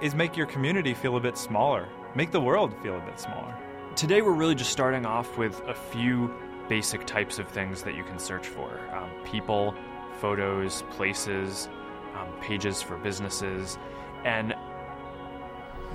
is 0.00 0.14
make 0.14 0.36
your 0.36 0.46
community 0.46 0.92
feel 0.92 1.16
a 1.16 1.20
bit 1.20 1.36
smaller, 1.36 1.88
make 2.14 2.30
the 2.30 2.40
world 2.40 2.74
feel 2.82 2.96
a 2.96 3.00
bit 3.00 3.20
smaller. 3.20 3.54
Today 3.96 4.22
we're 4.22 4.32
really 4.32 4.54
just 4.54 4.72
starting 4.72 5.06
off 5.06 5.36
with 5.38 5.60
a 5.66 5.74
few 5.74 6.32
basic 6.68 7.06
types 7.06 7.38
of 7.38 7.48
things 7.48 7.82
that 7.82 7.94
you 7.94 8.02
can 8.02 8.18
search 8.18 8.46
for. 8.46 8.80
Um, 8.92 9.10
people, 9.24 9.74
photos, 10.20 10.82
places, 10.90 11.68
um, 12.14 12.28
pages 12.40 12.82
for 12.82 12.96
businesses, 12.96 13.78
and 14.24 14.54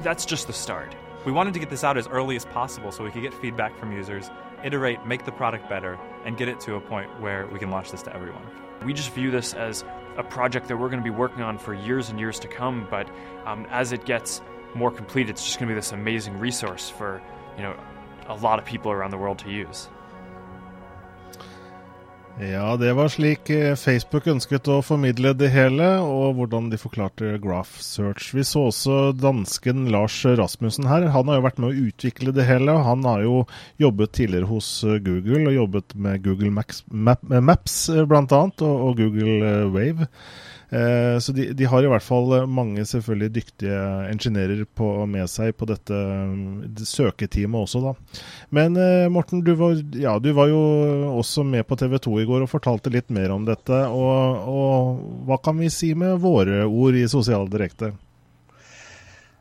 that's 0.03 0.25
just 0.25 0.47
the 0.47 0.53
start. 0.53 0.95
We 1.25 1.31
wanted 1.31 1.53
to 1.53 1.59
get 1.59 1.69
this 1.69 1.83
out 1.83 1.97
as 1.97 2.07
early 2.07 2.35
as 2.35 2.45
possible 2.45 2.91
so 2.91 3.03
we 3.03 3.11
could 3.11 3.21
get 3.21 3.33
feedback 3.33 3.77
from 3.77 3.91
users, 3.91 4.29
iterate, 4.63 5.05
make 5.05 5.25
the 5.25 5.31
product 5.31 5.67
better, 5.67 5.99
and 6.25 6.37
get 6.37 6.47
it 6.47 6.59
to 6.61 6.75
a 6.75 6.81
point 6.81 7.09
where 7.19 7.47
we 7.47 7.59
can 7.59 7.69
launch 7.69 7.91
this 7.91 8.01
to 8.03 8.15
everyone. 8.15 8.43
We 8.85 8.93
just 8.93 9.11
view 9.11 9.29
this 9.29 9.53
as 9.53 9.83
a 10.17 10.23
project 10.23 10.67
that 10.69 10.77
we're 10.77 10.89
going 10.89 11.03
to 11.03 11.03
be 11.03 11.15
working 11.15 11.41
on 11.41 11.57
for 11.57 11.73
years 11.73 12.09
and 12.09 12.19
years 12.19 12.39
to 12.39 12.47
come, 12.47 12.87
but 12.89 13.09
um, 13.45 13.65
as 13.69 13.91
it 13.91 14.05
gets 14.05 14.41
more 14.75 14.91
complete, 14.91 15.29
it's 15.29 15.43
just 15.43 15.59
going 15.59 15.67
to 15.67 15.73
be 15.73 15.77
this 15.77 15.91
amazing 15.91 16.39
resource 16.39 16.89
for 16.89 17.21
you 17.57 17.63
know 17.63 17.75
a 18.27 18.35
lot 18.35 18.59
of 18.59 18.65
people 18.65 18.91
around 18.91 19.11
the 19.11 19.17
world 19.17 19.39
to 19.39 19.49
use. 19.49 19.89
Ja, 22.39 22.77
det 22.79 22.93
var 22.95 23.09
slik 23.11 23.49
eh, 23.51 23.73
Facebook 23.75 24.23
ønsket 24.31 24.69
å 24.71 24.77
formidle 24.79 25.33
det 25.35 25.49
hele, 25.51 25.89
og 25.99 26.37
hvordan 26.37 26.69
de 26.71 26.77
forklarte 26.79 27.33
Graph 27.43 27.81
Search. 27.83 28.29
Vi 28.31 28.45
så 28.47 28.69
også 28.69 28.99
dansken 29.11 29.89
Lars 29.91 30.21
Rasmussen 30.23 30.87
her. 30.87 31.09
Han 31.11 31.27
har 31.27 31.41
jo 31.41 31.43
vært 31.49 31.59
med 31.59 31.73
å 31.73 31.87
utvikle 31.89 32.31
det 32.31 32.45
hele. 32.47 32.77
Han 32.85 33.03
har 33.03 33.25
jo 33.25 33.41
jobbet 33.83 34.15
tidligere 34.15 34.47
hos 34.47 34.69
eh, 34.87 35.01
Google, 35.03 35.49
og 35.49 35.57
jobbet 35.57 35.97
med 35.99 36.23
Google 36.23 36.53
Maps, 36.55 36.79
Map, 36.87 37.27
Maps 37.27 37.75
eh, 37.91 38.07
bl.a., 38.07 38.23
og, 38.23 38.63
og 38.63 39.03
Google 39.03 39.51
Wave. 39.75 40.07
Eh, 40.69 41.19
så 41.19 41.31
de, 41.31 41.47
de, 41.53 41.65
har 41.65 41.81
i 41.81 41.89
hvert 41.89 42.05
fall 42.05 42.33
eh, 42.37 42.45
mange 42.45 42.83
selvfølgelig 42.85 43.29
dyktige 43.33 43.77
ingeniører 44.11 44.67
med 45.09 45.29
seg 45.31 45.55
på 45.57 45.65
dette 45.69 46.01
søketeamet 46.85 47.63
også, 47.63 47.81
da. 47.87 47.93
Men 48.53 48.77
eh, 48.77 49.07
Morten, 49.09 49.41
du 49.41 49.55
var, 49.57 49.79
ja, 49.97 50.19
du 50.21 50.29
var, 50.37 50.51
jo 50.51 50.59
også 51.17 51.43
med 51.43 51.65
på 51.65 51.77
TV 51.79 51.97
2 51.97 52.19
i 52.21 52.27
går 52.29 52.45
og 52.45 52.51
fortalte 52.51 52.93
litt 52.93 53.09
mer 53.09 53.33
om 53.33 53.47
dette. 53.49 53.79
Og, 53.89 54.45
og 54.45 55.25
hva 55.25 55.39
kan 55.41 55.57
vi 55.57 55.71
si 55.73 55.95
med 55.97 56.21
våre 56.21 56.67
ord 56.67 56.99
i 56.99 57.07
Sosial 57.09 57.49
Direkte? 57.49 57.91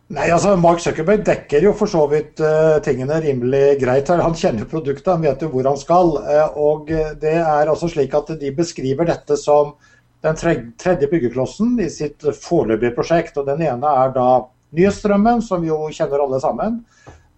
Nei, 0.09 0.31
altså 0.33 0.55
Mark 0.57 0.81
Zuckerberg 0.81 1.21
dekker 1.27 1.67
jo 1.67 1.75
for 1.77 1.91
så 1.93 2.07
vidt 2.09 2.41
uh, 2.41 2.79
tingene 2.81 3.19
rimelig 3.21 3.75
greit 3.83 4.09
her. 4.09 4.23
Han 4.25 4.33
kjenner 4.33 4.65
produktet, 4.65 5.11
han 5.13 5.21
vet 5.21 5.45
jo 5.45 5.51
hvor 5.53 5.69
han 5.69 5.77
skal. 5.77 6.15
Uh, 6.25 6.57
og 6.57 6.89
det 7.21 7.35
er 7.37 7.69
også 7.69 7.91
slik 7.93 8.17
at 8.17 8.33
de 8.41 8.55
beskriver 8.57 9.11
dette 9.11 9.37
som 9.37 9.75
den 10.21 10.37
tredje 10.79 11.09
byggeklossen 11.11 11.77
i 11.81 11.91
sitt 11.91 12.25
foreløpige 12.43 12.95
prosjekt. 12.97 13.37
og 13.39 13.47
Den 13.47 13.63
ene 13.63 13.93
er 14.03 14.15
da 14.15 14.29
nyhetsstrømmen, 14.75 15.43
som 15.43 15.63
vi 15.63 15.71
jo 15.71 15.79
kjenner 15.95 16.25
alle 16.25 16.41
sammen. 16.43 16.81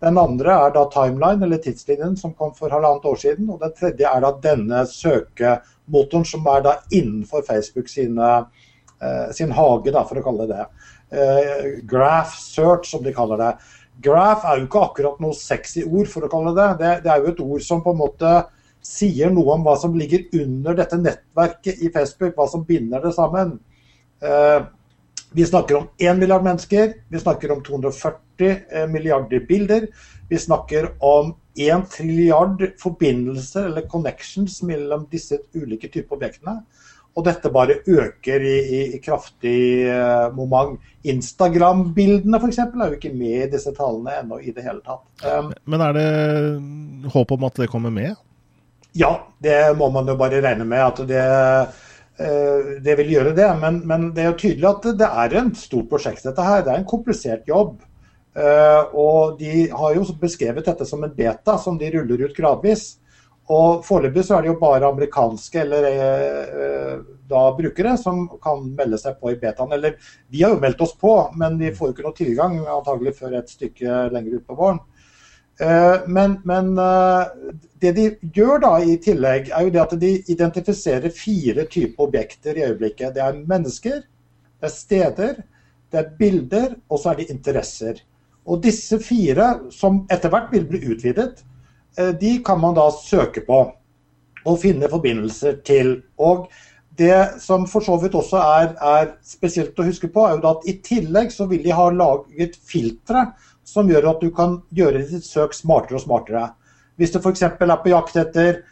Den 0.01 0.17
andre 0.19 0.55
er 0.67 0.73
da 0.73 0.87
timeline, 0.89 1.45
eller 1.45 1.61
tidslinjen, 1.61 2.17
som 2.17 2.33
kom 2.35 2.55
for 2.57 2.73
halvannet 2.73 3.05
år 3.05 3.19
siden. 3.21 3.51
Og 3.53 3.61
den 3.61 3.75
tredje 3.77 4.09
er 4.09 4.25
da 4.25 4.31
denne 4.43 4.85
søkemotoren, 4.89 6.25
som 6.25 6.49
er 6.49 6.65
da 6.65 6.79
innenfor 6.89 7.45
Facebook 7.45 7.89
sine, 7.93 8.31
eh, 9.03 9.33
sin 9.37 9.53
hage, 9.53 9.93
da, 9.93 10.05
for 10.05 10.17
å 10.17 10.25
kalle 10.25 10.47
det 10.49 10.57
det. 10.57 10.67
Eh, 11.11 11.69
graph 11.85 12.33
search, 12.39 12.89
som 12.91 13.03
de 13.05 13.13
kaller 13.13 13.37
det. 13.37 13.53
Graph 14.01 14.47
er 14.47 14.59
jo 14.59 14.67
ikke 14.67 14.87
akkurat 14.87 15.21
noe 15.21 15.37
sexy 15.37 15.85
ord, 15.85 16.09
for 16.09 16.25
å 16.25 16.33
kalle 16.33 16.55
det 16.57 16.79
det. 16.79 17.03
Det 17.05 17.13
er 17.13 17.21
jo 17.21 17.35
et 17.35 17.45
ord 17.45 17.63
som 17.63 17.83
på 17.83 17.93
en 17.93 18.01
måte 18.01 18.33
sier 18.85 19.33
noe 19.33 19.57
om 19.57 19.65
hva 19.67 19.77
som 19.79 19.97
ligger 19.97 20.29
under 20.41 20.77
dette 20.79 20.99
nettverket 21.01 21.83
i 21.85 21.91
Facebook, 21.95 22.37
hva 22.37 22.49
som 22.51 22.65
binder 22.69 23.03
det 23.05 23.13
sammen. 23.17 23.59
Eh, 24.25 24.61
vi 25.33 25.47
snakker 25.47 25.77
om 25.79 25.89
1 25.99 26.19
milliard 26.19 26.45
mennesker, 26.45 26.95
vi 27.09 27.21
snakker 27.21 27.53
om 27.53 27.63
240 27.63 28.57
eh, 28.71 28.87
milliarder 28.91 29.45
bilder. 29.49 29.87
Vi 30.29 30.39
snakker 30.39 30.93
om 30.99 31.35
1 31.59 31.91
trilliard 31.91 32.63
forbindelser 32.79 33.69
eller 33.71 33.89
connections 33.91 34.63
mellom 34.63 35.07
disse 35.11 35.39
ulike 35.55 35.91
typer 35.91 36.17
objektene. 36.17 36.61
Og 37.19 37.25
dette 37.27 37.51
bare 37.51 37.81
øker 37.91 38.43
i, 38.47 38.57
i, 38.61 38.81
i 38.95 38.99
kraftig 39.03 39.59
uh, 39.91 40.31
moment. 40.35 40.79
Instagram-bildene 41.03 42.39
f.eks. 42.39 42.61
er 42.63 42.93
jo 42.93 42.99
ikke 43.01 43.11
med 43.11 43.49
i 43.49 43.51
disse 43.51 43.73
tallene 43.75 44.21
ennå 44.21 44.39
i 44.39 44.55
det 44.55 44.63
hele 44.63 44.79
tatt. 44.87 45.03
Um, 45.27 45.51
Men 45.67 45.83
er 45.89 45.97
det 45.99 47.11
håp 47.11 47.35
om 47.35 47.49
at 47.51 47.59
det 47.59 47.71
kommer 47.73 47.91
med? 47.91 48.15
Ja, 48.93 49.29
det 49.39 49.77
må 49.79 49.91
man 49.95 50.09
jo 50.11 50.17
bare 50.19 50.41
regne 50.43 50.67
med 50.67 50.83
at 50.83 51.03
det, 51.07 51.27
eh, 52.19 52.71
det 52.83 52.97
vil 52.99 53.13
gjøre 53.15 53.35
det. 53.37 53.51
Men, 53.61 53.83
men, 53.87 54.09
det 54.15 54.25
er 54.25 54.33
jo 54.33 54.41
tydelig 54.43 54.71
at 54.71 54.89
det 54.99 55.11
er 55.25 55.37
en 55.39 55.53
stort 55.59 55.91
prosjekt, 55.93 56.25
dette 56.27 56.47
her. 56.47 56.65
Det 56.67 56.75
er 56.75 56.83
en 56.83 56.91
komplisert 56.91 57.47
jobb. 57.49 57.79
Eh, 58.35 58.83
og 58.95 59.39
de 59.41 59.69
har 59.75 59.95
jo 59.97 60.07
beskrevet 60.21 60.67
dette 60.67 60.87
som 60.87 61.05
en 61.05 61.15
beta 61.15 61.57
som 61.59 61.79
de 61.79 61.93
ruller 61.95 62.27
ut 62.27 62.37
gradvis. 62.37 62.93
Og 63.51 63.81
Foreløpig 63.83 64.23
så 64.27 64.37
er 64.37 64.45
det 64.45 64.53
jo 64.53 64.61
bare 64.61 64.87
amerikanske 64.87 65.65
eller 65.65 65.87
eh, 65.91 66.93
da 67.31 67.41
brukere 67.57 67.97
som 67.99 68.23
kan 68.43 68.63
melde 68.79 68.99
seg 69.01 69.19
på 69.19 69.33
i 69.33 69.39
betaen. 69.41 69.73
Eller 69.75 69.97
vi 70.31 70.45
har 70.45 70.55
jo 70.55 70.63
meldt 70.63 70.83
oss 70.87 70.95
på, 70.99 71.15
men 71.39 71.59
vi 71.59 71.73
får 71.75 71.91
jo 71.91 71.97
ikke 71.97 72.07
noe 72.07 72.19
tilgang 72.19 72.57
antagelig 72.63 73.17
før 73.19 73.39
et 73.41 73.51
stykke 73.51 74.05
lenger 74.15 74.39
ut 74.39 74.47
på 74.47 74.59
våren. 74.59 74.83
Men, 76.09 76.39
men 76.49 76.71
det 77.81 77.91
de 77.97 78.05
gjør 78.33 78.63
da 78.63 78.71
i 78.81 78.95
tillegg, 79.03 79.51
er 79.53 79.67
jo 79.67 79.73
det 79.75 79.83
at 79.83 79.93
de 80.01 80.13
identifiserer 80.33 81.13
fire 81.13 81.67
typer 81.69 82.07
objekter 82.07 82.57
i 82.57 82.65
øyeblikket. 82.65 83.13
Det 83.17 83.23
er 83.25 83.43
mennesker, 83.49 83.99
det 84.01 84.69
er 84.69 84.73
steder, 84.73 85.35
det 85.93 86.01
er 86.01 86.15
bilder, 86.19 86.75
og 86.89 87.03
så 87.03 87.13
er 87.13 87.21
det 87.21 87.31
interesser. 87.35 88.01
Og 88.47 88.63
disse 88.65 88.99
fire, 89.03 89.53
som 89.75 90.05
etter 90.13 90.33
hvert 90.33 90.51
vil 90.53 90.67
bli 90.69 90.81
utvidet, 90.95 91.45
eh, 91.99 92.13
de 92.21 92.39
kan 92.47 92.61
man 92.61 92.77
da 92.79 92.89
søke 92.97 93.45
på 93.47 93.61
og 94.45 94.59
finne 94.63 94.89
forbindelser 94.89 95.61
til. 95.65 96.03
Og 96.19 96.49
det 96.99 97.41
som 97.41 97.67
for 97.69 97.85
så 97.85 97.97
vidt 98.01 98.15
også 98.15 98.41
er, 98.41 98.73
er 98.81 99.13
spesielt 99.25 99.79
å 99.79 99.87
huske 99.87 100.09
på, 100.13 100.25
er 100.25 100.39
jo 100.39 100.51
at 100.51 100.67
i 100.69 100.79
tillegg 100.85 101.33
så 101.33 101.47
vil 101.51 101.63
de 101.65 101.75
ha 101.77 101.89
laget 101.93 102.57
filtre 102.67 103.31
som 103.71 103.91
gjør 103.91 104.11
at 104.11 104.25
du 104.25 104.31
kan 104.35 104.59
gjøre 104.75 105.05
ditt 105.07 105.27
søk 105.27 105.55
smartere 105.55 105.99
og 106.01 106.05
smartere. 106.05 106.49
Hvis 106.99 107.15
du 107.15 107.21
f.eks. 107.21 107.43
er 107.47 107.57
på 107.57 107.93
jakt 107.93 108.19
etter 108.21 108.63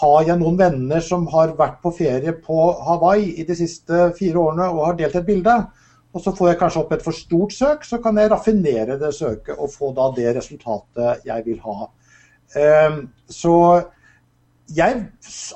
har 0.00 0.24
jeg 0.24 0.40
noen 0.40 0.56
venner 0.56 1.04
som 1.04 1.24
har 1.32 1.54
vært 1.58 1.80
på 1.82 1.92
ferie 1.96 2.32
på 2.44 2.58
Hawaii 2.86 3.34
i 3.40 3.46
de 3.48 3.56
siste 3.56 4.10
fire 4.16 4.40
årene 4.40 4.68
og 4.72 4.86
har 4.86 5.00
delt 5.00 5.16
et 5.18 5.26
bilde, 5.26 5.56
og 6.12 6.20
så 6.20 6.32
får 6.36 6.52
jeg 6.52 6.60
kanskje 6.60 6.82
opp 6.82 6.94
et 6.94 7.04
for 7.04 7.16
stort 7.16 7.54
søk, 7.56 7.84
så 7.88 7.98
kan 8.04 8.20
jeg 8.20 8.30
raffinere 8.32 8.98
det 9.00 9.12
søket 9.16 9.56
og 9.56 9.72
få 9.72 9.92
da 9.96 10.10
det 10.16 10.34
resultatet 10.36 11.26
jeg 11.28 11.44
vil 11.46 11.60
ha. 11.64 11.88
Ehm, 12.60 12.98
så 13.28 13.56
jeg 14.72 14.98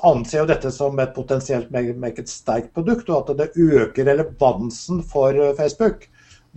anser 0.05 0.41
jo 0.41 0.47
dette 0.49 0.71
som 0.73 0.97
et 1.01 1.13
potensielt 1.15 1.69
meget 1.73 2.29
sterkt 2.29 2.73
produkt, 2.73 3.09
og 3.09 3.31
at 3.31 3.37
det 3.41 3.49
øker 3.55 4.09
relevansen 4.09 5.03
for 5.05 5.37
Facebook. 5.57 6.07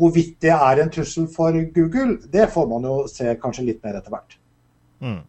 Hvorvidt 0.01 0.39
det 0.41 0.53
er 0.55 0.81
en 0.81 0.93
trussel 0.93 1.27
for 1.29 1.57
Google, 1.75 2.17
det 2.33 2.49
får 2.55 2.69
man 2.71 2.87
jo 2.89 2.95
se 3.11 3.35
kanskje 3.43 3.67
litt 3.67 3.83
mer 3.85 3.99
etter 3.99 4.15
hvert. 4.15 4.39
Mm. 5.05 5.21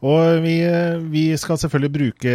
Og 0.00 0.40
vi, 0.40 0.54
vi, 1.12 1.24
skal 1.36 1.58
selvfølgelig 1.60 1.92
bruke 1.92 2.34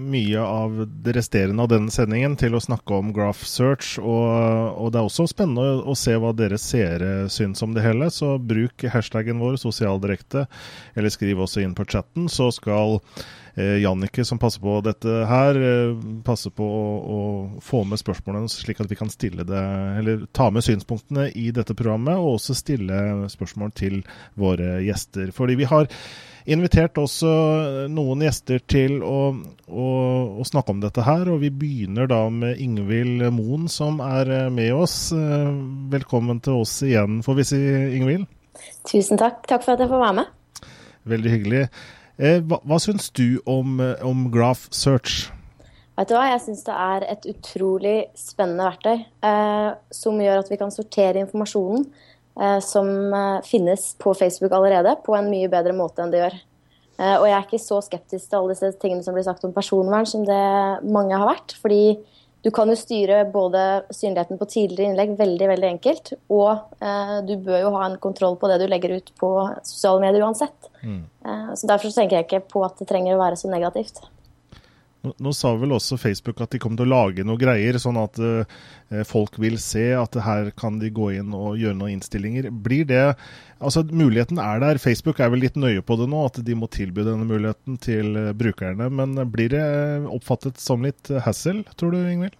mye 0.00 0.40
av 0.40 0.78
det 1.04 1.12
resterende 1.18 1.66
av 1.66 1.68
denne 1.68 1.92
sendingen 1.92 2.36
til 2.40 2.56
å 2.56 2.62
snakke 2.64 2.96
om 2.96 3.10
Graph 3.12 3.44
Search. 3.44 3.98
Og, 4.00 4.28
og 4.72 4.94
det 4.94 5.02
er 5.02 5.08
også 5.10 5.26
spennende 5.28 5.82
å, 5.84 5.96
se 5.98 6.16
hva 6.16 6.32
dere 6.36 6.56
seere 6.60 7.10
syns 7.32 7.60
om 7.64 7.74
det 7.76 7.84
hele. 7.84 8.08
Så 8.14 8.38
bruk 8.40 8.86
hashtaggen 8.88 9.42
vår 9.42 9.58
sosialdirekte, 9.60 10.46
eller 10.96 11.12
skriv 11.12 11.44
også 11.44 11.60
inn 11.60 11.76
på 11.76 11.84
chatten, 11.92 12.30
så 12.32 12.48
skal 12.56 12.96
eh, 13.04 13.82
Jannicke, 13.82 14.24
som 14.24 14.40
passer 14.40 14.64
på 14.64 14.78
dette 14.86 15.18
her, 15.28 15.60
eh, 15.60 15.92
passe 16.24 16.48
på 16.48 16.64
å, 16.64 16.86
å, 17.18 17.20
få 17.64 17.82
med 17.90 18.00
spørsmålene, 18.00 18.48
slik 18.48 18.80
at 18.80 18.88
vi 18.88 18.96
kan 18.96 19.12
stille 19.12 19.44
det, 19.44 19.66
eller 20.00 20.24
ta 20.32 20.48
med 20.48 20.64
synspunktene 20.64 21.28
i 21.36 21.50
dette 21.52 21.76
programmet, 21.76 22.16
og 22.16 22.38
også 22.38 22.56
stille 22.56 23.28
spørsmål 23.28 23.76
til 23.76 24.00
våre 24.40 24.78
gjester. 24.88 25.36
Fordi 25.36 25.60
vi 25.60 25.68
har 25.68 25.92
invitert 26.48 26.98
også 27.00 27.30
noen 27.92 28.24
gjester 28.24 28.62
til 28.70 29.02
å, 29.04 29.20
å, 29.68 29.86
å, 30.40 30.46
snakke 30.48 30.72
om 30.74 30.80
dette 30.82 31.04
her. 31.04 31.28
Og 31.32 31.42
vi 31.44 31.52
begynner 31.52 32.08
da 32.10 32.22
med 32.32 32.60
Ingvild 32.62 33.26
Moen, 33.36 33.68
som 33.72 34.00
er 34.04 34.32
eh, 34.34 34.48
med 34.52 34.72
oss. 34.76 34.96
Eh, 35.14 35.52
velkommen 35.92 36.40
til 36.44 36.62
oss 36.64 36.78
igjen, 36.86 37.20
får 37.26 37.40
vi 37.40 37.46
si, 37.52 37.62
Ingvild. 37.98 38.28
Tusen 38.88 39.20
takk. 39.20 39.44
Takk 39.48 39.64
for 39.66 39.76
at 39.76 39.84
jeg 39.84 39.92
får 39.92 40.04
være 40.04 40.18
med. 40.22 40.68
Veldig 41.08 41.34
hyggelig. 41.36 41.64
Eh, 42.18 42.38
hva, 42.42 42.62
hva 42.64 42.80
syns 42.82 43.12
du 43.14 43.40
om, 43.46 43.78
om 44.04 44.28
Graph 44.34 44.70
Search? 44.74 45.28
Vet 45.98 46.10
du 46.10 46.14
hva, 46.14 46.28
Jeg 46.30 46.44
syns 46.44 46.60
det 46.66 46.74
er 46.78 47.08
et 47.12 47.24
utrolig 47.26 47.96
spennende 48.18 48.68
verktøy 48.68 48.94
eh, 49.02 49.72
som 49.94 50.20
gjør 50.22 50.44
at 50.44 50.52
vi 50.52 50.60
kan 50.60 50.72
sortere 50.74 51.26
informasjonen 51.26 51.88
Eh, 51.88 52.07
som 52.64 52.88
eh, 53.14 53.40
finnes 53.46 53.90
på 53.98 54.14
Facebook 54.14 54.52
allerede, 54.54 54.96
på 55.06 55.16
en 55.18 55.30
mye 55.30 55.50
bedre 55.52 55.74
måte 55.76 56.04
enn 56.04 56.14
det 56.14 56.22
gjør. 56.22 56.38
Eh, 56.98 57.16
og 57.16 57.26
jeg 57.28 57.36
er 57.36 57.46
ikke 57.46 57.62
så 57.62 57.80
skeptisk 57.84 58.26
til 58.28 58.40
alle 58.40 58.54
disse 58.54 58.72
tingene 58.82 59.04
som 59.06 59.16
blir 59.16 59.26
sagt 59.26 59.44
om 59.46 59.54
personvern, 59.54 60.06
som 60.08 60.24
det 60.26 60.44
mange 60.86 61.18
har 61.18 61.30
vært. 61.30 61.54
fordi 61.62 61.98
du 62.46 62.52
kan 62.54 62.70
jo 62.70 62.76
styre 62.78 63.24
både 63.32 63.82
synligheten 63.90 64.38
på 64.38 64.46
tidligere 64.46 64.92
innlegg 64.92 65.16
veldig 65.18 65.48
veldig 65.50 65.68
enkelt, 65.72 66.12
og 66.30 66.78
eh, 66.80 67.16
du 67.26 67.34
bør 67.42 67.64
jo 67.64 67.72
ha 67.74 67.88
en 67.88 67.96
kontroll 67.98 68.36
på 68.38 68.50
det 68.50 68.60
du 68.62 68.68
legger 68.70 68.94
ut 68.94 69.10
på 69.18 69.30
sosiale 69.66 70.00
medier 70.04 70.22
uansett. 70.22 70.70
Mm. 70.82 71.02
Eh, 71.26 71.50
så 71.58 71.70
Derfor 71.70 71.90
tenker 71.90 72.20
jeg 72.20 72.28
ikke 72.28 72.44
på 72.54 72.62
at 72.66 72.78
det 72.78 72.86
trenger 72.90 73.16
å 73.16 73.22
være 73.24 73.40
så 73.40 73.50
negativt. 73.50 74.00
Nå, 75.06 75.12
nå, 75.22 75.32
sa 75.36 75.52
vel 75.54 75.70
også 75.76 75.94
Facebook 76.00 76.40
at 76.42 76.50
de 76.50 76.58
kommer 76.58 76.80
til 76.80 76.88
å 76.88 76.90
lage 76.90 77.24
noe 77.26 77.38
greier, 77.38 77.76
sånn 77.78 78.00
at 78.00 78.18
uh, 78.18 78.42
folk 79.06 79.36
vil 79.38 79.54
se 79.62 79.92
at 79.94 80.18
her 80.24 80.50
kan 80.58 80.80
de 80.80 80.90
gå 80.94 81.12
inn 81.20 81.30
og 81.36 81.60
gjøre 81.60 81.78
noen 81.78 81.98
innstillinger. 81.98 82.50
Blir 82.50 82.88
det 82.88 83.04
Altså, 83.58 83.82
muligheten 83.82 84.38
er 84.38 84.60
der. 84.62 84.78
Facebook 84.78 85.18
er 85.18 85.32
vel 85.32 85.40
litt 85.42 85.56
nøye 85.58 85.82
på 85.82 85.96
det 85.98 86.04
nå, 86.06 86.20
at 86.28 86.36
de 86.46 86.54
må 86.54 86.68
tilby 86.70 87.02
denne 87.02 87.26
muligheten 87.26 87.78
til 87.82 88.14
uh, 88.14 88.34
brukerne. 88.38 88.86
Men 88.90 89.18
blir 89.30 89.50
det 89.54 89.64
oppfattet 90.14 90.62
som 90.62 90.86
litt 90.86 91.10
hassle, 91.24 91.64
tror 91.74 91.94
du, 91.94 92.02
Ingvild? 92.06 92.38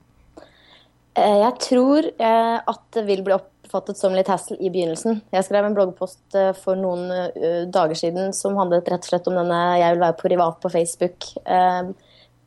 Jeg 1.19 1.55
tror 1.59 2.07
at 2.23 2.83
det 2.95 3.03
vil 3.09 3.25
bli 3.27 3.35
opp 3.35 3.49
oppfattet 3.69 3.99
som 4.01 4.15
litt 4.17 4.31
hassle 4.31 4.57
i 4.63 4.71
begynnelsen. 4.73 5.19
Jeg 5.35 5.45
skrev 5.45 5.67
en 5.67 5.75
bloggpost 5.77 6.37
eh, 6.39 6.55
for 6.57 6.79
noen 6.79 7.11
dager 7.75 7.99
siden 7.99 8.31
som 8.33 8.57
handlet 8.57 8.89
rett 8.89 9.05
og 9.05 9.11
slett 9.11 9.29
om 9.29 9.37
denne 9.37 9.59
'jeg 9.77 9.93
vil 9.93 10.05
være 10.07 10.21
privat 10.23 10.61
på 10.63 10.71
Facebook'. 10.73 11.35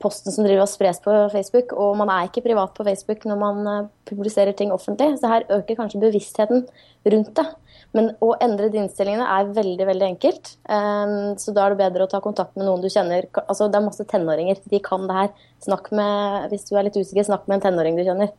Posten 0.02 0.34
som 0.34 0.46
driver 0.46 0.66
og 0.66 0.72
spres 0.72 1.00
på 1.04 1.14
Facebook, 1.34 1.76
og 1.78 1.96
man 2.00 2.12
er 2.14 2.28
ikke 2.28 2.44
privat 2.46 2.74
på 2.76 2.86
Facebook 2.88 3.26
når 3.30 3.40
man 3.40 3.68
uh, 3.68 3.90
publiserer 4.10 4.56
ting 4.58 4.74
offentlig. 4.74 5.14
Så 5.22 5.30
her 5.32 5.46
øker 5.50 5.78
kanskje 5.78 6.02
bevisstheten 6.02 6.66
rundt 7.14 7.34
det. 7.38 7.48
Men 7.98 8.14
å 8.24 8.32
endre 8.44 8.70
de 8.72 8.80
innstillingene 8.80 9.28
er 9.28 9.52
veldig 9.56 9.88
veldig 9.90 10.08
enkelt. 10.14 10.54
Um, 10.64 11.34
så 11.42 11.54
da 11.56 11.66
er 11.66 11.74
det 11.74 11.82
bedre 11.84 12.08
å 12.08 12.12
ta 12.12 12.22
kontakt 12.24 12.56
med 12.56 12.68
noen 12.68 12.84
du 12.84 12.88
kjenner. 12.92 13.28
Altså, 13.46 13.68
det 13.68 13.80
er 13.80 13.88
masse 13.88 14.08
tenåringer, 14.08 14.62
de 14.72 14.82
kan 14.84 15.08
det 15.10 15.18
her. 15.18 15.34
Snakk 15.66 15.92
med, 15.96 16.48
hvis 16.54 16.70
du 16.70 16.76
er 16.76 16.88
litt 16.88 17.00
usikker, 17.00 17.28
snakk 17.28 17.48
med 17.48 17.60
en 17.60 17.66
tenåring 17.68 18.00
du 18.00 18.06
kjenner. 18.08 18.32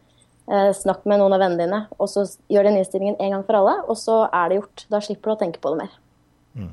Uh, 0.50 0.70
snakk 0.74 1.04
med 1.06 1.20
noen 1.22 1.36
av 1.36 1.44
vennene 1.44 1.66
dine, 1.66 1.82
og 2.02 2.08
så 2.10 2.24
gjør 2.50 2.70
den 2.70 2.80
innstillingen 2.80 3.20
en 3.20 3.36
gang 3.36 3.44
for 3.48 3.60
alle. 3.60 3.76
Og 3.86 4.00
så 4.00 4.22
er 4.28 4.50
det 4.50 4.62
gjort. 4.62 4.86
Da 4.94 5.04
slipper 5.04 5.32
du 5.32 5.36
å 5.36 5.42
tenke 5.44 5.62
på 5.62 5.74
det 5.74 5.84
mer. 5.84 5.98
Mm. 6.56 6.72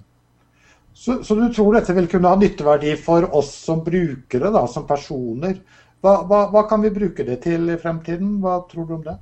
Så, 1.00 1.22
så, 1.24 1.36
du 1.36 1.48
tror 1.56 1.78
dette 1.78 1.94
vil 1.96 2.10
kunne 2.12 2.28
ha 2.28 2.36
nytteverdi 2.36 2.92
for 3.00 3.24
oss 3.36 3.54
som 3.64 3.80
brukere, 3.86 4.50
da, 4.52 4.66
som 4.68 4.84
personer. 4.88 5.62
Hva, 6.04 6.18
hva, 6.28 6.42
hva 6.52 6.66
kan 6.68 6.84
vi 6.84 6.92
bruke 6.92 7.24
det 7.28 7.38
til 7.46 7.72
i 7.72 7.78
fremtiden? 7.80 8.34
Hva 8.44 8.58
tror 8.68 8.88
du 8.88 8.98
om 8.98 9.06
det? 9.06 9.16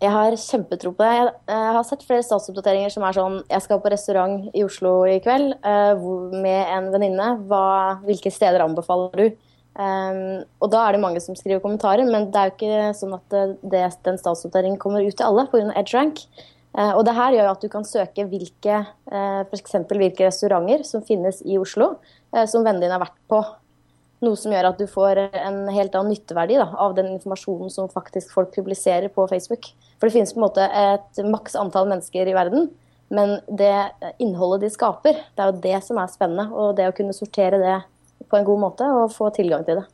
Jeg 0.00 0.10
har 0.10 0.34
kjempetro 0.40 0.90
på 0.96 1.04
det. 1.04 1.30
Jeg 1.52 1.72
har 1.76 1.86
sett 1.86 2.02
flere 2.08 2.24
statsoppdateringer 2.24 2.90
som 2.90 3.04
er 3.04 3.14
sånn 3.14 3.34
Jeg 3.52 3.62
skal 3.66 3.82
på 3.84 3.90
restaurant 3.92 4.46
i 4.56 4.64
Oslo 4.64 4.94
i 5.06 5.18
kveld 5.22 5.52
uh, 5.60 6.00
med 6.32 6.74
en 6.74 6.88
venninne. 6.94 7.30
Hvilke 8.08 8.32
steder 8.34 8.64
anbefaler 8.64 9.14
du? 9.20 9.42
Um, 9.78 10.40
og 10.58 10.72
da 10.72 10.86
er 10.86 10.96
det 10.96 11.04
mange 11.04 11.20
som 11.22 11.36
skriver 11.38 11.62
kommentarer, 11.62 12.08
men 12.08 12.32
det 12.32 12.40
er 12.40 12.48
jo 12.48 12.56
ikke 12.56 12.94
sånn 12.98 13.14
at 13.14 13.36
det, 13.62 13.84
den 14.08 14.18
statsoppdateringen 14.18 14.80
kommer 14.82 15.06
ut 15.06 15.14
til 15.14 15.28
alle 15.28 15.46
pga. 15.52 15.68
EdgeRank. 15.70 16.24
Uh, 16.76 16.92
og 16.94 17.02
det 17.06 17.16
her 17.16 17.34
gjør 17.34 17.50
at 17.50 17.64
du 17.64 17.68
kan 17.72 17.86
søke 17.86 18.26
hvilke, 18.30 18.82
for 19.10 19.98
hvilke 19.98 20.28
restauranter 20.28 20.84
som 20.86 21.02
finnes 21.02 21.40
i 21.42 21.58
Oslo 21.58 21.96
uh, 21.98 22.44
som 22.46 22.62
vennene 22.62 22.84
dine 22.84 22.94
har 22.94 23.02
vært 23.02 23.18
på. 23.30 23.40
Noe 24.20 24.36
som 24.36 24.52
gjør 24.52 24.68
at 24.68 24.80
du 24.80 24.84
får 24.90 25.22
en 25.24 25.62
helt 25.72 25.94
annen 25.96 26.12
nytteverdi 26.12 26.58
da, 26.60 26.68
av 26.76 26.92
den 26.98 27.08
informasjonen 27.14 27.72
som 27.72 27.88
faktisk 27.88 28.34
folk 28.36 28.52
publiserer 28.52 29.08
på 29.14 29.24
Facebook. 29.30 29.70
For 29.96 30.08
det 30.08 30.16
finnes 30.18 30.34
på 30.36 30.42
en 30.42 30.44
måte 30.44 30.66
et 30.66 31.22
maks 31.24 31.56
antall 31.56 31.88
mennesker 31.88 32.28
i 32.28 32.36
verden, 32.36 32.68
men 33.10 33.38
det 33.48 33.72
innholdet 34.22 34.66
de 34.66 34.70
skaper, 34.74 35.16
det 35.34 35.42
er 35.42 35.50
jo 35.50 35.62
det 35.64 35.78
som 35.86 35.98
er 35.98 36.12
spennende. 36.12 36.46
Og 36.52 36.76
det 36.78 36.90
å 36.90 36.94
kunne 36.96 37.16
sortere 37.16 37.58
det 37.62 37.78
på 38.30 38.38
en 38.38 38.46
god 38.46 38.62
måte 38.68 38.90
og 39.00 39.10
få 39.14 39.32
tilgang 39.34 39.64
til 39.66 39.80
det. 39.80 39.86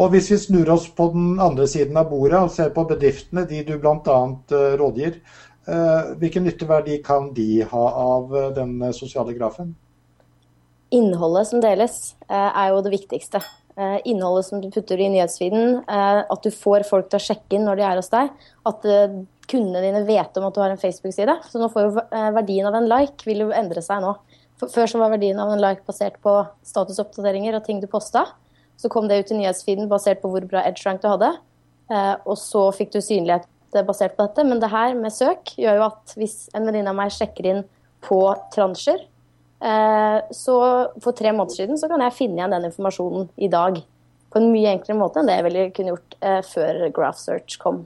Og 0.00 0.14
Hvis 0.14 0.30
vi 0.32 0.38
snur 0.40 0.70
oss 0.72 0.86
på 0.96 1.10
den 1.12 1.36
andre 1.44 1.66
siden 1.68 1.98
av 2.00 2.08
bordet 2.08 2.38
og 2.40 2.52
ser 2.54 2.72
på 2.72 2.86
bedriftene, 2.88 3.44
de 3.48 3.60
du 3.68 3.74
bl.a. 3.82 4.16
Eh, 4.56 4.74
rådgir, 4.80 5.18
eh, 5.68 6.12
hvilken 6.22 6.46
nytteverdi 6.48 7.02
kan 7.04 7.28
de 7.36 7.66
ha 7.68 7.82
av 8.00 8.32
eh, 8.36 8.46
den 8.56 8.78
sosiale 8.96 9.34
grafen? 9.36 9.74
Innholdet 10.96 11.50
som 11.50 11.60
deles, 11.62 11.98
er 12.26 12.72
jo 12.72 12.80
det 12.82 12.90
viktigste. 12.96 13.38
Innholdet 14.08 14.48
som 14.48 14.58
du 14.58 14.66
putter 14.74 14.98
i 14.98 15.06
nyhetsfeeden, 15.12 15.84
at 15.86 16.42
du 16.42 16.50
får 16.50 16.82
folk 16.88 17.06
til 17.12 17.20
å 17.20 17.22
sjekke 17.22 17.54
inn 17.54 17.62
når 17.68 17.78
de 17.78 17.84
er 17.86 18.00
hos 18.00 18.10
deg. 18.10 18.32
At 18.66 18.82
kundene 18.82 19.84
dine 19.84 20.02
vet 20.08 20.40
om 20.40 20.48
at 20.48 20.56
du 20.56 20.58
har 20.64 20.74
en 20.74 20.80
Facebook-side. 20.82 21.36
Så 21.46 21.62
nå 21.62 21.70
får 21.70 21.86
jo 21.86 22.02
verdien 22.34 22.66
av 22.66 22.80
en 22.80 22.90
like 22.90 23.22
vil 23.28 23.44
jo 23.44 23.54
endre 23.54 23.84
seg 23.86 24.02
nå. 24.02 24.16
Før 24.64 24.90
så 24.90 24.98
var 24.98 25.14
verdien 25.14 25.38
av 25.38 25.54
en 25.54 25.62
like 25.62 25.86
basert 25.86 26.18
på 26.26 26.34
statusoppdateringer 26.66 27.60
og 27.60 27.62
ting 27.68 27.78
du 27.78 27.86
posta. 27.86 28.26
Så 28.80 28.88
kom 28.92 29.08
det 29.10 29.20
ut 29.20 29.32
i 29.34 29.38
nyhetsfeeden 29.42 29.90
basert 29.90 30.22
på 30.22 30.30
hvor 30.32 30.46
bra 30.48 30.64
edge-rank 30.64 31.02
du 31.04 31.10
hadde. 31.10 31.34
Og 32.24 32.36
så 32.40 32.62
fikk 32.72 32.94
du 32.94 33.00
synlighet 33.04 33.44
basert 33.84 34.14
på 34.16 34.24
dette. 34.24 34.44
Men 34.48 34.62
det 34.62 34.70
her 34.72 34.94
med 34.96 35.12
søk 35.12 35.52
gjør 35.60 35.76
jo 35.76 35.86
at 35.90 36.14
hvis 36.16 36.36
en 36.56 36.64
venninne 36.64 36.88
av 36.88 36.96
meg 36.96 37.12
sjekker 37.12 37.48
inn 37.50 37.60
på 38.06 38.22
transjer, 38.54 39.02
Eh, 39.60 40.18
så 40.30 40.56
for 41.04 41.12
tre 41.12 41.32
måneder 41.32 41.58
siden 41.58 41.78
så 41.78 41.88
kan 41.90 42.00
jeg 42.00 42.16
finne 42.16 42.38
igjen 42.38 42.54
den 42.54 42.68
informasjonen 42.70 43.28
i 43.36 43.48
dag. 43.52 43.80
På 44.32 44.40
en 44.40 44.52
mye 44.54 44.72
enklere 44.72 44.96
måte 44.96 45.20
enn 45.20 45.28
det 45.28 45.36
jeg 45.36 45.46
ville 45.48 45.64
kunne 45.76 45.92
gjort 45.92 46.16
eh, 46.24 46.40
før 46.46 46.86
Graph 46.96 47.20
Search 47.20 47.58
kom. 47.60 47.82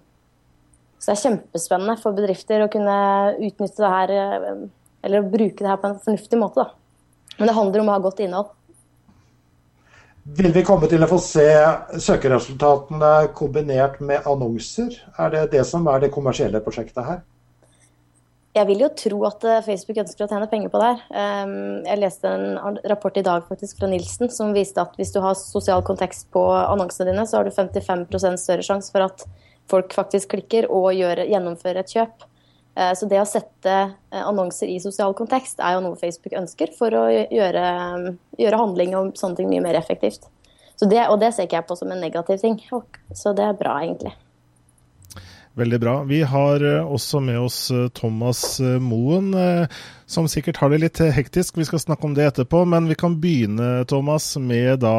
Så 1.01 1.11
det 1.11 1.17
er 1.17 1.23
kjempespennende 1.25 1.97
for 2.01 2.17
bedrifter 2.17 2.63
å 2.65 2.71
kunne 2.73 2.99
utnytte 3.35 3.83
det 3.83 3.95
her, 3.97 4.15
eh, 4.15 4.61
eller 5.05 5.27
bruke 5.35 5.65
det 5.65 5.71
her 5.73 5.81
på 5.83 5.91
en 5.91 6.03
fornuftig 6.05 6.41
måte. 6.41 6.63
Da. 6.63 7.35
Men 7.41 7.51
det 7.51 7.59
handler 7.59 7.83
om 7.83 7.91
å 7.91 7.97
ha 7.97 8.05
godt 8.05 8.23
innhold. 8.23 8.55
Vil 10.25 10.55
vi 10.55 10.63
komme 10.65 10.89
til 10.89 11.05
å 11.05 11.09
få 11.11 11.19
se 11.21 11.45
søkeresultatene 12.01 13.29
kombinert 13.37 13.99
med 14.01 14.25
annonser? 14.25 14.95
Er 15.21 15.33
det 15.35 15.43
det 15.53 15.67
som 15.69 15.85
er 15.93 16.01
det 16.01 16.15
kommersielle 16.15 16.63
prosjektet 16.65 17.05
her? 17.05 17.19
Jeg 18.55 18.69
vil 18.71 18.85
jo 18.85 18.89
tro 18.97 19.19
at 19.27 19.45
eh, 19.51 19.63
Facebook 19.67 19.99
ønsker 20.01 20.25
å 20.25 20.29
tjene 20.31 20.49
penger 20.49 20.71
på 20.71 20.81
det 20.81 20.89
her. 20.93 21.01
Ehm, 21.21 21.83
jeg 21.85 22.01
leste 22.01 22.31
en 22.31 22.79
rapport 22.87 23.17
i 23.19 23.25
dag 23.27 23.45
faktisk 23.49 23.81
fra 23.81 23.89
Nilsen 23.91 24.31
som 24.33 24.55
viste 24.55 24.81
at 24.81 24.95
hvis 24.97 25.11
du 25.13 25.19
har 25.21 25.35
sosial 25.37 25.83
kontekst 25.85 26.31
på 26.33 26.45
annonsene 26.63 27.11
dine, 27.11 27.27
så 27.29 27.41
har 27.41 27.49
du 27.49 27.53
55% 27.53 28.41
større 28.41 28.65
sjanse 28.65 28.95
for 28.95 29.05
at 29.05 29.27
folk 29.69 29.93
faktisk 29.97 30.33
klikker 30.37 30.71
og 30.73 30.95
gjennomfører 30.95 31.83
et 31.83 31.97
kjøp. 31.99 32.25
Eh, 32.75 32.93
så 32.99 33.09
det 33.11 33.21
å 33.23 33.29
sette 33.29 33.75
eh, 33.75 34.23
annonser 34.23 34.71
i 34.73 34.81
sosial 34.83 35.15
kontekst 35.19 35.63
er 35.63 35.77
jo 35.77 35.85
noe 35.87 36.01
Facebook 36.01 36.37
ønsker 36.39 36.75
for 36.77 36.95
å 36.99 37.07
gjøre, 37.11 37.65
gjøre 38.41 38.61
handling 38.61 38.97
og 38.99 39.15
sånne 39.19 39.41
ting 39.41 39.51
mye 39.53 39.65
mer 39.65 39.79
effektivt. 39.81 40.29
Det, 40.85 41.07
og 41.07 41.21
det 41.23 41.31
ser 41.33 41.47
ikke 41.47 41.61
jeg 41.61 41.69
på 41.69 41.79
som 41.79 41.93
en 41.95 42.03
negativ 42.03 42.43
ting. 42.43 42.59
Så 43.15 43.33
det 43.37 43.47
er 43.47 43.57
bra, 43.57 43.79
egentlig. 43.85 44.13
Veldig 45.55 45.79
bra. 45.81 46.03
Vi 46.03 46.23
har 46.23 46.65
eh, 46.67 46.93
også 46.93 47.21
med 47.23 47.39
oss 47.39 47.71
eh, 47.71 47.87
Thomas 47.95 48.61
eh, 48.61 48.81
Moen, 48.83 49.31
som 50.07 50.27
sikkert 50.29 50.59
har 50.59 50.73
det 50.73 50.81
litt 50.83 50.99
hektisk. 51.15 51.61
Vi 51.61 51.67
skal 51.69 51.79
snakke 51.79 52.09
om 52.09 52.17
det 52.17 52.27
etterpå, 52.27 52.65
men 52.67 52.89
vi 52.91 52.97
kan 52.99 53.15
begynne, 53.23 53.85
Thomas, 53.87 54.33
med 54.37 54.83
da 54.83 54.97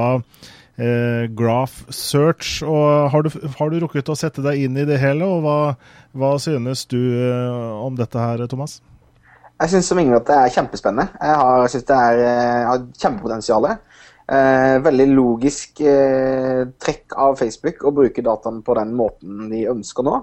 eh, 0.78 1.28
Graph 1.32 1.86
Search. 1.90 2.64
Og 2.64 3.12
har 3.14 3.26
du, 3.26 3.32
har 3.60 3.72
du, 3.72 3.80
rukket 3.84 4.12
å 4.12 4.18
sette 4.20 4.44
deg 4.46 4.68
inn 4.68 4.78
i 4.78 4.88
det 4.88 5.00
hele, 5.02 5.28
og 5.28 5.46
hva, 5.46 5.58
hva 6.18 6.36
synes 6.42 6.86
du 6.92 7.00
om 7.82 7.98
dette 8.00 8.20
her, 8.20 8.46
Thomas? 8.52 8.80
Jeg 9.56 9.72
syns 9.72 9.88
som 9.88 10.00
ingen 10.02 10.18
at 10.18 10.28
det 10.28 10.36
er 10.36 10.52
kjempespennende. 10.52 11.16
Jeg 11.16 11.36
har, 11.40 11.68
synes 11.72 11.88
det 11.88 12.00
er, 12.10 12.24
har 12.68 12.88
kjempepotensial. 13.00 13.70
Eh, 14.26 14.80
veldig 14.82 15.06
logisk 15.14 15.84
eh, 15.86 16.64
trekk 16.82 17.14
av 17.22 17.36
Facebook 17.38 17.84
å 17.86 17.92
bruke 17.94 18.24
dataen 18.26 18.64
på 18.66 18.74
den 18.80 18.96
måten 18.98 19.52
de 19.52 19.68
ønsker 19.70 20.06
nå. 20.08 20.16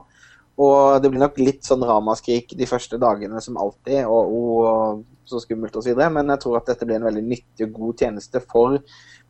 Og 0.62 1.02
det 1.02 1.12
blir 1.12 1.22
nok 1.22 1.38
litt 1.38 1.62
sånn 1.64 1.84
ramaskrik 1.86 2.50
de 2.58 2.66
første 2.68 2.98
dagene 3.00 3.40
som 3.40 3.60
alltid, 3.62 4.02
og, 4.10 4.34
og 4.34 5.28
så 5.28 5.38
skummelt 5.40 5.78
osv. 5.78 5.94
Men 6.12 6.34
jeg 6.34 6.42
tror 6.42 6.58
at 6.58 6.72
dette 6.72 6.88
blir 6.88 6.98
en 6.98 7.06
veldig 7.06 7.22
nyttig 7.24 7.68
og 7.68 7.78
god 7.78 8.04
tjeneste 8.04 8.42
for 8.42 8.80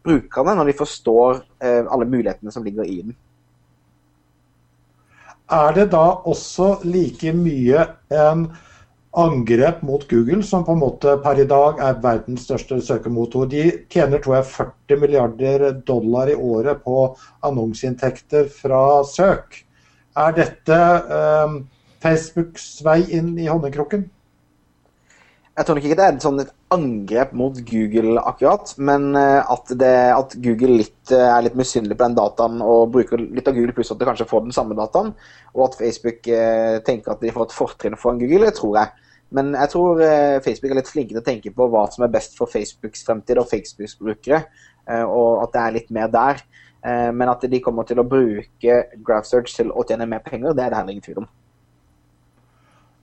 brukerne 0.04 0.56
når 0.58 0.70
de 0.70 0.78
forstår 0.78 1.42
eh, 1.62 1.82
alle 1.82 2.08
mulighetene 2.08 2.52
som 2.54 2.64
ligger 2.66 2.88
i 2.88 3.00
den. 3.02 3.16
Er 5.52 5.74
det 5.76 5.90
da 5.92 6.04
også 6.28 6.78
like 6.88 7.32
mye 7.36 7.84
en 8.14 8.46
angrep 9.12 9.82
mot 9.84 10.06
Google, 10.08 10.40
som 10.42 10.64
på 10.64 10.72
en 10.72 10.80
måte 10.80 11.18
per 11.20 11.42
i 11.42 11.48
dag 11.48 11.82
er 11.84 12.00
verdens 12.00 12.46
største 12.46 12.78
søkemotor? 12.80 13.50
De 13.50 13.66
tjener 13.92 14.22
tror 14.22 14.38
jeg 14.38 14.48
40 14.54 15.02
milliarder 15.02 15.66
dollar 15.86 16.32
i 16.32 16.38
året 16.38 16.80
på 16.86 17.04
annonseinntekter 17.44 18.48
fra 18.62 19.02
søk. 19.08 19.60
Er 20.16 20.32
dette 20.36 20.80
eh, 21.18 21.60
Facebooks 22.02 22.66
vei 22.84 23.02
inn 23.18 23.34
i 23.38 23.50
honningkrukken? 23.50 24.08
Jeg 25.52 25.66
tror 25.68 25.76
nok 25.76 25.84
ikke 25.84 25.96
det 25.98 26.04
er 26.04 26.14
et, 26.14 26.24
sånn 26.24 26.40
et 26.40 26.52
angrep 26.72 27.32
mot 27.36 27.58
Google 27.68 28.22
akkurat, 28.24 28.70
men 28.80 29.10
eh, 29.20 29.50
at, 29.52 29.72
det, 29.76 29.96
at 30.14 30.36
Google 30.40 30.78
litt, 30.78 31.10
eh, 31.12 31.26
er 31.28 31.44
litt 31.44 31.58
misunnelig 31.60 31.98
på 31.98 32.06
den 32.06 32.16
dataen 32.16 32.62
og 32.64 32.94
bruker 32.94 33.20
litt 33.20 33.50
av 33.50 33.58
Google 33.58 33.74
pluss 33.76 33.92
at 33.92 34.00
de 34.00 34.08
kanskje 34.08 34.26
får 34.30 34.46
den 34.46 34.56
samme 34.56 34.76
dataen, 34.78 35.10
og 35.52 35.66
at 35.66 35.76
Facebook 35.76 36.30
eh, 36.32 36.78
tenker 36.86 37.12
at 37.12 37.20
de 37.20 37.34
får 37.36 37.50
et 37.50 37.56
fortrinn 37.58 37.98
foran 38.00 38.22
Google, 38.22 38.48
det 38.48 38.56
tror 38.56 38.80
jeg. 38.80 39.12
Men 39.36 39.52
jeg 39.58 39.72
tror 39.74 40.00
Facebook 40.44 40.72
er 40.72 40.76
litt 40.76 40.90
flinke 40.92 41.14
til 41.14 41.20
å 41.20 41.24
tenke 41.24 41.52
på 41.56 41.68
hva 41.72 41.84
som 41.92 42.04
er 42.04 42.12
best 42.12 42.34
for 42.36 42.52
Facebooks 42.52 43.04
fremtid 43.06 43.40
og 43.40 43.48
Facebooks 43.48 43.96
brukere, 43.96 44.42
og 45.08 45.46
at 45.46 45.54
det 45.54 45.62
er 45.62 45.76
litt 45.78 45.94
mer 45.96 46.12
der. 46.12 46.42
Men 47.16 47.32
at 47.32 47.46
de 47.48 47.62
kommer 47.64 47.88
til 47.88 48.02
å 48.02 48.04
bruke 48.04 48.76
GraphSearch 49.00 49.56
til 49.56 49.72
å 49.72 49.86
tjene 49.88 50.10
mer 50.10 50.20
penger, 50.26 50.52
det 50.52 50.66
er 50.66 50.74
det 50.74 50.82
heller 50.82 50.98
ingen 50.98 51.08
tvil 51.08 51.22
om. 51.24 51.30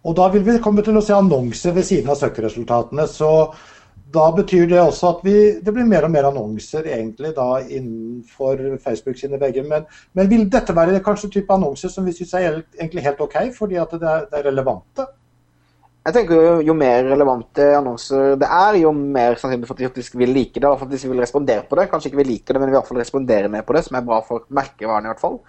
Og 0.07 0.15
da 0.15 0.29
vil 0.31 0.45
vi 0.45 0.61
komme 0.63 0.83
til 0.85 0.95
å 0.95 1.03
se 1.03 1.15
annonser 1.15 1.75
ved 1.75 1.87
siden 1.87 2.11
av 2.11 2.19
søkeresultatene. 2.19 3.05
Så 3.11 3.29
da 4.13 4.25
betyr 4.33 4.65
det 4.71 4.79
også 4.81 5.11
at 5.11 5.21
vi, 5.25 5.35
det 5.61 5.73
blir 5.75 5.85
mer 5.85 6.07
og 6.07 6.13
mer 6.13 6.29
annonser 6.31 6.87
egentlig 6.87 7.33
da 7.37 7.59
innenfor 7.61 8.79
Facebook 8.81 9.19
sine 9.19 9.37
vegger. 9.41 9.67
Men, 9.69 9.85
men, 10.17 10.31
vil 10.31 10.47
dette 10.49 10.75
være 10.75 11.03
kanskje 11.05 11.33
type 11.35 11.53
annonser 11.53 11.93
som 11.93 12.07
vi 12.07 12.15
syns 12.17 12.33
er 12.39 12.61
egentlig 12.79 13.05
helt 13.05 13.21
OK, 13.25 13.37
fordi 13.57 13.77
at 13.81 13.93
det 13.93 14.09
er, 14.09 14.27
det 14.31 14.39
er 14.39 14.49
relevante? 14.49 15.05
Jeg 16.07 16.15
tenker 16.15 16.39
jo, 16.39 16.51
jo 16.63 16.73
mer 16.73 17.03
relevante 17.05 17.65
annonser 17.75 18.37
det 18.39 18.47
er, 18.47 18.79
jo 18.81 18.93
mer 18.95 19.35
sannsynlig 19.37 19.67
for 19.67 19.83
at 19.83 19.97
de 19.99 20.21
vil 20.23 20.31
like 20.33 20.57
det, 20.57 20.65
og 20.65 20.79
for 20.79 20.87
at 20.87 20.95
de 20.95 21.11
vil 21.11 21.21
respondere 21.21 21.67
på 21.69 21.77
det. 21.77 21.89
Kanskje 21.91 22.09
ikke 22.09 22.21
vi 22.23 22.29
liker 22.31 22.55
det, 22.55 22.63
men 22.63 22.71
i 22.71 22.77
hvert 22.77 22.87
fall 22.87 23.01
respondere 23.03 23.51
mer 23.51 23.67
på 23.67 23.75
det, 23.75 23.83
som 23.85 23.99
er 23.99 24.07
bra 24.07 24.23
for 24.25 24.47
merkevaren 24.57 25.05
i 25.05 25.11
hvert 25.11 25.21
fall. 25.21 25.41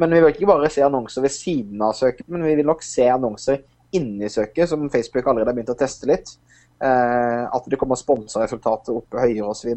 Men 0.00 0.14
vi 0.14 0.22
vil 0.22 0.32
ikke 0.32 0.48
bare 0.48 0.70
se 0.72 0.86
annonser 0.86 1.26
ved 1.26 1.34
siden 1.34 1.82
av 1.84 1.92
søket, 1.98 2.24
men 2.32 2.46
vi 2.46 2.54
vil 2.62 2.70
nok 2.70 2.86
se 2.86 3.10
annonser 3.12 3.60
inni 3.94 4.30
søket, 4.32 4.68
som 4.70 4.90
Facebook 4.90 5.26
allerede 5.26 5.52
har 5.52 5.56
begynt 5.56 5.74
å 5.74 5.78
teste 5.78 6.08
litt. 6.10 6.34
Eh, 6.76 7.42
at 7.46 7.68
det 7.70 7.78
kommer 7.80 7.96
sponsa 7.96 8.42
resultatet 8.42 8.92
oppe 8.94 9.22
høyere 9.22 9.48
osv. 9.52 9.72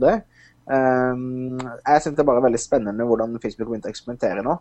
Um, 0.70 1.58
jeg 1.58 2.02
synes 2.04 2.14
det 2.14 2.22
er 2.22 2.28
bare 2.28 2.44
veldig 2.46 2.60
spennende 2.62 3.06
hvordan 3.10 3.40
Facebook 3.42 3.72
begynte 3.72 3.90
å 3.90 3.94
eksperimentere 3.94 4.44
nå. 4.46 4.54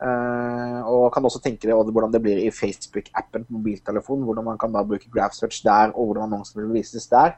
Uh, 0.00 0.78
og 0.88 1.10
kan 1.12 1.26
også 1.28 1.42
tenke 1.44 1.68
det 1.68 1.76
hvordan 1.76 2.14
det 2.14 2.22
blir 2.24 2.40
i 2.40 2.52
Facebook-appen 2.54 3.44
på 3.44 3.58
mobiltelefon. 3.58 4.24
Hvordan 4.24 4.46
man 4.46 4.60
kan 4.60 4.72
da 4.72 4.84
bruke 4.86 5.10
Graph 5.12 5.36
Search 5.36 5.60
der, 5.66 5.92
og 5.92 6.12
hvordan 6.12 6.30
annonsene 6.30 6.64
vil 6.64 6.78
vises 6.80 7.10
der. 7.12 7.36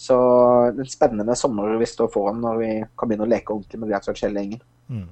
Så 0.00 0.16
en 0.72 0.88
spennende 0.88 1.36
sommer 1.36 1.76
vi 1.78 1.86
står 1.86 2.10
foran 2.10 2.40
når 2.42 2.60
vi 2.62 2.70
kan 2.98 3.10
begynne 3.10 3.28
å 3.28 3.30
leke 3.30 3.54
ordentlig 3.54 3.82
med 3.82 3.92
Graph 3.92 4.08
Search 4.08 4.24
hele 4.26 4.42
gjengen. 4.42 4.62
Mm. 4.90 5.08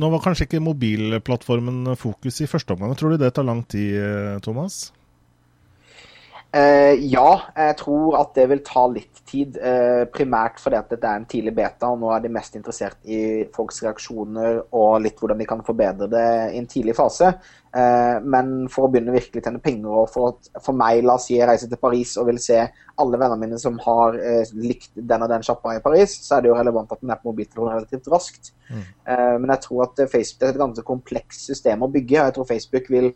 Nå 0.00 0.10
var 0.10 0.22
kanskje 0.24 0.46
ikke 0.46 0.64
mobilplattformen 0.64 1.92
fokus 2.00 2.40
i 2.40 2.48
første 2.50 2.74
omgang. 2.74 2.94
Tror 2.98 3.14
du 3.14 3.20
det 3.20 3.34
tar 3.36 3.46
lang 3.46 3.60
tid, 3.68 3.98
eh, 4.00 4.38
Thomas? 4.42 4.86
Uh, 6.54 6.94
ja, 7.10 7.30
jeg 7.56 7.74
tror 7.82 8.14
at 8.20 8.30
det 8.38 8.46
vil 8.48 8.62
ta 8.64 8.86
litt 8.88 9.20
tid. 9.28 9.58
Uh, 9.60 10.06
primært 10.12 10.60
fordi 10.62 10.78
at 10.78 10.92
dette 10.92 11.10
er 11.10 11.20
en 11.20 11.28
tidlig 11.28 11.52
beta, 11.56 11.90
og 11.90 12.00
nå 12.00 12.12
er 12.14 12.22
de 12.24 12.32
mest 12.32 12.56
interessert 12.56 12.98
i 13.04 13.20
folks 13.56 13.82
reaksjoner 13.84 14.62
og 14.70 15.02
litt 15.04 15.20
hvordan 15.20 15.42
de 15.42 15.48
kan 15.48 15.64
forbedre 15.66 16.08
det 16.12 16.26
i 16.54 16.60
en 16.62 16.70
tidlig 16.70 16.96
fase. 16.96 17.34
Uh, 17.74 18.22
men 18.24 18.52
for 18.72 18.86
å 18.86 18.90
begynne 18.92 19.14
virkelig 19.14 19.42
tjene 19.44 19.60
penger, 19.62 19.92
og 20.02 20.10
for, 20.12 20.36
for 20.62 20.76
meg, 20.76 21.02
la 21.04 21.16
oss 21.18 21.26
si 21.28 21.36
jeg 21.36 21.48
reiser 21.48 21.70
til 21.72 21.80
Paris 21.80 22.14
og 22.20 22.28
vil 22.30 22.40
se 22.40 22.60
alle 22.96 23.20
vennene 23.20 23.40
mine 23.42 23.58
som 23.60 23.76
har 23.84 24.16
likt 24.56 24.94
den 24.96 25.24
og 25.26 25.28
den 25.28 25.44
sjappa 25.44 25.74
i 25.76 25.82
Paris, 25.84 26.14
så 26.24 26.38
er 26.38 26.44
det 26.44 26.48
jo 26.48 26.56
relevant 26.56 26.94
at 26.94 27.02
den 27.02 27.12
er 27.12 27.18
på 27.20 27.28
mobiltelefonen 27.28 27.74
relativt 27.74 28.08
raskt. 28.08 28.52
Mm. 28.66 28.86
men 29.42 29.50
jeg 29.52 29.62
tror 29.62 29.82
at 29.84 30.00
Facebook 30.10 30.40
det 30.40 30.46
er 30.46 30.54
et 30.54 30.62
ganske 30.62 30.84
komplekst 30.88 31.44
system 31.50 31.84
å 31.84 31.90
bygge, 31.92 32.16
og 32.16 32.24
jeg 32.24 32.34
tror 32.38 32.48
Facebook 32.48 32.88
vil 32.90 33.10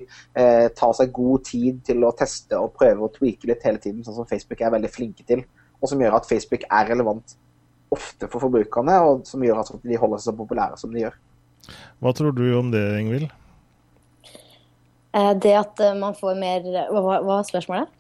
ta 0.76 0.90
seg 0.98 1.16
god 1.16 1.46
tid 1.48 1.80
til 1.88 2.05
å 2.05 2.12
teste 2.20 2.61
og 2.61 2.74
prøve 2.76 3.09
å 3.09 3.11
tweake 3.14 3.48
litt 3.48 3.64
hele 3.64 3.80
tiden, 3.80 4.05
sånn 4.05 4.20
som 4.20 4.28
Facebook 4.28 4.61
er 4.61 4.76
veldig 4.76 4.92
flinke 4.92 5.24
til. 5.26 5.42
Og 5.80 5.88
som 5.88 6.05
gjør 6.05 6.20
at 6.20 6.28
Facebook 6.28 6.68
er 6.68 6.92
relevant 6.92 7.34
ofte 7.90 8.28
for 8.30 8.44
forbrukerne, 8.44 8.96
og 9.07 9.26
som 9.28 9.42
gjør 9.44 9.62
at 9.64 9.72
de 9.82 9.98
holder 9.98 10.20
seg 10.20 10.30
så 10.30 10.38
populære 10.38 10.78
som 10.80 10.94
de 10.94 11.05
gjør. 11.05 11.16
Hva 12.01 12.12
tror 12.16 12.34
du 12.36 12.44
om 12.57 12.70
det, 12.72 12.84
Ingvild? 13.01 13.30
Eh, 15.12 15.30
det 15.42 15.54
at 15.58 15.80
eh, 15.82 15.94
man 15.98 16.14
får 16.14 16.36
mer 16.38 16.66
Hva 16.94 17.16
var 17.26 17.42
spørsmålet? 17.42 17.90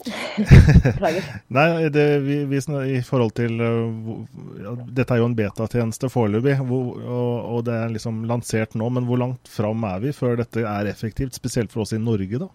Nei, 1.56 1.88
det, 1.90 2.04
vi, 2.22 2.36
vi, 2.46 2.60
i 2.86 3.00
forhold 3.02 3.34
til 3.34 3.58
ja, 3.58 4.76
Dette 4.86 5.16
er 5.16 5.18
jo 5.18 5.26
en 5.26 5.34
betatjeneste 5.34 6.10
foreløpig, 6.12 6.60
og, 6.62 7.02
og 7.02 7.64
det 7.66 7.74
er 7.74 7.94
liksom 7.96 8.22
lansert 8.30 8.78
nå. 8.78 8.92
Men 8.94 9.08
hvor 9.10 9.18
langt 9.24 9.50
fram 9.50 9.82
er 9.90 10.04
vi 10.06 10.14
før 10.14 10.38
dette 10.38 10.62
er 10.62 10.90
effektivt, 10.92 11.34
spesielt 11.34 11.74
for 11.74 11.82
oss 11.86 11.96
i 11.96 12.02
Norge? 12.02 12.44
da? 12.44 12.50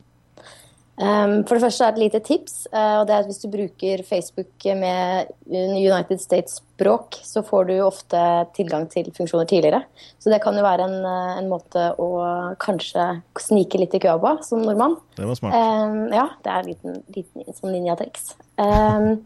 Um, 0.96 1.42
for 1.44 1.58
det 1.58 1.66
første 1.66 1.84
er 1.84 1.92
et 1.92 2.00
lite 2.06 2.22
tips. 2.24 2.54
Uh, 2.72 3.02
og 3.02 3.08
det 3.08 3.16
er 3.16 3.24
at 3.24 3.28
Hvis 3.28 3.42
du 3.44 3.50
bruker 3.52 4.04
Facebook 4.08 4.68
med 4.80 5.32
United 5.52 6.22
States-språk, 6.24 7.20
så 7.24 7.44
får 7.44 7.68
du 7.68 7.74
ofte 7.84 8.22
tilgang 8.56 8.88
til 8.92 9.10
funksjoner 9.16 9.50
tidligere. 9.50 9.84
Så 10.20 10.32
det 10.32 10.40
kan 10.44 10.56
jo 10.56 10.64
være 10.64 10.88
en, 10.88 10.96
eh, 11.06 11.34
en 11.42 11.50
måte 11.52 11.84
å 12.00 12.56
kanskje 12.60 13.22
snike 13.40 13.80
litt 13.80 13.94
i 13.94 14.00
køa 14.00 14.16
på 14.20 14.32
som 14.44 14.64
nordmann. 14.64 14.96
Det 15.18 15.28
var 15.28 15.36
smart. 15.36 15.54
Um, 15.54 16.00
ja, 16.16 16.30
det 16.44 16.52
er 16.52 16.64
en 16.64 16.72
liten, 16.72 17.04
liten 17.16 17.60
sånn 17.60 17.76
ninjatriks. 17.76 18.34
Um, 18.58 19.22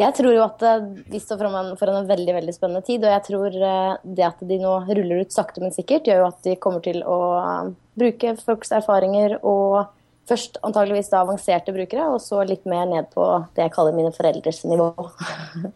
jeg 0.00 0.16
tror 0.16 0.32
jo 0.32 0.46
at 0.46 0.62
eh, 0.64 0.88
vi 1.12 1.20
står 1.20 1.42
foran, 1.42 1.76
foran, 1.76 2.00
en 2.00 2.10
veldig 2.10 2.34
veldig 2.38 2.54
spennende 2.56 2.86
tid. 2.86 3.04
Og 3.04 3.12
jeg 3.12 3.26
tror 3.26 3.60
det 4.16 4.26
at 4.30 4.42
de 4.46 4.60
nå 4.62 4.78
ruller 4.88 5.24
ut 5.24 5.34
sakte, 5.34 5.62
men 5.62 5.74
sikkert, 5.74 6.06
gjør 6.08 6.22
jo 6.22 6.28
at 6.30 6.44
de 6.46 6.58
kommer 6.62 6.84
til 6.86 7.02
å 7.02 7.20
bruke 7.98 8.36
folks 8.40 8.72
erfaringer 8.78 9.40
og 9.42 9.90
først 10.30 10.60
antageligvis 10.66 11.10
da 11.12 11.24
avanserte 11.24 11.74
brukere, 11.74 12.08
og 12.14 12.20
så 12.22 12.44
litt 12.46 12.66
mer 12.70 12.86
ned 12.88 13.10
på 13.14 13.26
det 13.56 13.66
jeg 13.66 13.74
kaller 13.74 13.96
mine 13.96 14.12
foreldres 14.14 14.62
nivå. 14.70 14.92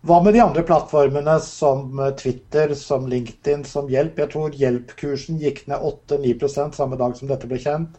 Hva 0.00 0.16
med 0.24 0.32
de 0.32 0.40
andre 0.40 0.62
plattformene 0.64 1.34
som 1.44 1.98
Twitter, 2.16 2.72
som 2.78 3.04
LinkedIn, 3.10 3.66
som 3.68 3.88
Hjelp? 3.92 4.16
Jeg 4.22 4.32
tror 4.32 4.54
Hjelp-kursen 4.56 5.36
gikk 5.42 5.66
ned 5.68 5.82
8-9% 5.84 6.78
samme 6.78 6.96
dag 7.00 7.16
som 7.18 7.28
dette 7.28 7.48
ble 7.50 7.58
kjent. 7.60 7.98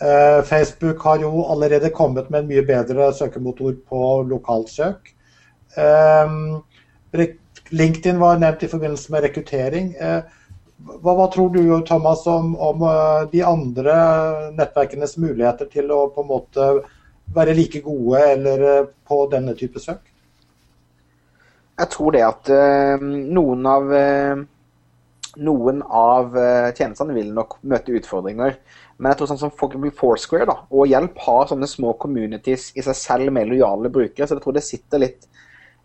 Eh, 0.00 0.40
Facebook 0.48 1.04
har 1.04 1.20
jo 1.20 1.44
allerede 1.52 1.92
kommet 1.94 2.30
med 2.30 2.40
en 2.40 2.48
mye 2.48 2.64
bedre 2.66 3.10
søkemotor 3.12 3.76
på 3.88 4.00
lokalsøk. 4.30 5.12
Eh, 5.76 6.32
LinkedIn 7.70 8.18
var 8.18 8.40
nevnt 8.40 8.64
i 8.64 8.70
forbindelse 8.72 9.12
med 9.12 9.28
rekruttering. 9.28 9.92
Eh, 10.00 10.22
hva, 10.84 11.14
hva, 11.16 11.26
tror 11.32 11.50
du 11.54 11.62
Thomas, 11.86 12.26
om, 12.26 12.54
om, 12.60 12.82
eh, 12.82 13.28
de 13.32 13.42
andre 13.46 13.94
nettverkenes 14.56 15.16
muligheter 15.20 15.70
til 15.72 15.92
å 15.94 16.06
på 16.12 16.24
en 16.24 16.28
måte 16.30 16.66
være 17.34 17.54
like 17.56 17.80
gode 17.84 18.20
eller 18.34 18.64
eh, 18.70 18.90
på 19.08 19.24
denne 19.32 19.56
type 19.56 19.80
søk? 19.80 20.02
Jeg 21.74 21.90
tror 21.90 22.14
det 22.14 22.20
at 22.22 22.48
uh, 22.54 23.00
noen 23.02 23.64
av 23.66 23.88
uh, 23.90 24.42
noen 25.42 25.80
av 25.82 26.36
tjenestene 26.78 27.16
vil 27.16 27.32
nok 27.34 27.56
møte 27.66 27.96
utfordringer. 27.98 28.54
Men 28.94 29.10
jeg 29.10 29.18
tror 29.18 29.30
sånn 29.32 29.40
som. 29.40 29.54
Foursquare 29.98 30.46
da, 30.46 30.54
og 30.70 30.86
Hjelp 30.86 31.18
har 31.24 31.48
sånne 31.50 31.66
små 31.66 31.96
communities 31.98 32.68
i 32.78 32.84
seg 32.86 32.94
selv 32.94 33.34
med 33.34 33.50
lojale 33.50 33.90
brukere. 33.90 34.28
Så 34.28 34.36
jeg 34.36 34.44
tror 34.44 34.54
det 34.54 34.62
sitter 34.62 35.02
litt 35.02 35.26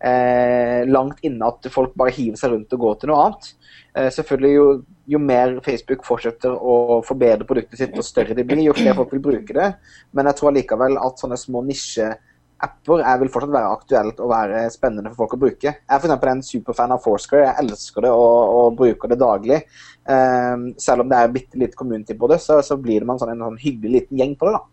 langt 0.00 1.18
inne 1.26 1.50
at 1.50 1.66
folk 1.74 1.90
bare 1.98 2.14
hiver 2.14 2.38
seg 2.38 2.54
rundt 2.54 2.70
og 2.72 2.84
går 2.86 2.94
til 3.00 3.10
noe 3.10 3.24
annet. 3.24 3.50
Eh, 3.94 4.10
selvfølgelig 4.14 4.54
jo, 4.54 4.64
jo, 5.10 5.18
mer 5.18 5.56
Facebook 5.64 6.04
fortsetter 6.06 6.54
å 6.54 7.00
forbedre 7.06 7.46
produktet 7.46 7.80
sitt, 7.80 7.96
og 7.98 8.06
større 8.06 8.36
det 8.38 8.46
blir, 8.46 8.62
jo 8.62 8.76
flere 8.76 8.94
folk 8.98 9.14
vil 9.16 9.24
bruke 9.24 9.56
det. 9.56 9.70
Men 10.14 10.30
jeg 10.30 10.38
tror 10.38 10.54
likevel 10.54 10.98
at 11.02 11.22
sånne 11.22 11.38
små 11.40 11.64
nisjeapper 11.66 13.02
vil 13.22 13.32
fortsatt 13.34 13.54
være 13.56 13.72
aktuelt 13.74 14.22
og 14.22 14.30
være 14.30 14.62
spennende 14.70 15.10
for 15.10 15.24
folk 15.24 15.34
å 15.34 15.40
bruke. 15.46 15.74
Jeg 15.74 15.96
er 15.96 15.98
f.eks. 15.98 16.28
en 16.34 16.46
superfan 16.52 16.94
av 16.94 17.02
Foursquare. 17.02 17.48
Jeg 17.48 17.66
elsker 17.66 18.06
det 18.06 18.14
og, 18.14 18.54
og 18.60 18.78
bruker 18.78 19.10
det 19.10 19.18
daglig. 19.24 19.60
Um, 20.06 20.70
selv 20.78 21.02
om 21.02 21.10
det 21.10 21.18
er 21.18 21.34
bitte 21.34 21.58
lite 21.58 21.78
community 21.78 22.14
på 22.18 22.30
det, 22.30 22.38
så, 22.42 22.60
så 22.66 22.78
blir 22.78 23.02
en 23.02 23.18
sånn, 23.18 23.34
en 23.34 23.44
sånn 23.48 23.60
hyggelig 23.62 23.96
liten 23.96 24.22
gjeng 24.22 24.38
på 24.38 24.50
det. 24.50 24.60
da. 24.60 24.66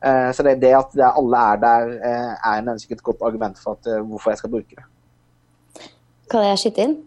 Uh, 0.00 0.30
så 0.36 0.46
det, 0.46 0.56
det 0.62 0.70
at 0.78 0.94
det 0.96 1.10
alle 1.10 1.44
er 1.50 1.60
der, 1.66 1.92
uh, 2.06 2.32
er 2.54 2.62
en 2.62 2.74
et 2.78 3.06
godt 3.10 3.26
argument 3.26 3.58
for 3.58 3.74
at, 3.74 3.94
hvorfor 4.06 4.30
jeg 4.30 4.44
skal 4.44 4.54
bruke 4.54 4.78
det. 4.78 4.86
Kan 6.30 6.46
jeg 6.46 6.62
skyte 6.62 6.86
inn? 6.86 7.00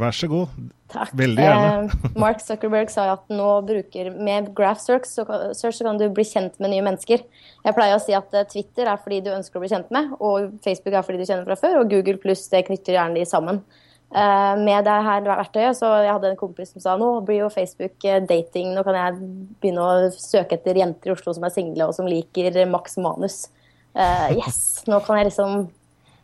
Vær 0.00 0.14
så 0.16 0.28
god. 0.30 0.52
Takk. 0.92 1.12
Veldig 1.16 1.44
gjerne. 1.44 1.68
Eh, 1.84 2.16
Mark 2.20 2.42
Zuckerberg 2.44 2.90
sa 2.92 3.06
at 3.14 3.30
nå 3.32 3.48
bruker 3.68 4.10
med 4.12 4.50
Graph 4.56 4.80
Search 4.82 5.08
så, 5.08 5.24
search 5.56 5.78
så, 5.78 5.86
kan 5.86 6.00
du 6.00 6.06
bli 6.12 6.24
kjent 6.28 6.58
med 6.60 6.72
nye 6.72 6.84
mennesker. 6.84 7.24
Jeg 7.64 7.76
pleier 7.76 7.96
å 7.96 8.02
si 8.02 8.16
at 8.16 8.34
eh, 8.36 8.48
Twitter 8.48 8.90
er 8.90 9.00
fordi 9.00 9.22
du 9.24 9.32
ønsker 9.34 9.60
å 9.60 9.64
bli 9.64 9.72
kjent 9.72 9.92
med, 9.94 10.12
og 10.20 10.52
Facebook 10.64 10.96
er 10.96 11.06
fordi 11.06 11.22
du 11.22 11.28
kjenner 11.28 11.48
fra 11.48 11.58
før, 11.60 11.80
og 11.80 11.92
Google 11.92 12.20
pluss 12.22 12.44
det 12.52 12.66
knytter 12.68 12.98
gjerne 12.98 13.20
de 13.20 13.28
sammen. 13.28 13.62
Eh, 14.12 14.54
med 14.60 14.84
det 14.84 14.98
her 15.06 15.24
verktøyet, 15.24 15.78
så 15.78 15.88
Jeg 16.04 16.12
hadde 16.12 16.32
en 16.34 16.40
kompis 16.40 16.74
som 16.74 16.84
sa 16.84 16.96
nå 17.00 17.14
blir 17.24 17.46
jo 17.46 17.52
Facebook 17.52 18.04
eh, 18.04 18.20
dating, 18.20 18.74
nå 18.76 18.84
kan 18.84 18.98
jeg 18.98 19.20
begynne 19.62 19.86
å 19.86 20.10
søke 20.12 20.58
etter 20.58 20.82
jenter 20.82 21.08
i 21.08 21.14
Oslo 21.14 21.32
som 21.32 21.46
er 21.48 21.54
single 21.54 21.88
og 21.88 21.96
som 21.96 22.08
liker 22.08 22.60
Max 22.68 22.98
Manus. 23.00 23.46
Eh, 23.96 24.34
yes, 24.36 24.84
nå 24.88 25.00
kan 25.06 25.20
jeg 25.20 25.30
liksom 25.30 25.64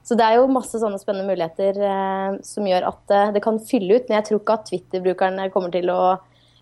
så 0.09 0.17
det 0.17 0.25
er 0.25 0.39
jo 0.39 0.49
masse 0.49 0.79
sånne 0.81 0.97
spennende 1.01 1.29
muligheter 1.29 1.77
eh, 1.85 2.39
som 2.47 2.65
gjør 2.65 2.87
at 2.89 3.13
eh, 3.13 3.33
det 3.35 3.43
kan 3.45 3.59
fylle 3.61 3.99
ut. 3.99 4.07
Men 4.09 4.17
jeg 4.19 4.29
tror 4.29 4.41
ikke 4.41 4.55
at 4.57 4.69
Twitter-brukerne 4.71 5.49
kommer 5.53 5.75
til 5.75 5.93
å 5.93 6.01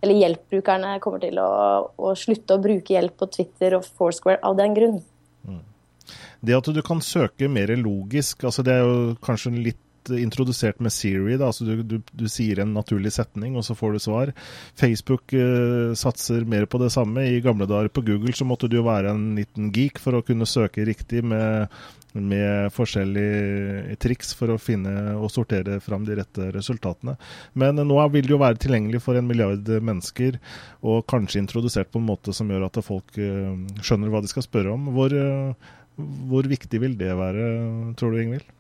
eller 0.05 0.19
hjelpbrukerne 0.21 0.97
kommer 1.03 1.23
til 1.23 1.39
å, 1.41 1.51
å, 1.97 2.11
slutte 2.19 2.59
å 2.59 2.63
bruke 2.63 2.93
hjelp 2.93 3.15
på 3.17 3.29
Twitter 3.33 3.79
og 3.79 3.87
Foursquare 3.87 4.43
av 4.45 4.59
den 4.59 4.75
grunn. 4.77 4.99
Mm. 5.47 5.63
Det 6.45 6.57
at 6.59 6.69
du 6.75 6.83
kan 6.85 7.01
søke 7.03 7.49
mer 7.51 7.73
logisk, 7.81 8.45
altså 8.45 8.67
det 8.67 8.75
er 8.77 8.85
jo 8.85 8.99
kanskje 9.25 9.55
litt 9.57 9.81
introdusert 10.11 10.81
med 10.81 10.93
Siri. 10.95 11.37
Da. 11.37 11.51
Altså 11.51 11.67
du, 11.67 11.83
du, 11.83 11.99
du, 12.13 12.27
sier 12.31 12.61
en 12.63 12.75
naturlig 12.77 13.13
setning, 13.17 13.57
og 13.57 13.67
så 13.67 13.77
får 13.79 13.97
du 13.97 14.03
svar. 14.03 14.33
Facebook 14.79 15.35
uh, 15.37 15.93
satser 15.99 16.47
mer 16.49 16.67
på 16.71 16.81
det 16.83 16.93
samme. 16.95 17.27
I 17.27 17.43
gamle 17.45 17.69
dager 17.71 17.93
på 17.93 18.05
Google 18.07 18.35
så 18.37 18.47
måtte 18.49 18.71
du 18.71 18.79
jo 18.81 18.87
være 18.87 19.15
en 19.15 19.29
liten 19.39 19.71
geek 19.75 20.01
for 20.03 20.17
å 20.17 20.25
kunne 20.27 20.49
søke 20.49 20.85
riktig 20.87 21.23
med, 21.27 21.73
med 22.17 22.73
forskjellige 22.75 23.97
triks 24.03 24.35
for 24.39 24.55
å 24.55 24.61
finne 24.61 25.17
og 25.17 25.31
sortere 25.33 25.79
fram 25.85 26.07
de 26.09 26.19
rette 26.21 26.51
resultatene. 26.55 27.17
Men 27.55 27.81
nå 27.83 28.01
vil 28.15 28.29
det 28.29 28.37
jo 28.37 28.43
være 28.43 28.61
tilgjengelig 28.63 29.03
for 29.05 29.19
en 29.19 29.29
milliard 29.29 29.69
mennesker, 29.69 30.41
og 30.87 31.07
kanskje 31.11 31.43
introdusert 31.45 31.93
på 31.93 32.03
en 32.03 32.11
måte 32.11 32.35
som 32.37 32.51
gjør 32.51 32.69
at 32.69 32.83
folk 32.85 33.19
uh, 33.21 33.57
skjønner 33.83 34.13
hva 34.13 34.23
de 34.25 34.33
skal 34.33 34.47
spørre 34.47 34.77
om. 34.77 34.93
Hvor, 34.97 35.13
uh, 35.13 35.75
hvor 36.31 36.47
viktig 36.49 36.83
vil 36.83 36.99
det 37.01 37.15
være, 37.17 37.49
tror 37.99 38.15
du, 38.15 38.23
Ingvild? 38.23 38.53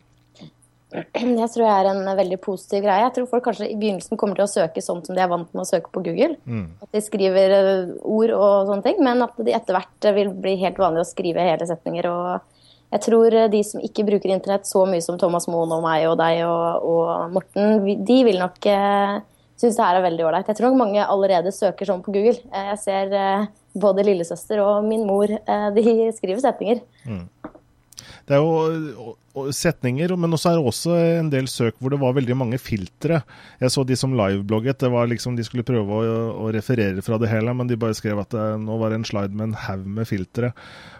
Jeg 0.97 1.51
tror 1.53 1.65
jeg 1.65 1.75
er 1.77 1.91
en 1.91 2.19
veldig 2.19 2.39
positiv 2.45 2.85
greie. 2.87 3.05
Jeg 3.05 3.15
tror 3.17 3.29
folk 3.31 3.45
kanskje 3.49 3.69
i 3.69 3.77
begynnelsen 3.77 4.21
kommer 4.21 4.39
til 4.39 4.47
å 4.47 4.51
søke 4.51 4.83
sånn 4.85 5.03
som 5.05 5.17
de 5.17 5.23
er 5.23 5.31
vant 5.33 5.53
med 5.53 5.65
å 5.65 5.69
søke 5.69 5.93
på 5.93 6.03
Google. 6.07 6.39
Mm. 6.49 6.67
At 6.83 6.97
de 6.97 7.03
skriver 7.05 7.57
eh, 7.59 7.95
ord 8.03 8.35
og 8.37 8.71
sånne 8.71 8.87
ting, 8.87 9.01
men 9.05 9.25
at 9.27 9.39
de 9.39 9.55
etter 9.57 9.77
hvert 9.77 10.11
vil 10.17 10.33
bli 10.35 10.57
helt 10.63 10.81
vanlig 10.81 11.05
å 11.05 11.09
skrive 11.09 11.45
hele 11.47 11.69
setninger. 11.69 12.09
Og 12.11 12.97
jeg 12.97 13.05
tror 13.09 13.39
eh, 13.43 13.49
de 13.53 13.63
som 13.69 13.85
ikke 13.85 14.07
bruker 14.09 14.35
internett 14.35 14.69
så 14.69 14.87
mye 14.89 15.05
som 15.05 15.21
Thomas 15.21 15.49
Moen 15.53 15.75
og 15.77 15.85
meg 15.85 16.09
og 16.11 16.19
deg 16.23 16.45
og, 16.49 16.91
og 16.91 17.33
Morten, 17.37 17.83
de 18.09 18.21
vil 18.29 18.41
nok 18.41 18.71
eh, 18.73 19.19
synes 19.57 19.77
det 19.79 19.85
her 19.85 19.99
er 19.99 20.05
veldig 20.05 20.27
ålreit. 20.29 20.49
Jeg 20.51 20.59
tror 20.59 20.71
nok 20.71 20.81
mange 20.83 21.05
allerede 21.05 21.53
søker 21.55 21.89
sånn 21.89 22.03
på 22.05 22.15
Google. 22.15 22.37
Eh, 22.53 22.73
Jeg 22.73 22.81
ser 22.83 23.15
eh, 23.17 23.47
både 23.77 24.05
lillesøster 24.07 24.61
og 24.65 24.85
min 24.89 25.07
mor, 25.09 25.33
eh, 25.33 25.69
de 25.77 26.11
skriver 26.17 26.43
setninger. 26.45 26.83
Det 28.27 28.37
er 28.37 28.43
jo 28.43 29.17
setninger, 29.55 30.15
men 30.17 30.33
også 30.33 30.51
er 30.51 30.59
det 30.59 30.71
også 30.71 30.95
en 31.21 31.29
del 31.33 31.49
søk 31.51 31.77
hvor 31.81 31.93
det 31.93 31.99
var 32.01 32.15
veldig 32.17 32.37
mange 32.39 32.59
filtre. 32.63 33.21
Jeg 33.61 33.73
så 33.75 33.85
de 33.87 33.97
som 33.99 34.15
liveblogget. 34.17 34.79
det 34.81 34.91
var 34.93 35.11
liksom 35.11 35.37
De 35.37 35.45
skulle 35.45 35.67
prøve 35.67 36.01
å, 36.01 36.17
å 36.47 36.51
referere 36.55 37.05
fra 37.05 37.19
det 37.21 37.31
hele, 37.31 37.55
men 37.55 37.69
de 37.69 37.79
bare 37.81 37.97
skrev 37.97 38.23
at 38.23 38.33
det, 38.33 38.47
nå 38.63 38.79
var 38.81 38.91
det 38.91 39.01
en 39.03 39.09
slide 39.09 39.37
med 39.37 39.51
en 39.51 39.61
haug 39.67 39.85
med 39.99 40.09
filtre. 40.09 40.53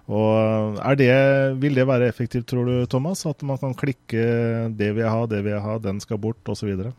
Og 0.07 0.79
er 0.79 1.01
det, 1.01 1.11
Vil 1.63 1.75
det 1.75 1.89
være 1.89 2.09
effektivt, 2.13 2.47
tror 2.53 2.69
du, 2.69 2.77
Thomas? 2.87 3.25
At 3.27 3.43
man 3.43 3.59
kan 3.59 3.75
klikke 3.75 4.71
'det 4.71 4.95
vil 4.95 5.03
jeg 5.03 5.11
ha', 5.11 5.27
'det 5.27 5.43
vil 5.45 5.53
jeg 5.53 5.63
ha', 5.63 5.79
'den 5.79 6.01
skal 6.01 6.19
bort', 6.19 6.49
osv.? 6.49 6.93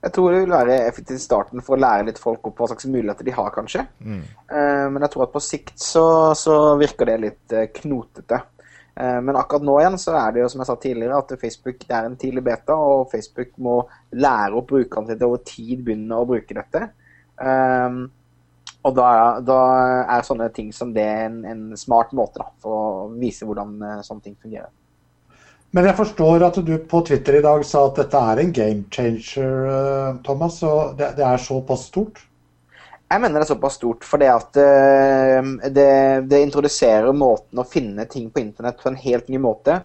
Jeg 0.00 0.12
tror 0.16 0.32
det 0.32 0.40
vil 0.40 0.54
være 0.54 0.76
effektivt 0.88 1.20
i 1.20 1.22
starten 1.22 1.60
for 1.64 1.76
å 1.76 1.80
lære 1.80 2.06
litt 2.08 2.20
folk 2.20 2.46
opp 2.48 2.62
hva 2.62 2.70
slags 2.70 2.86
muligheter 2.88 3.26
de 3.26 3.34
har, 3.36 3.50
kanskje. 3.52 3.84
Mm. 4.00 4.22
Eh, 4.48 4.86
Men 4.88 5.02
jeg 5.04 5.10
tror 5.12 5.26
at 5.26 5.34
på 5.34 5.42
sikt 5.44 5.76
så, 5.76 6.32
så 6.32 6.76
virker 6.80 7.10
det 7.10 7.18
litt 7.20 7.52
eh, 7.52 7.68
knotete. 7.82 8.40
Eh, 9.00 9.20
Men 9.22 9.36
akkurat 9.36 9.64
nå 9.64 9.78
igjen 9.80 9.98
så 10.00 10.14
er 10.18 10.34
det 10.34 10.44
jo 10.44 10.48
som 10.52 10.62
jeg 10.62 10.68
sa 10.68 10.76
tidligere, 10.80 11.18
at 11.22 11.40
Facebook 11.40 11.84
det 11.86 11.96
er 11.96 12.08
en 12.08 12.16
tidlig 12.20 12.44
beta, 12.44 12.76
og 12.76 13.10
Facebook 13.12 13.52
må 13.56 13.76
lære 14.12 14.56
opp 14.58 14.72
brukerne 14.74 15.14
til 15.14 15.28
over 15.28 15.44
tid 15.46 15.84
begynne 15.86 16.18
å 16.18 16.26
bruke 16.28 16.56
dette. 16.56 16.90
Um, 17.40 18.02
og 18.84 18.96
da, 18.96 19.08
da 19.44 19.60
er 20.16 20.24
sånne 20.24 20.50
ting 20.56 20.70
som 20.72 20.92
det 20.92 21.04
en, 21.04 21.40
en 21.48 21.62
smart 21.76 22.12
måte 22.16 22.40
da, 22.40 22.48
for 22.60 22.76
å 22.76 23.08
vise 23.20 23.48
hvordan 23.48 23.74
eh, 23.84 23.98
sånne 24.04 24.24
ting 24.24 24.36
fungerer. 24.40 24.70
Men 25.76 25.86
jeg 25.86 25.98
forstår 26.00 26.44
at 26.48 26.56
du 26.66 26.72
på 26.90 27.02
Twitter 27.06 27.38
i 27.38 27.44
dag 27.44 27.62
sa 27.64 27.84
at 27.86 28.00
dette 28.00 28.22
er 28.32 28.40
en 28.42 28.54
game 28.56 28.86
changer, 28.92 29.68
eh, 29.70 30.16
Thomas. 30.26 30.58
Og 30.66 30.96
det, 30.98 31.12
det 31.18 31.26
er 31.28 31.44
såpass 31.44 31.86
stort? 31.92 32.24
Jeg 33.10 33.22
mener 33.24 33.40
det 33.40 33.48
er 33.48 33.50
såpass 33.50 33.74
stort 33.80 34.04
fordi 34.06 34.28
at 34.30 34.58
eh, 34.62 35.48
det, 35.74 35.86
det 36.30 36.44
introduserer 36.44 37.10
måten 37.16 37.58
å 37.58 37.66
finne 37.66 38.06
ting 38.10 38.28
på 38.30 38.38
internett 38.42 38.78
på 38.78 38.92
en 38.92 39.00
helt 39.02 39.26
ny 39.32 39.40
måte, 39.42 39.80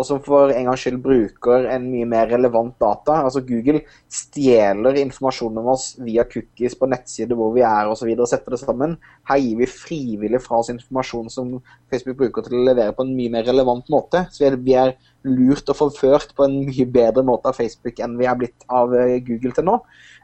og 0.00 0.06
som 0.08 0.20
for 0.24 0.48
en 0.54 0.64
gangs 0.64 0.80
skyld 0.80 1.00
bruker 1.04 1.66
en 1.74 1.84
mye 1.90 2.06
mer 2.08 2.30
relevant 2.32 2.72
data. 2.80 3.18
Altså 3.26 3.42
Google 3.44 3.82
stjeler 4.08 4.96
informasjon 5.02 5.60
om 5.60 5.68
oss 5.74 5.90
via 6.00 6.24
cookies 6.24 6.76
på 6.78 6.88
nettsider 6.88 7.36
hvor 7.36 7.52
vi 7.52 7.64
er 7.66 7.90
osv. 7.90 8.08
og 8.14 8.30
setter 8.30 8.56
det 8.56 8.62
sammen. 8.62 8.96
Her 9.28 9.42
gir 9.42 9.58
vi 9.60 9.68
frivillig 9.68 10.40
fra 10.46 10.62
oss 10.62 10.72
informasjon 10.72 11.28
som 11.34 11.52
Facebook 11.92 12.16
bruker 12.22 12.46
til 12.46 12.56
å 12.56 12.64
levere 12.70 12.94
på 12.96 13.04
en 13.04 13.12
mye 13.18 13.34
mer 13.34 13.44
relevant 13.50 13.92
måte. 13.92 14.24
Så 14.32 14.46
vi 14.46 14.70
vi 14.70 14.78
er 14.78 14.94
lurt 15.28 15.68
og 15.68 15.76
forført 15.76 16.32
på 16.36 16.46
en 16.46 16.62
mye 16.64 16.88
bedre 16.88 17.26
måte 17.26 17.50
av 17.50 17.60
Facebook 17.60 18.00
enn 18.00 18.16
vi 18.16 18.30
er 18.30 18.40
blitt 18.40 18.64
av 18.72 18.94
eh, 18.96 19.18
Google 19.26 19.52
til 19.52 19.68
nå. 19.68 19.76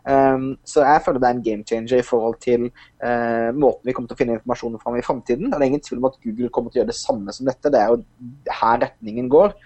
Um, 0.07 0.53
så 0.63 0.85
jeg 0.87 1.03
føler 1.03 1.19
det 1.19 1.27
er 1.27 1.35
en 1.35 1.43
game 1.43 1.65
changer 1.67 1.99
i 1.99 2.07
forhold 2.07 2.37
til 2.45 2.69
uh, 3.03 3.51
måten 3.59 3.89
vi 3.89 3.95
kommer 3.97 4.07
til 4.07 4.15
å 4.15 4.21
finne 4.21 4.37
informasjon 4.37 4.79
fram 4.79 4.99
i 5.01 5.03
framtiden. 5.03 5.51
Det 5.51 5.59
er 5.59 5.67
ingen 5.67 5.83
tvil 5.83 5.99
om 5.99 6.07
at 6.07 6.21
Google 6.23 6.51
kommer 6.55 6.71
til 6.71 6.79
å 6.79 6.83
gjøre 6.85 6.93
det 6.93 7.01
samme 7.01 7.35
som 7.35 7.49
dette. 7.51 7.73
Det 7.75 7.81
er 7.81 7.91
jo 7.91 8.53
her 8.61 8.79
retningen 8.85 9.31
går. 9.33 9.57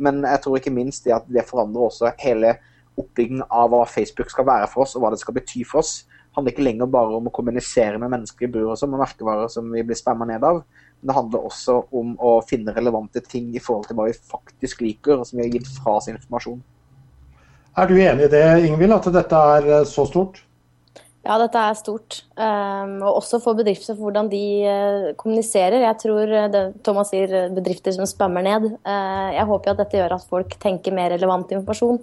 Men 0.00 0.22
jeg 0.24 0.40
tror 0.40 0.56
ikke 0.56 0.72
minst 0.72 1.04
det 1.04 1.12
at 1.18 1.28
det 1.28 1.44
forandrer 1.48 1.90
også 1.90 2.14
hele 2.22 2.54
oppbyggingen 3.00 3.44
av 3.52 3.68
hva 3.72 3.82
Facebook 3.88 4.32
skal 4.32 4.48
være 4.48 4.70
for 4.72 4.86
oss, 4.86 4.96
og 4.96 5.04
hva 5.04 5.12
det 5.12 5.20
skal 5.20 5.36
bety 5.36 5.66
for 5.68 5.82
oss. 5.84 6.00
Det 6.08 6.38
handler 6.38 6.54
ikke 6.54 6.64
lenger 6.64 6.90
bare 6.94 7.16
om 7.18 7.28
å 7.28 7.34
kommunisere 7.34 8.00
med 8.00 8.12
mennesker 8.12 8.46
i 8.46 8.50
bur 8.54 8.70
og 8.70 8.78
sånn, 8.80 8.92
med 8.94 9.02
merkevarer 9.02 9.50
som 9.52 9.68
vi 9.74 9.84
blir 9.84 9.98
spamma 9.98 10.28
ned 10.30 10.44
av. 10.46 10.62
Men 11.00 11.10
det 11.10 11.16
handler 11.16 11.48
også 11.48 11.76
om 12.00 12.12
å 12.16 12.36
finne 12.46 12.74
relevante 12.76 13.20
ting 13.24 13.52
i 13.52 13.62
forhold 13.62 13.88
til 13.90 13.98
hva 13.98 14.08
vi 14.08 14.16
faktisk 14.32 14.84
liker, 14.84 15.18
og 15.18 15.28
som 15.28 15.40
vi 15.40 15.48
har 15.48 15.58
gitt 15.58 15.68
fra 15.76 15.96
oss 16.00 16.08
informasjon. 16.12 16.62
Er 17.80 17.88
du 17.88 17.96
enig 17.96 18.26
i 18.26 18.32
det, 18.32 18.44
Ingvild, 18.68 18.92
at 18.92 19.06
dette 19.14 19.42
er 19.56 19.68
eh, 19.70 19.84
så 19.88 20.04
stort? 20.08 20.42
Ja, 21.20 21.36
dette 21.40 21.60
er 21.60 21.76
stort. 21.76 22.22
Um, 22.32 22.98
og 23.04 23.20
også 23.20 23.42
for 23.44 23.56
bedrifter, 23.56 23.92
for 23.92 24.08
hvordan 24.08 24.30
de 24.32 24.40
uh, 24.64 25.06
kommuniserer. 25.20 25.82
Jeg 25.84 25.98
tror 26.00 26.32
eh, 26.32 26.48
det, 26.52 26.62
Thomas 26.84 27.12
sier 27.12 27.52
bedrifter 27.56 27.92
som 27.96 28.08
spammer 28.08 28.44
ned. 28.44 28.70
Uh, 28.88 29.28
jeg 29.36 29.48
håper 29.52 29.72
at 29.72 29.82
dette 29.82 30.00
gjør 30.00 30.16
at 30.16 30.26
folk 30.32 30.56
tenker 30.60 30.96
mer 30.96 31.12
relevant 31.12 31.52
informasjon. 31.52 32.00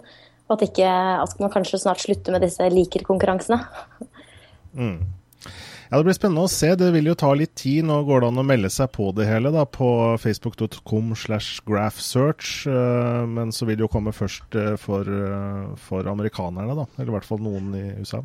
Og 0.47 0.55
at, 0.55 0.67
ikke, 0.69 0.89
at 1.25 1.41
man 1.41 1.53
kanskje 1.53 1.82
snart 1.82 2.01
slutter 2.01 2.34
med 2.34 2.45
disse 2.45 2.69
liker-konkurransene. 2.71 3.59
Mm. 4.78 5.01
Ja, 5.90 5.98
Det 5.98 6.04
blir 6.04 6.16
spennende 6.18 6.44
å 6.44 6.52
se. 6.52 6.74
Det 6.76 6.90
vil 6.92 7.08
jo 7.08 7.16
ta 7.16 7.30
litt 7.34 7.54
tid. 7.56 7.86
Nå 7.88 8.02
går 8.08 8.22
det 8.22 8.28
an 8.32 8.42
å 8.42 8.48
melde 8.48 8.70
seg 8.74 8.90
på 8.92 9.12
det 9.16 9.28
hele 9.30 9.54
da, 9.56 9.64
på 9.64 9.90
facebook.com 10.20 11.14
slash 11.16 11.62
graphsearch. 11.68 12.68
eh, 12.68 13.26
Men 13.26 13.52
så 13.56 13.66
vil 13.66 13.78
det 13.78 13.86
jo 13.86 13.94
komme 13.94 14.12
først 14.12 14.56
eh, 14.56 14.76
for, 14.76 15.08
eh, 15.08 15.76
for 15.78 16.08
amerikanerne, 16.12 16.76
da. 16.76 16.86
Eller 16.98 17.14
i 17.14 17.16
hvert 17.16 17.30
fall 17.30 17.40
noen 17.40 17.72
i 17.76 17.86
USA. 18.02 18.20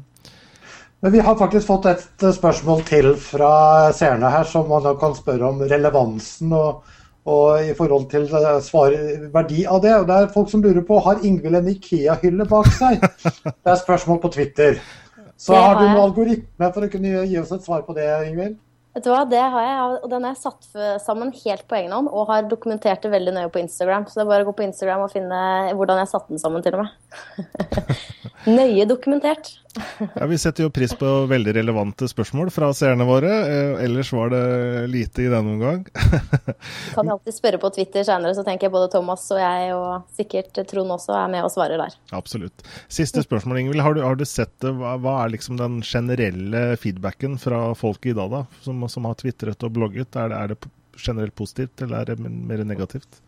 Men 1.02 1.12
vi 1.12 1.18
har 1.22 1.38
faktisk 1.38 1.66
fått 1.66 1.86
et 1.90 2.26
spørsmål 2.34 2.82
til 2.86 3.14
fra 3.18 3.92
seerne 3.94 4.30
her, 4.30 4.44
som 4.44 4.68
man 4.70 4.84
kan 4.98 5.14
spørre 5.18 5.48
om 5.48 5.62
relevansen 5.66 6.52
og, 6.54 6.84
og 7.26 7.62
i 7.62 7.74
forhold 7.74 8.08
til 8.10 8.28
svar, 8.62 8.94
verdi 9.34 9.64
av 9.66 9.82
det. 9.82 9.94
Og 9.98 10.06
det 10.06 10.18
er 10.18 10.30
folk 10.34 10.50
som 10.50 10.62
lurer 10.62 10.82
på 10.86 10.98
har 11.02 11.22
Ingvild 11.26 11.58
en 11.58 11.70
Ikea-hylle 11.74 12.46
bak 12.50 12.70
seg. 12.74 13.02
Det 13.44 13.70
er 13.70 13.82
spørsmål 13.82 14.20
på 14.22 14.30
Twitter. 14.34 14.78
Så 15.42 15.56
har 15.56 15.72
har 15.72 15.80
du 15.80 15.86
noen 15.88 16.04
algoritme 16.04 16.68
for 16.74 16.86
å 16.86 16.90
kunne 16.92 17.24
gi 17.26 17.40
oss 17.40 17.50
et 17.54 17.64
svar 17.66 17.82
på 17.86 17.96
det, 17.96 18.06
Ingvild? 18.28 18.60
Vet 18.92 19.06
du 19.06 19.08
hva, 19.08 19.22
det 19.24 19.40
har 19.40 19.64
jeg, 19.64 20.00
og 20.04 20.10
den 20.12 20.26
har 20.26 20.34
jeg 20.34 20.42
satt 20.42 21.00
sammen 21.00 21.30
helt 21.32 21.64
på 21.66 21.78
egen 21.78 21.94
hånd, 21.96 22.10
og 22.12 22.28
har 22.28 22.44
dokumentert 22.44 23.00
det 23.02 23.10
veldig 23.14 23.32
nøye 23.38 23.50
på 23.52 23.62
Instagram. 23.62 24.04
Så 24.04 24.20
det 24.20 24.26
er 24.26 24.32
bare 24.34 24.44
å 24.44 24.50
gå 24.50 24.54
på 24.58 24.66
Instagram 24.66 25.06
og 25.06 25.14
finne 25.14 25.38
hvordan 25.78 26.02
jeg 26.02 26.10
satte 26.12 26.34
den 26.34 26.42
sammen, 26.42 26.64
til 26.64 26.76
og 26.76 26.84
med. 26.84 26.92
nøye 28.46 28.86
dokumentert. 28.90 29.58
Ja, 30.18 30.26
Vi 30.28 30.36
setter 30.36 30.66
jo 30.66 30.70
pris 30.74 30.92
på 31.00 31.08
veldig 31.30 31.54
relevante 31.56 32.04
spørsmål 32.10 32.50
fra 32.52 32.66
seerne 32.76 33.06
våre. 33.08 33.30
Eh, 33.48 33.78
ellers 33.86 34.10
var 34.12 34.28
det 34.34 34.40
lite 34.92 35.22
i 35.24 35.30
denne 35.32 35.54
omgang. 35.54 35.86
Kan 36.92 37.08
jeg 37.08 37.14
alltid 37.14 37.36
spørre 37.38 37.60
på 37.62 37.70
Twitter 37.72 38.04
senere, 38.04 38.34
så 38.36 38.44
tenker 38.44 38.68
jeg 38.68 38.74
både 38.74 38.90
Thomas 38.92 39.24
og 39.32 39.40
jeg, 39.40 39.70
og 39.72 40.10
sikkert 40.18 40.60
Trond 40.68 40.92
også, 40.92 41.14
er 41.16 41.32
med 41.32 41.46
og 41.48 41.54
svarer 41.54 41.80
der. 41.80 41.96
Absolutt. 42.12 42.66
Siste 42.92 43.24
spørsmål, 43.24 43.62
Ingvild. 43.62 43.80
Har, 43.86 43.96
du- 43.96 44.04
har 44.04 44.18
du 44.20 44.26
sett 44.28 44.52
det? 44.60 44.74
Hva, 44.76 44.98
hva 45.00 45.16
er 45.24 45.32
liksom 45.38 45.56
den 45.60 45.80
generelle 45.86 46.64
feedbacken 46.82 47.38
fra 47.40 47.62
folk 47.78 48.04
i 48.12 48.16
dag, 48.18 48.28
da? 48.34 48.44
Som, 48.66 48.84
som 48.92 49.08
har 49.08 49.16
tvitret 49.24 49.64
og 49.64 49.72
blogget? 49.78 50.12
Er 50.20 50.28
det, 50.34 50.42
er 50.42 50.52
det 50.52 50.72
generelt 51.00 51.34
positivt, 51.38 51.80
eller 51.80 52.02
er 52.04 52.12
det 52.12 52.20
mer 52.28 52.60
negativt? 52.68 53.22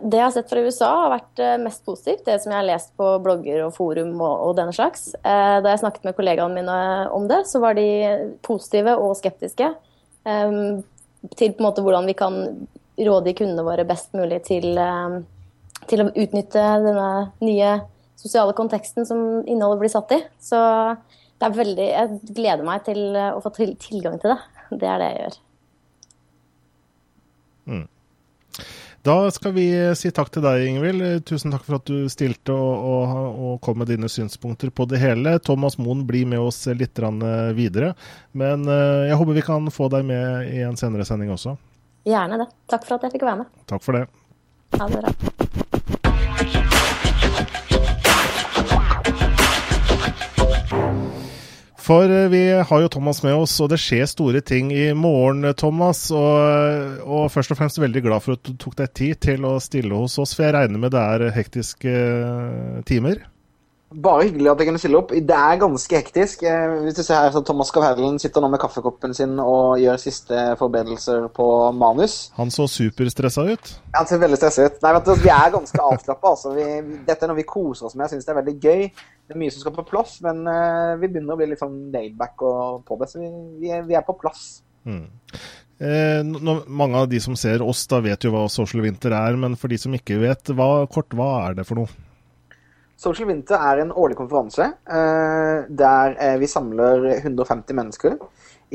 Det 0.00 0.16
jeg 0.16 0.24
har 0.24 0.32
sett 0.32 0.48
fra 0.48 0.62
USA 0.64 0.88
har 1.02 1.10
vært 1.12 1.40
eh, 1.44 1.58
mest 1.60 1.82
positivt, 1.84 2.24
det 2.24 2.38
som 2.40 2.52
jeg 2.52 2.60
har 2.62 2.68
lest 2.70 2.94
på 2.96 3.10
blogger 3.24 3.66
og 3.66 3.74
forum 3.76 4.14
og, 4.24 4.46
og 4.46 4.54
denne 4.56 4.72
slags. 4.72 5.10
Eh, 5.20 5.58
Da 5.60 5.74
jeg 5.74 5.82
snakket 5.82 6.06
med 6.08 6.16
kollegaene 6.16 6.56
mine 6.56 6.76
om 7.12 7.26
det, 7.28 7.42
så 7.50 7.60
var 7.60 7.76
de 7.76 7.84
positive 8.46 8.96
og 8.96 9.18
skeptiske 9.20 9.68
eh, 9.68 10.56
til 11.36 11.52
på 11.52 11.60
en 11.60 11.68
måte 11.68 11.84
hvordan 11.84 12.08
vi 12.08 12.16
kan 12.16 12.40
råde 13.02 13.34
kundene 13.36 13.64
våre 13.66 13.84
best 13.88 14.16
mulig 14.16 14.40
til, 14.48 14.72
eh, 14.80 15.20
til 15.90 16.04
å 16.04 16.10
utnytte 16.10 16.64
denne 16.86 17.08
nye 17.44 17.74
sosiale 18.22 18.54
konteksten 18.56 19.06
som 19.08 19.42
innholdet 19.44 19.82
blir 19.82 19.92
satt 19.92 20.12
i. 20.16 20.20
Så 20.40 20.58
det 21.42 21.48
er 21.48 21.56
veldig, 21.58 21.86
jeg 21.90 22.34
gleder 22.36 22.66
meg 22.66 22.84
til 22.86 23.00
eh, 23.18 23.32
å 23.34 23.42
få 23.42 23.52
tilgang 23.58 24.20
til 24.22 24.34
det. 24.34 24.38
Det 24.72 24.88
er 24.88 25.02
det 25.02 25.08
jeg 25.10 25.24
gjør. 25.24 25.40
Mm. 27.72 27.88
Da 29.02 29.30
skal 29.34 29.52
vi 29.56 29.64
si 29.98 30.12
takk 30.14 30.28
til 30.30 30.44
deg, 30.44 30.62
Ingvild. 30.70 31.02
Tusen 31.26 31.50
takk 31.50 31.64
for 31.66 31.80
at 31.80 31.88
du 31.90 32.06
stilte 32.12 32.54
og, 32.54 32.84
og, 32.86 33.40
og 33.48 33.56
kom 33.64 33.80
med 33.82 33.90
dine 33.90 34.06
synspunkter 34.06 34.70
på 34.70 34.86
det 34.90 35.00
hele. 35.02 35.34
Thomas 35.42 35.74
Moen 35.80 36.04
blir 36.06 36.28
med 36.30 36.38
oss 36.38 36.60
litt 36.70 37.02
videre. 37.58 37.96
Men 38.30 38.62
eh, 38.70 39.10
jeg 39.10 39.18
håper 39.18 39.38
vi 39.40 39.46
kan 39.48 39.66
få 39.74 39.90
deg 39.90 40.06
med 40.06 40.54
i 40.54 40.62
en 40.62 40.78
senere 40.78 41.06
sending 41.08 41.34
også. 41.34 41.56
Gjerne 42.06 42.44
det. 42.44 42.48
Takk 42.70 42.86
for 42.86 42.98
at 42.98 43.08
jeg 43.08 43.18
fikk 43.18 43.26
være 43.26 43.42
med. 43.42 43.50
Takk 43.66 43.82
for 43.82 43.98
det. 43.98 44.06
Ha 44.78 44.86
det 44.86 45.02
bra. 45.02 45.61
For 51.92 52.08
eh, 52.08 52.28
vi 52.28 52.46
har 52.64 52.80
jo 52.80 52.88
Thomas 52.88 53.18
med 53.20 53.34
oss, 53.36 53.58
og 53.60 53.68
det 53.68 53.76
skjer 53.82 54.06
store 54.08 54.40
ting 54.40 54.70
i 54.72 54.86
morgen, 54.96 55.44
Thomas. 55.60 56.06
Og, 56.08 57.02
og 57.04 57.26
først 57.34 57.52
og 57.52 57.58
fremst 57.58 57.80
veldig 57.82 58.02
glad 58.06 58.24
for 58.24 58.38
at 58.38 58.46
du 58.48 58.54
tok 58.56 58.78
deg 58.78 58.94
tid 58.96 59.20
til 59.26 59.44
å 59.44 59.58
stille 59.60 59.98
hos 60.00 60.16
oss, 60.22 60.32
for 60.32 60.48
jeg 60.48 60.56
regner 60.56 60.80
med 60.80 60.94
det 60.94 61.02
er 61.02 61.36
hektiske 61.36 61.92
eh, 61.92 62.80
timer? 62.88 63.20
Bare 63.92 64.24
hyggelig 64.24 64.48
at 64.52 64.60
jeg 64.62 64.68
kunne 64.68 64.80
stille 64.80 64.98
opp. 64.98 65.10
Det 65.12 65.36
er 65.36 65.58
ganske 65.60 65.98
hektisk. 65.98 66.42
Eh, 66.48 66.74
hvis 66.86 66.96
du 66.96 67.02
ser 67.04 67.18
her, 67.20 67.30
så 67.34 67.42
Thomas 67.44 67.70
Gavherlen 67.74 68.18
sitter 68.22 68.40
nå 68.44 68.48
med 68.52 68.60
kaffekoppen 68.62 69.12
sin 69.16 69.34
og 69.42 69.76
gjør 69.82 70.00
siste 70.00 70.44
forberedelser 70.60 71.26
på 71.36 71.46
manus. 71.76 72.16
Han 72.38 72.50
så 72.54 72.64
superstressa 72.70 73.44
ut. 73.50 73.72
Han 73.98 74.08
ser 74.08 74.22
veldig 74.22 74.38
stressa 74.40 74.66
ut. 74.70 74.78
Nei, 74.84 74.92
du, 75.04 75.12
Vi 75.22 75.32
er 75.34 75.54
ganske 75.56 75.82
avslappa. 75.84 76.32
Altså. 76.34 76.54
Dette 77.06 77.26
er 77.26 77.32
noe 77.32 77.40
vi 77.42 77.46
koser 77.48 77.90
oss 77.90 77.96
med. 77.98 78.06
Jeg 78.08 78.16
syns 78.16 78.28
det 78.28 78.34
er 78.36 78.40
veldig 78.42 78.56
gøy. 78.62 78.84
Det 79.28 79.36
er 79.36 79.40
mye 79.44 79.54
som 79.54 79.64
skal 79.64 79.74
på 79.76 79.84
plass, 79.88 80.16
men 80.24 80.42
uh, 80.48 80.94
vi 81.00 81.08
begynner 81.08 81.34
å 81.36 81.40
bli 81.40 81.50
litt 81.52 81.60
sånn 81.62 81.76
laidback 81.94 82.42
og 82.48 82.82
på 82.88 82.96
det. 83.00 83.10
Så 83.12 83.20
vi, 83.22 83.28
vi, 83.62 83.70
er, 83.72 83.84
vi 83.88 83.96
er 83.98 84.06
på 84.06 84.16
plass. 84.20 84.62
Mm. 84.88 85.04
Eh, 85.82 86.20
nå- 86.26 86.62
mange 86.70 87.00
av 87.00 87.08
de 87.10 87.18
som 87.22 87.34
ser 87.38 87.62
oss, 87.64 87.84
da 87.90 87.98
vet 88.04 88.22
jo 88.26 88.30
hva 88.34 88.44
Social 88.52 88.82
Winter 88.84 89.14
er. 89.16 89.36
Men 89.40 89.56
for 89.58 89.72
de 89.72 89.78
som 89.82 89.94
ikke 89.96 90.18
vet, 90.22 90.52
hva, 90.56 90.86
kort, 90.92 91.10
hva 91.18 91.30
er 91.48 91.58
det 91.60 91.66
for 91.68 91.80
noe? 91.82 91.90
Social 93.02 93.26
Winter 93.26 93.58
er 93.58 93.82
en 93.82 93.92
årlig 93.98 94.16
konferanse 94.18 94.68
eh, 94.70 95.64
der 95.82 96.14
eh, 96.22 96.36
vi 96.38 96.48
samler 96.50 97.08
150 97.16 97.74
mennesker 97.74 98.14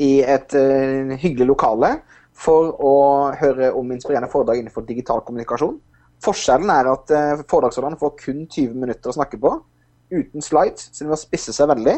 i 0.04 0.18
et 0.20 0.54
eh, 0.58 1.14
hyggelig 1.22 1.46
lokale 1.48 1.94
for 2.36 2.74
å 2.84 2.92
høre 3.40 3.72
om 3.74 3.94
inspirerende 3.94 4.30
foredrag 4.30 4.60
innenfor 4.60 4.84
digital 4.86 5.24
kommunikasjon. 5.26 5.78
Forskjellen 6.22 6.70
er 6.70 6.90
at 6.90 7.10
foredragsholderne 7.50 7.98
får 7.98 8.12
kun 8.20 8.44
20 8.44 8.76
minutter 8.78 9.10
å 9.10 9.14
snakke 9.16 9.40
på, 9.42 9.52
uten 10.14 10.44
slides, 10.44 10.88
så 10.92 11.02
de 11.02 11.10
må 11.10 11.18
spisse 11.18 11.54
seg 11.54 11.70
veldig. 11.70 11.96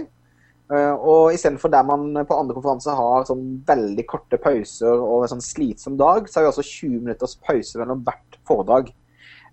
Og 1.01 1.35
istedenfor 1.35 1.73
der 1.73 1.85
man 1.89 2.23
på 2.29 2.37
andre 2.37 2.57
konferanser 2.57 2.97
har 2.97 3.29
sånn 3.29 3.45
veldig 3.69 4.05
korte 4.09 4.41
pauser 4.41 4.93
og 4.93 5.27
en 5.27 5.33
sånn 5.35 5.45
slitsom 5.45 5.97
dag, 6.01 6.29
så 6.29 6.41
har 6.41 6.47
vi 6.47 6.53
altså 6.55 6.67
20 6.69 7.05
minutters 7.05 7.37
pause 7.45 7.81
mellom 7.81 8.05
hvert 8.07 8.41
foredrag. 8.49 8.93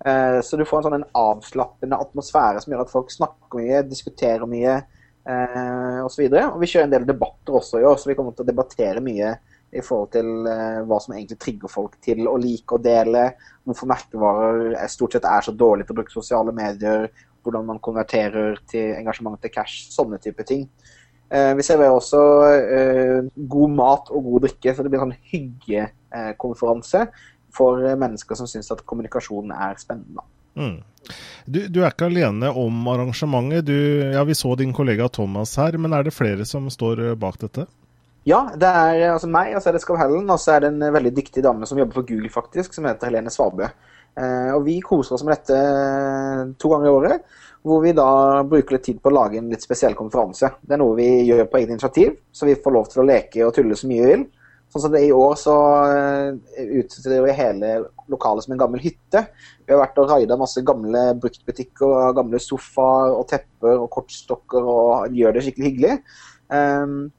Eh, 0.06 0.39
Så 0.41 0.58
du 0.58 0.66
får 0.66 0.78
en 0.80 0.84
sånn 0.89 1.00
en 1.02 1.10
avslappende 1.18 1.98
atmosfære 1.98 2.62
som 2.62 2.74
gjør 2.74 2.82
at 2.86 2.91
folk 2.93 3.12
snakker 3.12 3.62
mye, 3.62 3.84
diskuterer 3.89 4.45
mye 4.50 4.76
eh, 5.28 6.00
osv. 6.06 6.26
Og, 6.30 6.38
og 6.54 6.60
vi 6.62 6.70
kjører 6.72 6.88
en 6.88 6.95
del 6.98 7.08
debatter 7.10 7.58
også 7.60 7.82
i 7.82 7.88
år, 7.88 7.98
så 7.98 8.10
vi 8.12 8.16
kommer 8.16 8.36
til 8.38 8.45
å 8.45 8.52
debattere 8.52 9.02
mye 9.04 9.36
i 9.76 9.82
forhold 9.84 10.12
til 10.14 10.30
eh, 10.48 10.82
hva 10.88 11.00
som 11.04 11.16
egentlig 11.16 11.39
trigger 11.43 11.72
folk 11.72 11.98
til 12.06 12.28
å 12.30 12.38
like 12.39 12.72
og 12.78 12.84
dele, 12.86 13.26
hvorfor 13.68 13.89
merkevarer 13.91 14.76
er- 14.78 14.88
stort 14.93 15.18
sett 15.18 15.26
er 15.28 15.41
så 15.43 15.52
dårlige 15.52 15.89
til 15.89 15.98
å 15.98 16.00
bruke 16.00 16.14
sosiale 16.14 16.54
medier, 16.56 17.10
hvordan 17.43 17.66
man 17.68 17.80
konverterer 17.84 18.56
til 18.68 18.93
engasjement 18.95 19.41
til 19.41 19.52
cash, 19.52 19.89
sånne 19.91 20.22
type 20.24 20.43
ting. 20.48 20.70
Eh, 21.32 21.54
Vi 21.58 21.64
serverer 21.68 21.91
også 21.91 22.22
god 23.36 23.70
mat 23.76 24.10
og 24.12 24.24
god 24.24 24.45
drikke, 24.48 24.72
så 24.76 24.84
det 24.84 24.91
blir 24.93 25.02
en 25.04 25.12
sånn 25.12 25.20
hyggekonferanse 25.34 27.08
for 27.58 27.82
eh, 27.84 27.97
mennesker 27.99 28.39
som 28.39 28.49
syns 28.49 28.72
at 28.74 28.86
kommunikasjon 28.86 29.51
er 29.55 29.80
spennende. 29.82 30.26
Mm. 30.58 30.78
Du, 31.45 31.60
du 31.72 31.82
er 31.84 31.91
ikke 31.91 32.10
alene 32.10 32.51
om 32.51 32.88
arrangementet. 32.91 33.68
Du, 33.68 33.76
ja, 34.14 34.24
vi 34.28 34.36
så 34.36 34.55
din 34.60 34.74
kollega 34.76 35.08
Thomas 35.10 35.55
her, 35.60 35.78
men 35.82 35.95
er 35.95 36.08
det 36.08 36.16
flere 36.16 36.45
som 36.45 36.70
står 36.74 37.03
eh, 37.10 37.20
bak 37.20 37.39
dette? 37.43 37.68
Ja, 38.28 38.41
det 38.60 38.68
er 38.68 39.01
eh, 39.01 39.14
altså 39.14 39.30
meg, 39.32 39.53
og 39.55 39.64
så 39.64 39.72
er 39.72 39.78
det 39.78 39.84
Skav 39.86 39.99
Hellen, 40.01 40.28
og 40.28 40.41
så 40.43 40.58
er 40.58 40.66
det 40.66 40.74
en 40.74 40.95
veldig 40.97 41.14
dyktig 41.16 41.43
dame 41.45 41.70
som 41.70 41.80
jobber 41.80 42.01
for 42.01 42.10
Google, 42.10 42.32
faktisk, 42.34 42.76
som 42.76 42.89
heter 42.89 43.12
Helene 43.12 43.32
Svabø. 43.32 43.70
Eh, 44.18 44.49
og 44.55 44.66
vi 44.66 44.80
koser 44.84 45.16
oss 45.16 45.24
med 45.24 45.38
dette 45.38 45.60
to 46.60 46.74
ganger 46.74 46.89
i 46.89 46.95
året, 46.95 47.38
hvor 47.68 47.84
vi 47.84 47.93
da 47.95 48.10
bruker 48.47 48.78
litt 48.78 48.86
tid 48.89 48.99
på 49.03 49.12
å 49.12 49.16
lage 49.16 49.39
en 49.39 49.51
litt 49.51 49.64
spesiell 49.64 49.95
konferanse. 49.95 50.49
Det 50.60 50.76
er 50.76 50.82
noe 50.82 50.97
vi 50.97 51.08
gjør 51.28 51.47
på 51.47 51.62
eget 51.62 51.72
initiativ, 51.76 52.18
så 52.32 52.49
vi 52.49 52.58
får 52.64 52.76
lov 52.76 52.91
til 52.91 53.03
å 53.03 53.08
leke 53.08 53.45
og 53.45 53.55
tulle 53.55 53.78
så 53.80 53.89
mye 53.89 54.03
vi 54.03 54.12
vil. 54.12 54.28
Sånn 54.78 54.92
som 54.92 54.94
det 54.94 55.08
I 55.08 55.14
år 55.16 55.32
så 55.42 55.54
eh, 55.90 56.66
utstyrer 56.84 57.24
vi 57.26 57.34
hele 57.34 57.70
lokalet 58.12 58.46
som 58.46 58.54
en 58.54 58.60
gammel 58.62 58.82
hytte. 58.84 59.24
Vi 59.66 59.74
har 59.74 59.82
vært 59.82 59.98
og 59.98 60.12
raida 60.12 60.38
masse 60.38 60.62
gamle 60.62 61.02
bruktbutikker, 61.18 62.12
gamle 62.14 62.38
sofaer 62.38 63.16
og 63.18 63.26
tepper 63.32 63.82
og 63.82 63.90
kortstokker 63.96 64.70
og 64.70 65.18
gjør 65.18 65.34
det 65.34 65.48
skikkelig 65.48 65.72
hyggelig. 65.72 65.96
Um, 66.54 67.10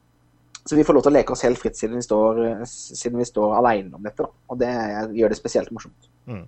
så 0.63 0.79
vi 0.79 0.85
får 0.87 0.95
lov 0.95 1.03
til 1.03 1.11
å 1.11 1.17
leke 1.17 1.35
oss 1.35 1.43
helt 1.43 1.59
fritt 1.59 1.75
siden 1.75 1.99
vi 1.99 2.05
står, 2.07 2.39
siden 2.69 3.19
vi 3.19 3.27
står 3.27 3.57
alene 3.59 3.99
om 3.99 4.07
dette. 4.07 4.23
Da. 4.23 4.31
Og 4.53 4.63
det 4.63 4.71
gjør 5.19 5.35
det 5.35 5.41
spesielt 5.41 5.75
morsomt. 5.75 6.09
Mm. 6.31 6.45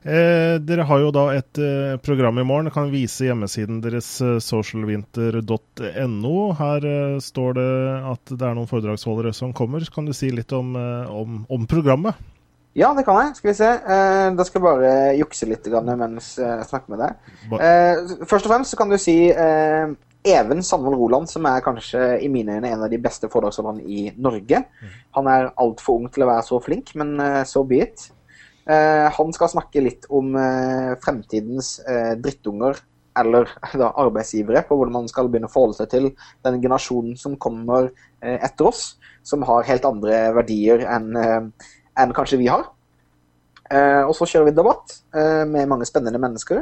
Eh, 0.00 0.56
dere 0.64 0.86
har 0.88 1.00
jo 1.02 1.10
da 1.12 1.26
et 1.36 1.58
eh, 1.60 1.98
program 2.00 2.38
i 2.40 2.44
morgen. 2.46 2.70
Jeg 2.70 2.72
kan 2.72 2.92
vise 2.92 3.26
hjemmesiden 3.26 3.82
deres 3.84 4.08
eh, 4.24 4.38
socialvinter.no. 4.40 6.36
Her 6.56 6.86
eh, 6.88 7.16
står 7.20 7.56
det 7.58 7.70
at 8.08 8.32
det 8.32 8.46
er 8.48 8.54
noen 8.56 8.70
foredragsholdere 8.70 9.34
som 9.36 9.52
kommer. 9.56 9.84
Kan 9.92 10.08
du 10.08 10.14
si 10.16 10.30
litt 10.32 10.52
om, 10.56 10.72
eh, 10.80 11.10
om, 11.12 11.42
om 11.52 11.66
programmet? 11.68 12.16
Ja, 12.78 12.94
det 12.96 13.04
kan 13.04 13.18
jeg. 13.20 13.34
Skal 13.36 13.50
vi 13.50 13.58
se. 13.58 13.68
Eh, 13.68 14.28
da 14.38 14.46
skal 14.48 14.60
jeg 14.60 14.68
bare 14.70 14.92
jukse 15.18 15.48
litt 15.50 15.68
mens 15.68 16.30
jeg 16.38 16.68
snakker 16.70 16.94
med 16.94 17.02
deg. 17.04 17.10
Eh, 17.60 18.24
først 18.24 18.46
og 18.46 18.54
fremst 18.54 18.72
så 18.72 18.80
kan 18.80 18.88
du 18.88 18.96
si 19.00 19.18
Even 20.20 20.64
Sandvold 20.64 20.96
Roland, 20.96 21.28
som 21.28 21.44
er 21.48 21.60
kanskje 21.64 22.00
i 22.24 22.28
mine 22.32 22.56
øyne 22.56 22.72
en 22.72 22.86
av 22.86 22.92
de 22.92 23.00
beste 23.00 23.28
foredragsholderne 23.28 23.84
i 23.84 24.06
Norge. 24.16 24.62
Han 25.16 25.28
er 25.28 25.52
altfor 25.60 26.00
ung 26.00 26.08
til 26.12 26.24
å 26.24 26.30
være 26.30 26.46
så 26.48 26.60
flink, 26.64 26.94
men 26.96 27.20
så 27.48 27.64
be 27.68 27.82
it. 27.84 28.08
Eh, 28.70 29.08
han 29.16 29.32
skal 29.34 29.50
snakke 29.50 29.82
litt 29.82 30.06
om 30.14 30.34
eh, 30.38 30.94
fremtidens 31.02 31.78
eh, 31.90 32.14
drittunger, 32.22 32.78
eller 33.18 33.50
da, 33.80 33.90
arbeidsgivere, 33.98 34.62
på 34.68 34.78
hvordan 34.78 35.00
man 35.00 35.10
skal 35.10 35.30
begynne 35.30 35.50
å 35.50 35.52
forholde 35.52 35.80
seg 35.80 35.90
til 35.90 36.10
den 36.46 36.60
generasjonen 36.62 37.16
som 37.18 37.38
kommer 37.40 37.90
etter 38.20 38.68
oss, 38.68 39.00
som 39.26 39.42
har 39.48 39.64
helt 39.64 39.86
andre 39.88 40.26
verdier 40.36 40.82
enn 40.84 41.14
enn 41.16 42.12
kanskje 42.16 42.36
vi 42.36 42.50
har. 42.52 42.66
Og 44.04 44.12
så 44.16 44.26
kjører 44.28 44.50
vi 44.50 44.52
debatt 44.58 44.92
med 45.48 45.68
mange 45.68 45.86
spennende 45.88 46.20
mennesker. 46.20 46.60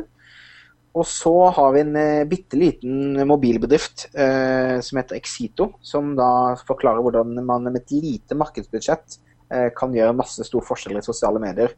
Og 0.95 1.03
så 1.07 1.33
har 1.57 1.75
vi 1.75 1.83
en 1.83 1.99
eh, 1.99 2.29
bitte 2.31 2.59
liten 2.59 3.19
mobilbedrift 3.27 4.07
som 4.15 5.01
heter 5.01 5.19
Exito, 5.19 5.73
som 5.83 6.15
da 6.19 6.55
forklarer 6.63 7.03
hvordan 7.05 7.35
man 7.43 7.67
med 7.67 7.83
et 7.83 7.97
lite 7.99 8.39
markedsbudsjett 8.39 9.19
kan 9.79 9.95
gjøre 9.95 10.17
masse 10.17 10.47
stor 10.47 10.65
forskjell 10.65 11.01
i 11.01 11.05
sosiale 11.05 11.43
medier. 11.43 11.75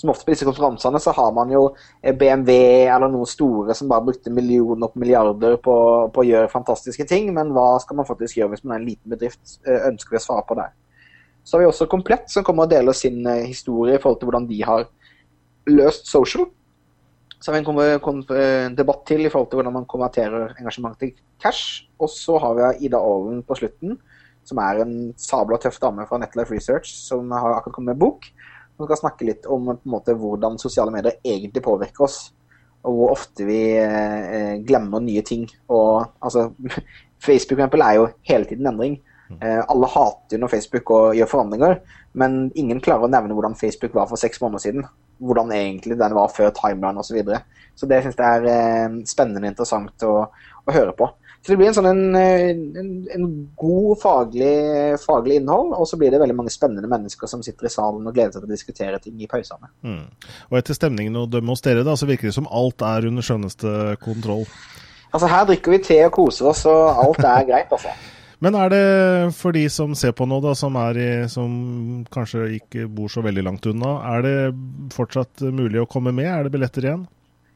Som 0.00 0.10
ofte 0.10 0.26
på 0.26 0.32
disse 0.32 0.46
konferansene 0.48 0.98
så 1.02 1.12
har 1.14 1.32
man 1.36 1.50
jo 1.52 1.62
eh, 2.02 2.14
BMW 2.16 2.88
eller 2.90 3.10
noen 3.12 3.28
store 3.28 3.74
som 3.76 3.90
bare 3.90 4.06
brukte 4.08 4.32
millioner 4.34 4.90
på 4.90 5.02
milliarder 5.02 5.58
på, 5.62 5.74
på 6.14 6.22
å 6.22 6.26
gjøre 6.26 6.50
fantastiske 6.50 7.06
ting, 7.08 7.28
men 7.36 7.52
hva 7.54 7.76
skal 7.82 8.00
man 8.00 8.08
faktisk 8.08 8.40
gjøre 8.40 8.54
hvis 8.54 8.64
man 8.64 8.76
er 8.76 8.80
en 8.80 8.88
liten 8.88 9.12
bedrift, 9.12 9.58
eh, 9.66 9.86
ønsker 9.92 10.16
vi 10.16 10.20
å 10.20 10.24
svare 10.24 10.46
på 10.48 10.58
der. 10.58 10.72
Så 11.44 11.56
har 11.56 11.64
vi 11.64 11.70
også 11.70 11.90
Komplett, 11.90 12.30
som 12.30 12.46
kommer 12.46 12.66
og 12.66 12.72
deler 12.72 12.96
sin 12.96 13.20
eh, 13.26 13.44
historie 13.50 13.98
i 13.98 14.02
forhold 14.02 14.20
til 14.20 14.30
hvordan 14.30 14.48
de 14.50 14.60
har 14.66 14.88
løst 15.70 16.10
social. 16.10 16.48
Så 17.42 17.50
har 17.50 17.58
vi 17.58 17.66
en 17.66 18.76
debatt 18.78 19.02
til 19.06 19.26
i 19.26 19.30
forhold 19.30 19.50
til 19.50 19.58
hvordan 19.58 19.74
man 19.74 19.86
konverterer 19.90 20.54
engasjement 20.60 20.94
til 20.98 21.10
cash. 21.42 21.88
Og 21.98 22.10
så 22.10 22.38
har 22.38 22.54
vi 22.54 22.86
Ida 22.86 23.00
Aalen 23.02 23.42
på 23.42 23.56
slutten, 23.58 23.96
som 24.46 24.60
er 24.62 24.82
en 24.82 24.94
sabla 25.18 25.58
tøff 25.58 25.80
dame 25.82 26.06
fra 26.06 26.20
Netlife 26.22 26.54
Research, 26.54 26.94
som 27.02 27.30
har 27.34 27.56
akkurat 27.56 27.74
kommet 27.74 27.96
med 27.96 28.02
bok. 28.02 28.30
Som 28.76 28.88
skal 28.88 29.00
snakke 29.02 29.28
litt 29.28 29.48
om 29.50 29.72
måte, 29.84 30.16
hvordan 30.18 30.58
sosiale 30.60 30.94
medier 30.94 31.20
egentlig 31.24 31.62
påvirker 31.64 32.06
oss. 32.06 32.18
Og 32.82 32.98
hvor 32.98 33.14
ofte 33.14 33.46
vi 33.46 33.60
eh, 33.78 34.58
glemmer 34.66 35.02
nye 35.04 35.22
ting. 35.26 35.46
Og 35.70 36.02
altså 36.20 36.48
Facebook 37.26 37.58
for 37.58 37.62
eksempel, 37.62 37.84
er 37.86 37.98
jo 38.00 38.10
hele 38.28 38.48
tiden 38.48 38.70
endring. 38.72 38.98
Eh, 39.40 39.60
alle 39.68 39.88
hater 39.88 40.36
jo 40.36 40.42
når 40.42 40.52
Facebook 40.52 40.90
og 40.92 41.16
gjør 41.16 41.30
forandringer, 41.30 41.78
men 42.18 42.50
ingen 42.58 42.82
klarer 42.84 43.06
å 43.06 43.12
nevne 43.12 43.36
hvordan 43.36 43.56
Facebook 43.56 43.94
var 43.96 44.10
for 44.10 44.20
seks 44.20 44.42
måneder 44.42 44.64
siden. 44.66 44.86
Hvordan 45.22 45.52
egentlig 45.54 45.96
den 46.00 46.16
var 46.16 46.32
før 46.34 46.52
timeline 46.56 47.00
osv. 47.00 47.12
Så, 47.12 47.16
videre. 47.16 47.42
så 47.78 47.88
det 47.88 48.02
syns 48.04 48.18
jeg 48.18 48.40
er 48.40 48.48
eh, 48.52 48.98
spennende 49.08 49.44
og 49.44 49.52
interessant 49.52 50.06
å, 50.08 50.14
å 50.66 50.76
høre 50.76 50.96
på. 50.98 51.08
Så 51.42 51.50
det 51.50 51.56
blir 51.58 51.72
en 51.72 51.74
sånn 51.74 51.88
en, 51.90 52.02
eh, 52.14 52.50
en, 52.54 52.90
en 53.10 53.24
god 53.58 53.98
faglig, 53.98 54.52
faglig 55.02 55.40
innhold, 55.40 55.72
og 55.74 55.88
så 55.90 55.98
blir 55.98 56.14
det 56.14 56.20
veldig 56.22 56.36
mange 56.38 56.52
spennende 56.54 56.86
mennesker 56.90 57.30
som 57.30 57.42
sitter 57.42 57.66
i 57.66 57.72
salen 57.72 58.06
og 58.06 58.14
gleder 58.14 58.36
seg 58.36 58.44
til 58.44 58.50
å 58.50 58.52
diskutere 58.52 59.00
ting 59.02 59.18
i 59.18 59.26
pausene. 59.30 59.72
Mm. 59.82 60.04
Og 60.52 60.60
etter 60.60 60.78
stemningen 60.78 61.18
å 61.18 61.26
dømme 61.26 61.50
hos 61.50 61.64
dere, 61.64 61.82
da, 61.86 61.96
så 61.98 62.06
virker 62.06 62.30
det 62.30 62.36
som 62.36 62.46
alt 62.46 62.84
er 62.86 63.08
under 63.10 63.26
skjønneste 63.26 63.96
kontroll. 64.04 64.46
Altså 65.10 65.28
Her 65.28 65.48
drikker 65.50 65.74
vi 65.74 65.82
te 65.82 65.98
og 66.06 66.14
koser 66.14 66.52
oss, 66.52 66.62
og 66.70 67.02
alt 67.02 67.26
er 67.26 67.46
greit, 67.50 67.74
altså. 67.74 67.90
Men 68.42 68.56
er 68.58 68.70
det 68.70 68.86
for 69.38 69.54
de 69.54 69.64
som 69.70 69.92
ser 69.98 70.14
på 70.18 70.26
nå, 70.26 70.38
da, 70.42 70.54
som, 70.58 70.78
er 70.78 70.98
i, 70.98 71.10
som 71.30 71.50
kanskje 72.10 72.48
ikke 72.60 72.86
bor 72.90 73.10
så 73.10 73.22
veldig 73.22 73.44
langt 73.50 73.66
unna, 73.70 73.96
er 74.14 74.24
det 74.26 74.38
fortsatt 74.94 75.44
mulig 75.50 75.82
å 75.82 75.90
komme 75.90 76.14
med? 76.14 76.30
Er 76.30 76.46
det 76.46 76.54
billetter 76.54 76.86
igjen? 76.86 77.04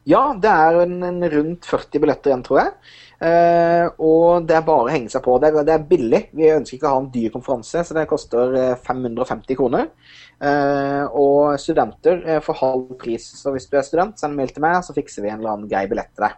Ja, 0.07 0.29
det 0.39 0.47
er 0.47 0.85
en, 0.85 1.01
en 1.03 1.19
rundt 1.33 1.67
40 1.67 1.99
billetter 2.03 2.31
igjen, 2.31 2.43
tror 2.45 2.61
jeg. 2.61 2.71
Eh, 3.17 3.85
og 4.03 4.45
det 4.45 4.57
er 4.57 4.65
bare 4.65 4.85
å 4.85 4.91
henge 4.93 5.09
seg 5.09 5.23
på. 5.25 5.37
Det 5.41 5.49
er, 5.49 5.59
det 5.65 5.75
er 5.75 5.85
billig. 5.89 6.23
Vi 6.37 6.49
ønsker 6.53 6.77
ikke 6.77 6.89
å 6.89 6.95
ha 6.95 7.03
en 7.03 7.11
dyr 7.13 7.33
konferanse, 7.33 7.83
så 7.87 7.97
det 7.97 8.07
koster 8.09 8.57
eh, 8.57 8.73
550 8.87 9.57
kroner. 9.59 9.91
Uh, 10.37 11.09
og 11.17 11.55
studenter 11.57 12.19
uh, 12.21 12.35
får 12.45 12.59
halv 12.59 12.91
pris. 13.01 13.23
Så 13.39 13.49
hvis 13.55 13.65
du 13.71 13.73
er 13.79 13.87
student, 13.87 14.19
send 14.21 14.37
mail 14.37 14.51
til 14.53 14.61
meg, 14.61 14.83
så 14.85 14.93
fikser 14.93 15.25
vi 15.25 15.31
en 15.31 15.39
eller 15.39 15.55
annen 15.55 15.71
grei 15.71 15.87
billett 15.89 16.11
til 16.13 16.27
deg. 16.27 16.37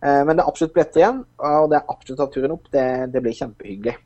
Eh, 0.00 0.22
men 0.24 0.36
det 0.36 0.44
er 0.44 0.48
absolutt 0.48 0.72
billetter 0.76 1.02
igjen, 1.02 1.18
og 1.44 1.66
det 1.72 1.78
er 1.78 1.92
absolutt 1.92 2.20
å 2.20 2.24
ta 2.24 2.32
turen 2.32 2.54
opp. 2.56 2.68
Det, 2.72 2.86
det 3.12 3.22
blir 3.24 3.36
kjempehyggelig. 3.36 3.96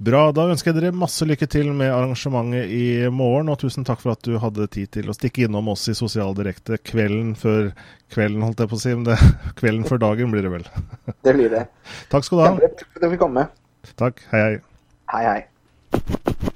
Bra. 0.00 0.20
Da 0.32 0.46
ønsker 0.48 0.70
jeg 0.70 0.78
dere 0.78 0.96
masse 0.96 1.26
lykke 1.28 1.44
til 1.50 1.74
med 1.76 1.92
arrangementet 1.92 2.70
i 2.72 2.84
morgen, 3.12 3.50
og 3.52 3.58
tusen 3.60 3.84
takk 3.84 4.00
for 4.00 4.14
at 4.14 4.24
du 4.24 4.38
hadde 4.40 4.68
tid 4.72 4.88
til 4.96 5.12
å 5.12 5.16
stikke 5.16 5.44
innom 5.44 5.68
oss 5.74 5.84
i 5.92 5.96
Sosial 5.98 6.32
Direkte 6.38 6.78
kvelden 6.80 7.34
før 7.36 7.68
kvelden, 8.14 8.40
holdt 8.46 8.64
jeg 8.64 8.72
på 8.72 8.78
å 8.78 8.80
si. 8.80 8.94
Men 8.96 9.10
det, 9.10 9.18
kvelden 9.60 9.84
før 9.88 10.00
dagen 10.06 10.32
blir 10.32 10.48
det 10.48 10.54
vel. 10.56 10.64
Det 11.26 11.36
blir 11.36 11.52
det. 11.52 11.66
Takk 12.08 12.24
skal 12.24 12.40
du 12.40 12.44
ha. 12.46 12.52
Kjempebra 12.56 12.96
at 12.96 13.04
du 13.04 13.10
fikk 13.12 13.24
komme. 13.26 13.46
Takk. 14.00 14.24
Hei, 14.32 14.40
hei. 14.46 14.56
Hei, 15.12 15.24
hei. 15.28 16.49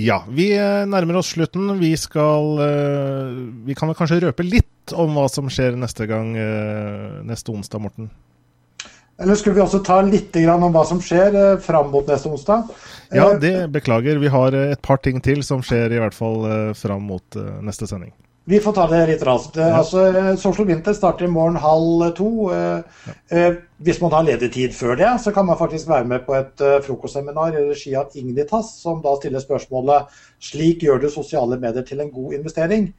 Ja, 0.00 0.22
vi 0.32 0.48
eh, 0.56 0.86
nærmer 0.88 1.18
oss 1.20 1.34
slutten. 1.34 1.68
Vi 1.80 1.92
skal 2.00 2.60
eh, 2.64 3.32
Vi 3.66 3.76
kan 3.76 3.90
vel 3.90 3.98
kanskje 3.98 4.22
røpe 4.24 4.46
litt 4.46 4.94
om 4.96 5.12
hva 5.16 5.26
som 5.30 5.50
skjer 5.52 5.76
neste 5.78 6.06
gang, 6.10 6.32
eh, 6.40 7.20
neste 7.28 7.52
onsdag, 7.52 7.82
Morten? 7.84 8.08
Eller 9.20 9.36
skulle 9.36 9.58
vi 9.58 9.62
også 9.62 9.82
ta 9.84 9.98
litt 10.00 10.36
om 10.48 10.70
hva 10.72 10.86
som 10.88 11.02
skjer 11.04 11.58
fram 11.60 11.90
mot 11.92 12.08
neste 12.08 12.30
onsdag? 12.30 12.70
Ja, 13.12 13.26
det 13.36 13.68
beklager. 13.74 14.16
Vi 14.22 14.32
har 14.32 14.56
et 14.56 14.80
par 14.80 15.02
ting 15.04 15.20
til 15.20 15.42
som 15.44 15.60
skjer 15.60 15.92
i 15.92 16.00
hvert 16.00 16.16
fall 16.16 16.72
fram 16.78 17.04
mot 17.04 17.36
neste 17.60 17.84
sending. 17.90 18.14
Vi 18.44 18.60
får 18.60 18.72
ta 18.72 18.86
det 18.90 19.00
litt 19.06 19.22
raskt. 19.22 19.56
Ja. 19.60 19.76
Altså, 19.78 20.06
eh, 20.06 20.36
Social 20.40 20.66
Winter 20.66 20.94
starter 20.96 21.24
i 21.24 21.30
morgen 21.30 21.56
halv 21.60 22.10
to. 22.16 22.30
Eh, 22.54 22.80
eh, 23.30 23.54
Hvis 23.80 24.00
man 24.00 24.12
har 24.12 24.24
ledig 24.24 24.52
tid 24.52 24.74
før 24.76 24.96
det, 24.96 25.10
så 25.20 25.32
kan 25.32 25.46
man 25.46 25.56
faktisk 25.56 25.88
være 25.88 26.04
med 26.04 26.26
på 26.26 26.34
et 26.36 26.60
eh, 26.60 26.80
frokostseminar 26.84 27.54
i 27.54 27.68
regi 27.70 27.94
av 27.96 28.10
Ingnitas, 28.14 28.74
som 28.82 29.00
da 29.02 29.14
stiller 29.16 29.40
spørsmålet 29.40 30.08
'Slik 30.40 30.82
gjør 30.82 31.00
du 31.00 31.08
sosiale 31.08 31.56
medier 31.60 31.82
til 31.82 32.00
en 32.00 32.10
god 32.10 32.32
investering'. 32.32 32.92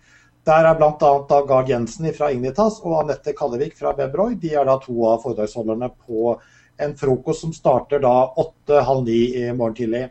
Der 0.46 0.66
er 0.66 0.74
bl.a. 0.74 1.42
Gard 1.48 1.70
Jensen 1.70 2.14
fra 2.14 2.32
Ingnitas 2.32 2.80
og 2.84 3.04
Anette 3.04 3.34
Kallevik 3.38 3.78
fra 3.78 3.94
Webroy. 3.98 4.34
De 4.42 4.56
er 4.56 4.66
da 4.66 4.80
to 4.82 5.06
av 5.06 5.22
foredragsholderne 5.22 5.92
på 6.08 6.40
en 6.80 6.96
frokost 6.98 7.42
som 7.42 7.54
starter 7.54 8.02
da 8.02 8.34
åtte-halv 8.42 9.06
ni 9.06 9.36
i 9.38 9.52
morgen 9.54 9.76
tidlig. 9.76 10.10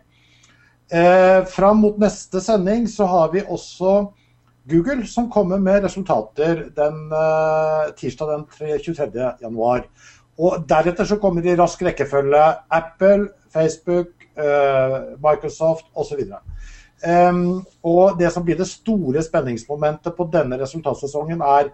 Eh, 0.93 1.45
fram 1.45 1.83
mot 1.83 1.99
neste 1.99 2.41
sending 2.41 2.87
så 2.87 3.07
har 3.11 3.33
vi 3.33 3.43
også 3.43 4.13
Google 4.71 5.07
som 5.07 5.29
kommer 5.31 5.59
med 5.59 5.85
resultater 5.85 6.65
den 6.77 7.13
eh, 7.13 7.91
tirsdag 7.99 8.33
den 8.33 8.47
3 8.55 8.79
23. 8.79 9.27
januar. 9.43 9.85
Og 10.41 10.65
deretter 10.69 11.05
så 11.05 11.19
kommer 11.21 11.45
i 11.45 11.57
rask 11.59 11.83
rekkefølge 11.85 12.43
Apple, 12.71 13.29
Facebook, 13.53 14.15
eh, 14.39 14.97
Microsoft 15.21 15.91
osv. 15.95 16.23
Um, 17.01 17.63
og 17.83 18.19
det 18.21 18.29
som 18.33 18.45
blir 18.45 18.59
det 18.61 18.69
store 18.69 19.23
spenningsmomentet 19.25 20.17
på 20.17 20.27
denne 20.33 20.59
resultatsesongen, 20.61 21.41
er 21.41 21.71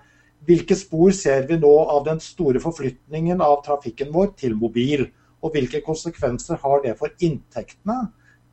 hvilke 0.47 0.77
spor 0.79 1.11
ser 1.11 1.49
vi 1.49 1.59
nå 1.59 1.73
av 1.91 2.05
den 2.07 2.21
store 2.23 2.63
forflytningen 2.63 3.43
av 3.43 3.65
trafikken 3.67 4.13
vår 4.15 4.37
til 4.39 4.55
mobil? 4.59 5.09
Og 5.43 5.55
hvilke 5.55 5.83
konsekvenser 5.87 6.61
har 6.63 6.83
det 6.85 6.95
for 6.99 7.11
inntektene 7.23 8.07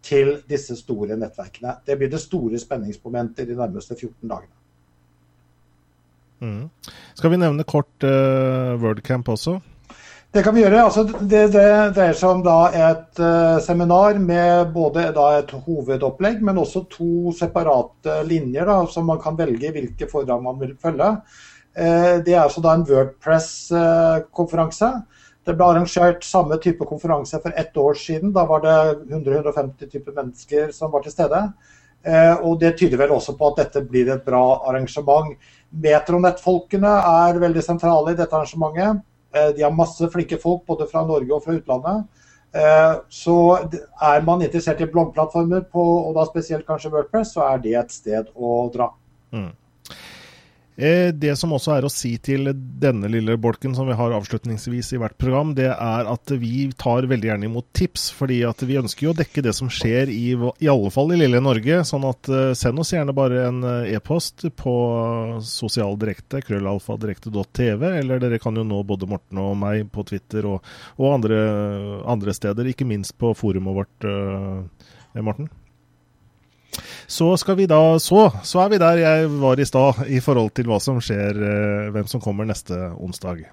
til 0.03 0.35
disse 0.49 0.75
store 0.79 1.17
nettverkene? 1.19 1.77
Det 1.85 1.97
blir 1.97 2.11
det 2.11 2.21
store 2.21 2.59
spenningsmomentet 2.59 3.47
de 3.47 3.57
nærmeste 3.57 3.95
14 3.95 4.29
dagene. 4.29 4.53
Mm. 6.43 6.67
Skal 7.15 7.31
vi 7.31 7.37
nevne 7.39 7.63
kort 7.63 8.03
uh, 8.03 8.75
Wordcamp 8.81 9.29
også? 9.31 9.59
Det 10.33 10.41
kan 10.43 10.55
vi 10.55 10.63
gjøre. 10.63 10.81
Altså, 10.81 11.03
det, 11.05 11.53
det 11.53 11.93
dreier 11.95 12.13
seg 12.17 12.29
om 12.33 12.43
da 12.43 12.57
et 12.73 13.19
uh, 13.21 13.61
seminar 13.63 14.17
med 14.19 14.73
både 14.73 15.13
da 15.15 15.37
et 15.37 15.51
hovedopplegg, 15.53 16.41
men 16.43 16.57
også 16.59 16.83
to 16.91 17.31
separate 17.37 18.23
linjer 18.27 18.65
da, 18.67 18.85
som 18.89 19.05
man 19.07 19.21
kan 19.23 19.37
velge 19.39 19.71
hvilke 19.75 20.09
foredrag 20.11 20.43
man 20.43 20.59
vil 20.59 20.75
følge. 20.81 21.09
Uh, 21.77 22.19
det 22.25 22.33
er 22.33 22.43
altså 22.43 22.61
da 22.65 22.73
en 22.75 22.87
Wordpress-konferanse. 22.89 24.91
Det 25.43 25.55
ble 25.57 25.67
arrangert 25.67 26.23
samme 26.23 26.57
type 26.63 26.85
konferanse 26.87 27.39
for 27.43 27.55
ett 27.59 27.77
år 27.77 27.97
siden. 27.99 28.31
Da 28.35 28.45
var 28.47 28.63
det 28.63 28.75
100-150 29.11 29.89
typer 29.91 30.15
mennesker 30.15 30.71
som 30.71 30.91
var 30.93 31.03
til 31.03 31.15
stede. 31.15 31.41
Uh, 32.03 32.35
og 32.43 32.57
det 32.59 32.73
tyder 32.79 32.99
vel 32.99 33.13
også 33.15 33.35
på 33.39 33.51
at 33.51 33.61
dette 33.61 33.83
blir 33.87 34.11
et 34.11 34.25
bra 34.25 34.43
arrangement. 34.69 35.35
Metronett-folkene 35.83 36.95
er 37.27 37.41
veldig 37.43 37.63
sentrale 37.63 38.13
i 38.13 38.19
dette 38.19 38.35
arrangementet. 38.35 39.03
De 39.57 39.63
har 39.65 39.73
masse 39.73 40.05
flinke 40.13 40.37
folk 40.37 40.61
både 40.69 40.85
fra 40.91 41.01
Norge 41.07 41.33
og 41.33 41.41
fra 41.41 41.55
utlandet. 41.57 42.03
Så 43.09 43.37
er 43.57 44.21
man 44.27 44.43
interessert 44.45 44.83
i 44.85 44.87
bloggplattformer, 44.93 45.63
på, 45.73 45.85
og 46.03 46.13
da 46.13 46.27
spesielt 46.27 46.67
kanskje 46.67 46.91
Wordpress, 46.93 47.31
så 47.33 47.47
er 47.47 47.63
det 47.63 47.73
et 47.79 47.95
sted 47.95 48.29
å 48.35 48.51
dra. 48.75 48.91
Mm. 49.33 49.49
Det 50.75 51.35
som 51.37 51.51
også 51.53 51.75
er 51.75 51.85
å 51.85 51.91
si 51.91 52.15
til 52.23 52.49
denne 52.81 53.09
lille 53.11 53.35
bolken 53.37 53.75
som 53.77 53.85
vi 53.85 53.93
har 53.97 54.15
avslutningsvis 54.17 54.87
i 54.95 54.99
hvert 55.01 55.15
program, 55.21 55.51
det 55.53 55.67
er 55.69 56.09
at 56.09 56.33
vi 56.41 56.65
tar 56.79 57.05
veldig 57.09 57.29
gjerne 57.29 57.45
imot 57.45 57.67
tips. 57.77 58.07
fordi 58.17 58.39
at 58.47 58.63
vi 58.65 58.79
ønsker 58.81 59.05
jo 59.05 59.13
å 59.13 59.17
dekke 59.17 59.43
det 59.45 59.53
som 59.53 59.69
skjer 59.69 60.09
i, 60.09 60.33
i 60.33 60.71
alle 60.71 60.91
fall 60.93 61.13
i 61.13 61.19
lille 61.21 61.41
Norge. 61.43 61.83
sånn 61.85 62.07
at 62.09 62.29
send 62.57 62.81
oss 62.81 62.93
gjerne 62.95 63.13
bare 63.13 63.45
en 63.51 63.61
e-post 63.85 64.47
på 64.57 64.75
sosialdirekte, 65.45 66.41
krøllalfadirekte.tv, 66.41 67.87
eller 68.01 68.23
dere 68.23 68.41
kan 68.41 68.57
jo 68.57 68.65
nå 68.65 68.81
både 68.83 69.09
Morten 69.09 69.41
og 69.43 69.57
meg 69.61 69.85
på 69.93 70.07
Twitter 70.09 70.47
og, 70.49 70.63
og 70.97 71.13
andre, 71.13 71.43
andre, 72.09 72.33
steder, 72.33 72.73
ikke 72.73 72.89
minst 72.89 73.13
på 73.21 73.35
forumet 73.37 73.77
vårt, 73.77 74.09
Morten. 75.21 75.53
Så 77.07 77.33
skal 77.37 77.57
vi 77.59 77.67
da 77.69 77.81
så, 78.01 78.29
så 78.43 78.63
er 78.63 78.71
vi 78.73 78.81
der 78.81 79.01
jeg 79.01 79.33
var 79.41 79.59
i 79.59 79.67
stad 79.67 80.05
i 80.07 80.21
forhold 80.23 80.53
til 80.57 80.69
hva 80.71 80.79
som 80.83 81.01
skjer, 81.03 81.43
hvem 81.93 82.07
som 82.09 82.23
kommer 82.23 82.47
neste 82.49 82.77
onsdag. 82.97 83.43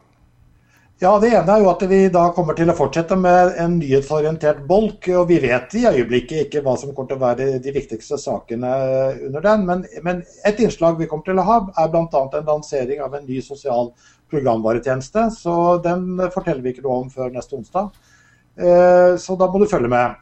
Ja, 1.01 1.15
Det 1.19 1.31
ene 1.33 1.55
er 1.55 1.63
jo 1.63 1.69
at 1.71 1.81
vi 1.89 1.99
da 2.13 2.27
kommer 2.37 2.53
til 2.53 2.69
å 2.69 2.75
fortsette 2.77 3.17
med 3.17 3.55
en 3.63 3.79
nyhetsorientert 3.79 4.59
bolk. 4.69 5.09
og 5.17 5.31
Vi 5.31 5.39
vet 5.41 5.73
i 5.81 5.87
øyeblikket 5.89 6.43
ikke 6.43 6.61
hva 6.67 6.75
som 6.77 6.93
kommer 6.93 7.09
til 7.09 7.17
å 7.17 7.23
være 7.23 7.47
de 7.65 7.73
viktigste 7.73 8.19
sakene 8.21 8.73
under 9.31 9.47
den. 9.47 9.65
Men, 9.65 9.87
men 10.05 10.21
et 10.45 10.61
innslag 10.61 11.01
vi 11.01 11.09
kommer 11.09 11.25
til 11.25 11.41
å 11.41 11.47
ha, 11.49 11.57
er 11.81 11.89
bl.a. 11.89 12.21
en 12.37 12.53
lansering 12.53 13.01
av 13.01 13.17
en 13.17 13.25
ny 13.25 13.41
sosial 13.41 13.95
programvaretjeneste. 14.29 15.25
Så 15.41 15.55
den 15.81 16.21
forteller 16.35 16.61
vi 16.61 16.75
ikke 16.75 16.85
noe 16.85 17.07
om 17.07 17.09
før 17.17 17.33
neste 17.33 17.57
onsdag. 17.57 17.97
Så 19.21 19.37
da 19.39 19.47
må 19.49 19.61
du 19.61 19.69
følge 19.71 19.89
med. 19.89 20.17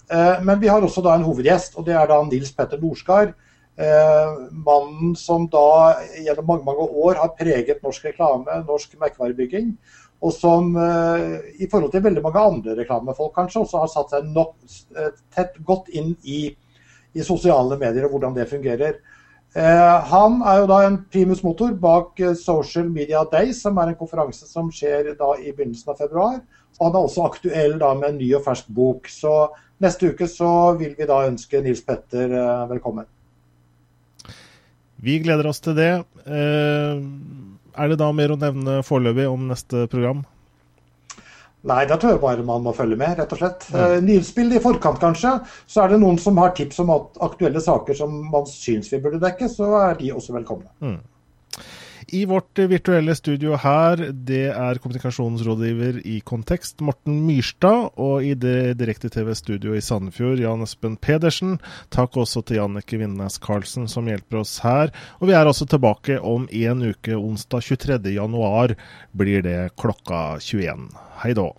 Men 0.44 0.60
vi 0.60 0.68
har 0.68 0.84
også 0.84 1.02
da 1.02 1.14
en 1.16 1.24
hovedgjest, 1.26 1.78
og 1.78 1.86
det 1.86 1.94
er 1.96 2.06
da 2.10 2.20
Nils 2.26 2.52
Petter 2.54 2.78
Norskar. 2.82 3.32
Mannen 3.78 5.14
som 5.18 5.46
da 5.50 5.96
gjennom 6.18 6.46
mange 6.46 6.66
mange 6.66 6.86
år 7.04 7.20
har 7.22 7.34
preget 7.38 7.82
norsk 7.82 8.08
reklame, 8.10 8.60
norsk 8.66 8.94
merkevarebygging. 9.00 9.72
Og 10.20 10.32
som 10.34 10.72
i 10.74 11.68
forhold 11.70 11.92
til 11.92 12.02
veldig 12.04 12.22
mange 12.24 12.42
andre 12.42 12.74
reklamefolk 12.80 13.36
kanskje 13.36 13.62
også 13.62 13.82
har 13.84 13.92
satt 13.92 14.14
seg 14.16 14.32
nok, 14.34 14.56
tett 15.34 15.60
godt 15.66 15.92
inn 15.94 16.16
i, 16.26 16.48
i 17.14 17.26
sosiale 17.26 17.78
medier 17.78 18.06
og 18.08 18.16
hvordan 18.16 18.34
det 18.34 18.48
fungerer. 18.50 18.98
Han 19.54 20.42
er 20.44 20.60
jo 20.60 20.66
da 20.68 20.82
en 20.84 20.98
primus 21.10 21.40
motor 21.46 21.72
bak 21.80 22.18
Social 22.36 22.90
Media 22.90 23.22
Days, 23.30 23.62
som 23.62 23.78
er 23.78 23.92
en 23.92 23.98
konferanse 23.98 24.46
som 24.50 24.68
skjer 24.74 25.14
da 25.18 25.32
i 25.38 25.54
begynnelsen 25.54 25.94
av 25.94 26.02
februar. 26.02 26.42
Og 26.78 26.86
han 26.86 26.96
er 26.96 27.06
også 27.08 27.26
aktuell 27.26 27.76
da 27.80 27.92
med 27.98 28.08
en 28.12 28.18
ny 28.22 28.32
og 28.38 28.44
fersk 28.46 28.70
bok. 28.70 29.10
Så 29.10 29.50
neste 29.82 30.12
uke 30.14 30.26
så 30.30 30.50
vil 30.78 30.94
vi 30.98 31.06
da 31.10 31.20
ønske 31.26 31.60
Nils 31.64 31.82
Petter 31.86 32.30
velkommen. 32.70 33.06
Vi 35.02 35.20
gleder 35.22 35.46
oss 35.50 35.60
til 35.62 35.76
det. 35.78 35.92
Er 36.26 37.90
det 37.90 37.98
da 38.00 38.08
mer 38.14 38.34
å 38.34 38.38
nevne 38.40 38.80
foreløpig 38.86 39.28
om 39.30 39.46
neste 39.50 39.84
program? 39.90 40.24
Nei, 41.68 41.82
da 41.90 41.96
tror 41.98 42.14
jeg 42.14 42.22
bare 42.22 42.46
man 42.46 42.62
må 42.62 42.72
følge 42.74 42.96
med, 42.98 43.18
rett 43.18 43.32
og 43.34 43.40
slett. 43.40 43.66
Ja. 43.74 43.98
Nyhetsspill 44.02 44.54
i 44.54 44.62
forkant, 44.62 45.00
kanskje. 45.02 45.32
Så 45.66 45.82
er 45.82 45.90
det 45.92 45.98
noen 46.02 46.18
som 46.22 46.38
har 46.38 46.54
tips 46.54 46.78
om 46.84 46.94
aktuelle 46.94 47.62
saker 47.62 47.98
som 47.98 48.14
man 48.30 48.46
syns 48.46 48.90
vi 48.94 49.00
burde 49.02 49.18
dekke, 49.22 49.50
så 49.50 49.66
er 49.82 49.98
de 49.98 50.12
også 50.14 50.36
velkomne. 50.38 50.70
Mm. 50.78 51.00
I 52.08 52.24
vårt 52.24 52.58
virtuelle 52.58 53.12
studio 53.14 53.52
her, 53.60 54.00
det 54.12 54.46
er 54.48 54.78
kommunikasjonsrådgiver 54.80 55.98
i 56.08 56.14
Kontekst, 56.24 56.80
Morten 56.80 57.18
Myrstad, 57.26 57.90
og 58.00 58.24
i 58.24 58.32
det 58.32 58.78
direkte-TV-studioet 58.80 59.82
i 59.82 59.84
Sandefjord, 59.84 60.40
Jan 60.40 60.64
Espen 60.64 60.96
Pedersen. 60.96 61.58
Takk 61.92 62.16
også 62.16 62.40
til 62.48 62.62
Jannike 62.62 63.02
Vindnes 63.02 63.36
Karlsen 63.44 63.84
som 63.92 64.08
hjelper 64.08 64.40
oss 64.40 64.56
her. 64.64 64.88
Og 65.20 65.28
vi 65.28 65.36
er 65.36 65.44
altså 65.44 65.68
tilbake 65.68 66.16
om 66.16 66.48
en 66.48 66.84
uke, 66.88 67.12
onsdag 67.12 67.68
23. 67.68 68.00
januar 68.16 68.78
blir 69.12 69.44
det 69.44 69.60
klokka 69.76 70.38
21. 70.40 70.88
Hei 71.20 71.36
da. 71.36 71.50